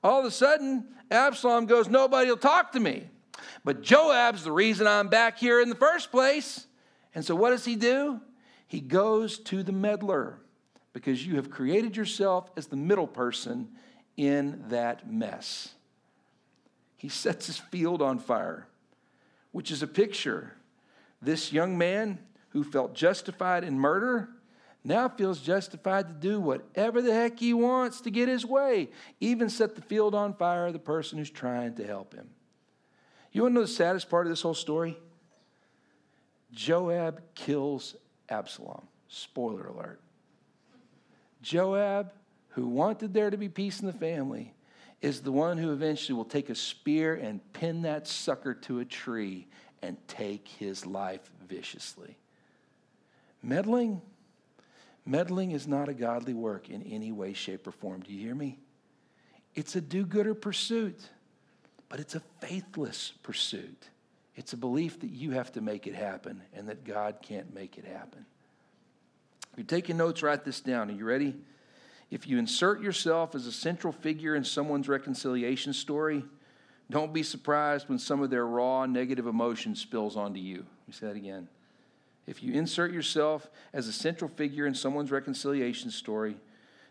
All 0.01 0.21
of 0.21 0.25
a 0.25 0.31
sudden, 0.31 0.85
Absalom 1.11 1.65
goes, 1.65 1.89
Nobody 1.89 2.29
will 2.29 2.37
talk 2.37 2.71
to 2.71 2.79
me. 2.79 3.09
But 3.63 3.81
Joab's 3.81 4.43
the 4.43 4.51
reason 4.51 4.87
I'm 4.87 5.07
back 5.07 5.37
here 5.37 5.61
in 5.61 5.69
the 5.69 5.75
first 5.75 6.11
place. 6.11 6.65
And 7.13 7.23
so 7.23 7.35
what 7.35 7.51
does 7.51 7.65
he 7.65 7.75
do? 7.75 8.21
He 8.67 8.79
goes 8.79 9.37
to 9.39 9.63
the 9.63 9.71
meddler 9.71 10.39
because 10.93 11.25
you 11.25 11.35
have 11.35 11.49
created 11.49 11.95
yourself 11.95 12.49
as 12.55 12.67
the 12.67 12.75
middle 12.75 13.07
person 13.07 13.69
in 14.17 14.63
that 14.69 15.11
mess. 15.11 15.69
He 16.97 17.09
sets 17.09 17.47
his 17.47 17.57
field 17.57 18.01
on 18.01 18.19
fire, 18.19 18.67
which 19.51 19.71
is 19.71 19.83
a 19.83 19.87
picture. 19.87 20.53
This 21.21 21.51
young 21.51 21.77
man 21.77 22.19
who 22.49 22.63
felt 22.63 22.93
justified 22.93 23.63
in 23.63 23.79
murder 23.79 24.29
now 24.83 25.07
feels 25.07 25.39
justified 25.39 26.07
to 26.07 26.13
do 26.13 26.39
whatever 26.39 27.01
the 27.01 27.13
heck 27.13 27.39
he 27.39 27.53
wants 27.53 28.01
to 28.01 28.11
get 28.11 28.27
his 28.27 28.45
way, 28.45 28.89
even 29.19 29.49
set 29.49 29.75
the 29.75 29.81
field 29.81 30.15
on 30.15 30.33
fire 30.33 30.67
of 30.67 30.73
the 30.73 30.79
person 30.79 31.17
who's 31.17 31.29
trying 31.29 31.75
to 31.75 31.85
help 31.85 32.13
him. 32.13 32.29
You 33.31 33.43
want 33.43 33.53
to 33.53 33.55
know 33.55 33.61
the 33.61 33.67
saddest 33.67 34.09
part 34.09 34.25
of 34.25 34.31
this 34.31 34.41
whole 34.41 34.53
story? 34.53 34.97
Joab 36.51 37.21
kills 37.33 37.95
Absalom. 38.29 38.87
Spoiler 39.07 39.67
alert. 39.67 39.99
Joab, 41.41 42.11
who 42.49 42.67
wanted 42.67 43.13
there 43.13 43.29
to 43.29 43.37
be 43.37 43.49
peace 43.49 43.79
in 43.79 43.87
the 43.87 43.93
family, 43.93 44.53
is 45.01 45.21
the 45.21 45.31
one 45.31 45.57
who 45.57 45.71
eventually 45.71 46.15
will 46.15 46.25
take 46.25 46.49
a 46.49 46.55
spear 46.55 47.15
and 47.15 47.41
pin 47.53 47.81
that 47.81 48.07
sucker 48.07 48.53
to 48.53 48.79
a 48.79 48.85
tree 48.85 49.47
and 49.81 49.97
take 50.07 50.47
his 50.47 50.85
life 50.85 51.31
viciously. 51.47 52.17
Meddling, 53.41 54.01
meddling 55.05 55.51
is 55.51 55.67
not 55.67 55.89
a 55.89 55.93
godly 55.93 56.33
work 56.33 56.69
in 56.69 56.83
any 56.83 57.11
way, 57.11 57.33
shape, 57.33 57.65
or 57.65 57.71
form. 57.71 58.01
Do 58.01 58.13
you 58.13 58.19
hear 58.19 58.35
me? 58.35 58.59
It's 59.55 59.75
a 59.75 59.81
do 59.81 60.05
gooder 60.05 60.35
pursuit. 60.35 60.99
But 61.91 61.99
it's 61.99 62.15
a 62.15 62.21
faithless 62.39 63.11
pursuit. 63.21 63.89
It's 64.37 64.53
a 64.53 64.57
belief 64.57 65.01
that 65.01 65.09
you 65.09 65.31
have 65.31 65.51
to 65.51 65.61
make 65.61 65.87
it 65.87 65.93
happen 65.93 66.41
and 66.55 66.69
that 66.69 66.85
God 66.85 67.17
can't 67.21 67.53
make 67.53 67.77
it 67.77 67.83
happen. 67.83 68.25
If 69.51 69.57
you're 69.57 69.65
taking 69.65 69.97
notes, 69.97 70.23
write 70.23 70.45
this 70.45 70.61
down. 70.61 70.89
Are 70.89 70.93
you 70.93 71.03
ready? 71.03 71.35
If 72.09 72.27
you 72.27 72.37
insert 72.39 72.81
yourself 72.81 73.35
as 73.35 73.45
a 73.45 73.51
central 73.51 73.91
figure 73.91 74.35
in 74.35 74.45
someone's 74.45 74.87
reconciliation 74.87 75.73
story, 75.73 76.23
don't 76.89 77.11
be 77.11 77.23
surprised 77.23 77.89
when 77.89 77.99
some 77.99 78.21
of 78.21 78.29
their 78.29 78.47
raw 78.47 78.85
negative 78.85 79.27
emotion 79.27 79.75
spills 79.75 80.15
onto 80.15 80.39
you. 80.39 80.59
Let 80.59 80.87
me 80.87 80.93
say 80.93 81.07
that 81.07 81.17
again. 81.17 81.49
If 82.25 82.41
you 82.41 82.53
insert 82.53 82.93
yourself 82.93 83.49
as 83.73 83.89
a 83.89 83.93
central 83.93 84.29
figure 84.29 84.65
in 84.65 84.75
someone's 84.75 85.11
reconciliation 85.11 85.91
story, 85.91 86.37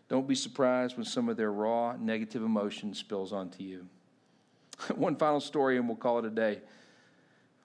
don't 0.09 0.27
be 0.27 0.35
surprised 0.35 0.95
when 0.95 1.05
some 1.05 1.27
of 1.27 1.37
their 1.37 1.51
raw 1.51 1.95
negative 1.99 2.43
emotion 2.43 2.93
spills 2.93 3.33
onto 3.33 3.63
you. 3.63 3.87
One 4.95 5.15
final 5.15 5.39
story, 5.39 5.77
and 5.77 5.87
we'll 5.87 5.97
call 5.97 6.19
it 6.19 6.25
a 6.25 6.29
day. 6.29 6.59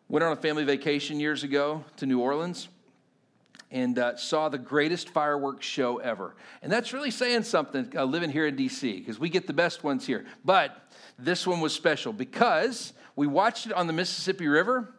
Went 0.09 0.25
on 0.25 0.33
a 0.33 0.37
family 0.37 0.65
vacation 0.65 1.19
years 1.19 1.43
ago 1.43 1.85
to 1.97 2.07
New 2.07 2.21
Orleans 2.21 2.69
and 3.73 3.99
uh, 3.99 4.17
saw 4.17 4.49
the 4.49 4.59
greatest 4.59 5.09
fireworks 5.09 5.67
show 5.67 5.99
ever. 5.99 6.37
And 6.63 6.71
that's 6.71 6.93
really 6.93 7.11
saying 7.11 7.43
something 7.43 7.93
uh, 7.97 8.05
living 8.05 8.31
here 8.31 8.47
in 8.47 8.57
DC 8.57 8.81
because 8.81 9.19
we 9.19 9.29
get 9.29 9.49
the 9.49 9.53
best 9.53 9.83
ones 9.83 10.07
here. 10.07 10.25
But 10.45 10.77
this 11.19 11.47
one 11.47 11.61
was 11.61 11.75
special 11.75 12.13
because 12.13 12.93
we 13.17 13.27
watched 13.27 13.67
it 13.67 13.73
on 13.73 13.89
the 13.89 13.93
Mississippi 13.93 14.47
River. 14.47 14.95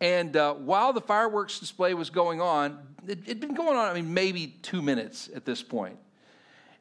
And 0.00 0.36
uh, 0.36 0.54
while 0.54 0.92
the 0.92 1.00
fireworks 1.00 1.60
display 1.60 1.94
was 1.94 2.10
going 2.10 2.40
on, 2.40 2.78
it 3.06 3.26
had 3.26 3.40
been 3.40 3.54
going 3.54 3.76
on, 3.76 3.88
I 3.88 3.94
mean, 3.94 4.12
maybe 4.12 4.48
two 4.62 4.82
minutes 4.82 5.30
at 5.34 5.44
this 5.44 5.62
point. 5.62 5.96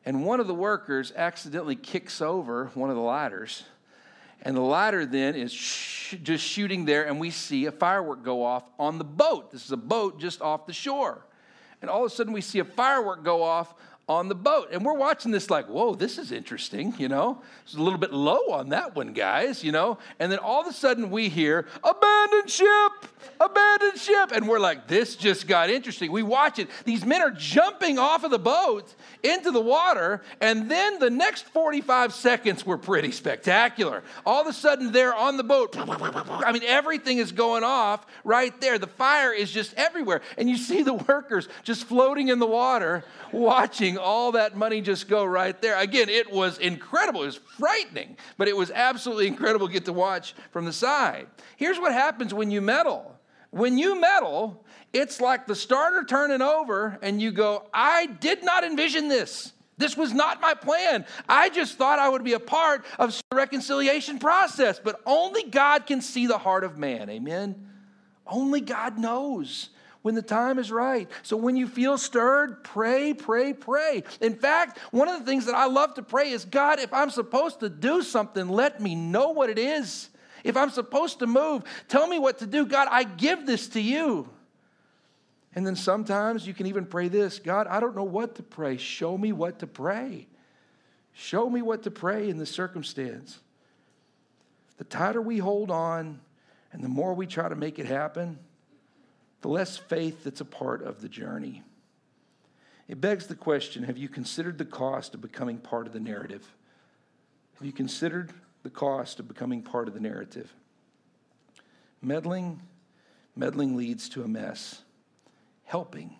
And 0.05 0.25
one 0.25 0.39
of 0.39 0.47
the 0.47 0.55
workers 0.55 1.11
accidentally 1.15 1.75
kicks 1.75 2.21
over 2.21 2.71
one 2.73 2.89
of 2.89 2.95
the 2.95 3.01
ladders 3.01 3.63
and 4.41 4.55
the 4.55 4.61
ladder 4.61 5.05
then 5.05 5.35
is 5.35 5.51
sh- 5.51 6.15
just 6.23 6.43
shooting 6.43 6.85
there, 6.85 7.05
and 7.05 7.19
we 7.19 7.29
see 7.29 7.65
a 7.65 7.71
firework 7.71 8.23
go 8.23 8.43
off 8.43 8.63
on 8.79 8.97
the 8.97 9.03
boat. 9.03 9.51
This 9.51 9.65
is 9.65 9.71
a 9.71 9.77
boat 9.77 10.19
just 10.19 10.41
off 10.41 10.65
the 10.65 10.73
shore. 10.73 11.25
And 11.81 11.89
all 11.89 12.05
of 12.05 12.11
a 12.11 12.15
sudden, 12.15 12.33
we 12.33 12.41
see 12.41 12.59
a 12.59 12.65
firework 12.65 13.23
go 13.23 13.43
off 13.43 13.73
on 14.09 14.29
the 14.29 14.35
boat. 14.35 14.69
And 14.71 14.85
we're 14.85 14.93
watching 14.93 15.31
this 15.31 15.49
like, 15.49 15.67
whoa, 15.67 15.93
this 15.93 16.17
is 16.17 16.31
interesting, 16.31 16.93
you 16.97 17.09
know? 17.09 17.41
It's 17.63 17.75
a 17.75 17.81
little 17.81 17.99
bit 17.99 18.13
low 18.13 18.51
on 18.51 18.69
that 18.69 18.95
one, 18.95 19.11
guys, 19.11 19.65
you 19.65 19.73
know? 19.73 19.97
And 20.19 20.31
then 20.31 20.39
all 20.39 20.61
of 20.61 20.67
a 20.67 20.73
sudden 20.73 21.11
we 21.11 21.27
hear, 21.27 21.67
abandoned 21.83 22.49
ship, 22.49 22.91
abandoned 23.41 23.97
ship. 23.97 24.31
And 24.33 24.47
we're 24.47 24.59
like, 24.59 24.87
this 24.87 25.17
just 25.17 25.45
got 25.45 25.69
interesting. 25.69 26.09
We 26.09 26.23
watch 26.23 26.57
it. 26.57 26.69
These 26.85 27.05
men 27.05 27.21
are 27.21 27.31
jumping 27.31 27.99
off 27.99 28.23
of 28.23 28.31
the 28.31 28.39
boat 28.39 28.95
into 29.23 29.51
the 29.51 29.59
water. 29.59 30.21
And 30.39 30.71
then 30.71 30.99
the 30.99 31.09
next 31.09 31.45
45 31.47 32.13
seconds 32.13 32.65
were 32.65 32.77
pretty 32.77 33.11
spectacular. 33.11 34.03
All 34.25 34.39
of 34.39 34.47
a 34.47 34.53
sudden 34.53 34.93
they're 34.93 35.15
on 35.15 35.35
the 35.35 35.43
boat. 35.43 35.75
I 35.77 36.53
mean, 36.53 36.63
everything 36.63 37.17
is 37.17 37.33
going 37.33 37.65
off 37.65 38.05
right 38.23 38.57
there. 38.61 38.79
The 38.79 38.87
fire 38.87 39.33
is 39.33 39.51
just 39.51 39.73
everywhere. 39.73 40.21
And 40.37 40.49
you 40.49 40.55
see 40.55 40.81
the 40.81 40.93
workers 40.93 41.49
just 41.63 41.83
floating 41.83 42.29
in 42.29 42.39
the 42.39 42.47
water 42.47 43.03
watching 43.33 43.96
all 43.97 44.33
that 44.33 44.55
money 44.55 44.81
just 44.81 45.07
go 45.07 45.25
right 45.25 45.59
there. 45.61 45.77
Again, 45.79 46.09
it 46.09 46.31
was 46.31 46.57
incredible. 46.57 47.23
It 47.23 47.27
was 47.27 47.39
frightening, 47.57 48.17
but 48.37 48.47
it 48.47 48.55
was 48.55 48.71
absolutely 48.71 49.27
incredible 49.27 49.67
to 49.67 49.73
get 49.73 49.85
to 49.85 49.93
watch 49.93 50.35
from 50.51 50.65
the 50.65 50.73
side. 50.73 51.27
Here's 51.55 51.79
what 51.79 51.93
happens 51.93 52.33
when 52.33 52.51
you 52.51 52.61
meddle. 52.61 53.15
When 53.51 53.77
you 53.77 53.99
meddle, 53.99 54.65
it's 54.93 55.21
like 55.21 55.47
the 55.47 55.55
starter 55.55 56.03
turning 56.03 56.41
over 56.41 56.97
and 57.01 57.21
you 57.21 57.31
go, 57.31 57.65
I 57.73 58.05
did 58.05 58.43
not 58.43 58.63
envision 58.63 59.07
this. 59.07 59.53
This 59.77 59.95
was 59.95 60.13
not 60.13 60.41
my 60.41 60.53
plan. 60.55 61.05
I 61.29 61.49
just 61.49 61.77
thought 61.77 61.99
I 61.99 62.09
would 62.09 62.23
be 62.23 62.33
a 62.33 62.39
part 62.39 62.85
of 62.97 63.19
the 63.29 63.35
reconciliation 63.35 64.17
process, 64.17 64.79
but 64.83 64.99
only 65.05 65.43
God 65.43 65.85
can 65.85 66.01
see 66.01 66.25
the 66.25 66.37
heart 66.37 66.63
of 66.63 66.77
man. 66.77 67.09
Amen. 67.09 67.67
Only 68.25 68.59
God 68.59 68.97
knows 68.97 69.69
when 70.01 70.15
the 70.15 70.21
time 70.21 70.59
is 70.59 70.71
right. 70.71 71.09
So 71.23 71.37
when 71.37 71.55
you 71.55 71.67
feel 71.67 71.97
stirred, 71.97 72.63
pray, 72.63 73.13
pray, 73.13 73.53
pray. 73.53 74.03
In 74.21 74.35
fact, 74.35 74.79
one 74.91 75.07
of 75.07 75.19
the 75.19 75.25
things 75.25 75.45
that 75.45 75.55
I 75.55 75.65
love 75.65 75.95
to 75.95 76.03
pray 76.03 76.31
is 76.31 76.45
God, 76.45 76.79
if 76.79 76.93
I'm 76.93 77.09
supposed 77.09 77.59
to 77.61 77.69
do 77.69 78.01
something, 78.01 78.47
let 78.47 78.79
me 78.79 78.95
know 78.95 79.31
what 79.31 79.49
it 79.49 79.59
is. 79.59 80.09
If 80.43 80.55
I'm 80.55 80.69
supposed 80.69 81.19
to 81.19 81.27
move, 81.27 81.63
tell 81.87 82.07
me 82.07 82.19
what 82.19 82.39
to 82.39 82.47
do. 82.47 82.65
God, 82.65 82.87
I 82.89 83.03
give 83.03 83.45
this 83.45 83.67
to 83.69 83.81
you. 83.81 84.29
And 85.55 85.65
then 85.65 85.75
sometimes 85.75 86.45
you 86.45 86.53
can 86.53 86.67
even 86.67 86.85
pray 86.85 87.07
this 87.07 87.39
God, 87.39 87.67
I 87.67 87.79
don't 87.79 87.95
know 87.95 88.03
what 88.03 88.35
to 88.35 88.43
pray. 88.43 88.77
Show 88.77 89.17
me 89.17 89.31
what 89.31 89.59
to 89.59 89.67
pray. 89.67 90.27
Show 91.13 91.49
me 91.49 91.63
what 91.63 91.83
to 91.83 91.91
pray 91.91 92.29
in 92.29 92.37
this 92.37 92.51
circumstance. 92.51 93.39
The 94.77 94.83
tighter 94.83 95.19
we 95.19 95.39
hold 95.39 95.71
on 95.71 96.21
and 96.71 96.83
the 96.83 96.87
more 96.87 97.15
we 97.15 97.25
try 97.25 97.49
to 97.49 97.55
make 97.55 97.79
it 97.79 97.87
happen, 97.87 98.37
the 99.41 99.47
less 99.47 99.77
faith 99.77 100.23
that's 100.23 100.41
a 100.41 100.45
part 100.45 100.81
of 100.81 101.01
the 101.01 101.09
journey. 101.09 101.63
It 102.87 103.01
begs 103.01 103.27
the 103.27 103.35
question 103.35 103.83
have 103.83 103.97
you 103.97 104.09
considered 104.09 104.57
the 104.57 104.65
cost 104.65 105.13
of 105.13 105.21
becoming 105.21 105.57
part 105.57 105.87
of 105.87 105.93
the 105.93 105.99
narrative? 105.99 106.47
Have 107.57 107.65
you 107.65 107.73
considered 107.73 108.31
the 108.63 108.69
cost 108.69 109.19
of 109.19 109.27
becoming 109.27 109.61
part 109.61 109.87
of 109.87 109.93
the 109.93 109.99
narrative? 109.99 110.53
Meddling, 112.01 112.61
meddling 113.35 113.75
leads 113.75 114.09
to 114.09 114.23
a 114.23 114.27
mess. 114.27 114.81
Helping 115.65 116.15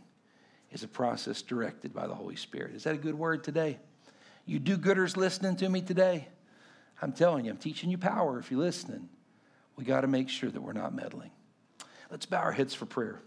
is 0.72 0.84
a 0.84 0.88
process 0.88 1.42
directed 1.42 1.94
by 1.94 2.08
the 2.08 2.16
Holy 2.16 2.36
Spirit. 2.36 2.76
Is 2.76 2.84
that 2.84 2.96
a 2.96 2.98
good 2.98 3.16
word 3.16 3.44
today? 3.44 3.80
You 4.46 4.60
do 4.60 4.78
gooders 4.78 5.16
listening 5.16 5.56
to 5.58 5.70
me 5.70 5.82
today? 5.82 6.28
I'm 7.02 7.14
telling 7.14 7.46
you, 7.46 7.52
I'm 7.52 7.58
teaching 7.58 7.90
you 7.90 7.98
power 7.98 8.40
if 8.40 8.50
you're 8.50 8.60
listening. 8.60 9.08
We 9.76 9.84
got 9.84 10.02
to 10.02 10.08
make 10.08 10.30
sure 10.30 10.50
that 10.50 10.62
we're 10.62 10.74
not 10.74 10.96
meddling. 10.96 11.32
Let's 12.10 12.26
bow 12.26 12.40
our 12.40 12.52
heads 12.52 12.74
for 12.74 12.86
prayer. 12.86 13.20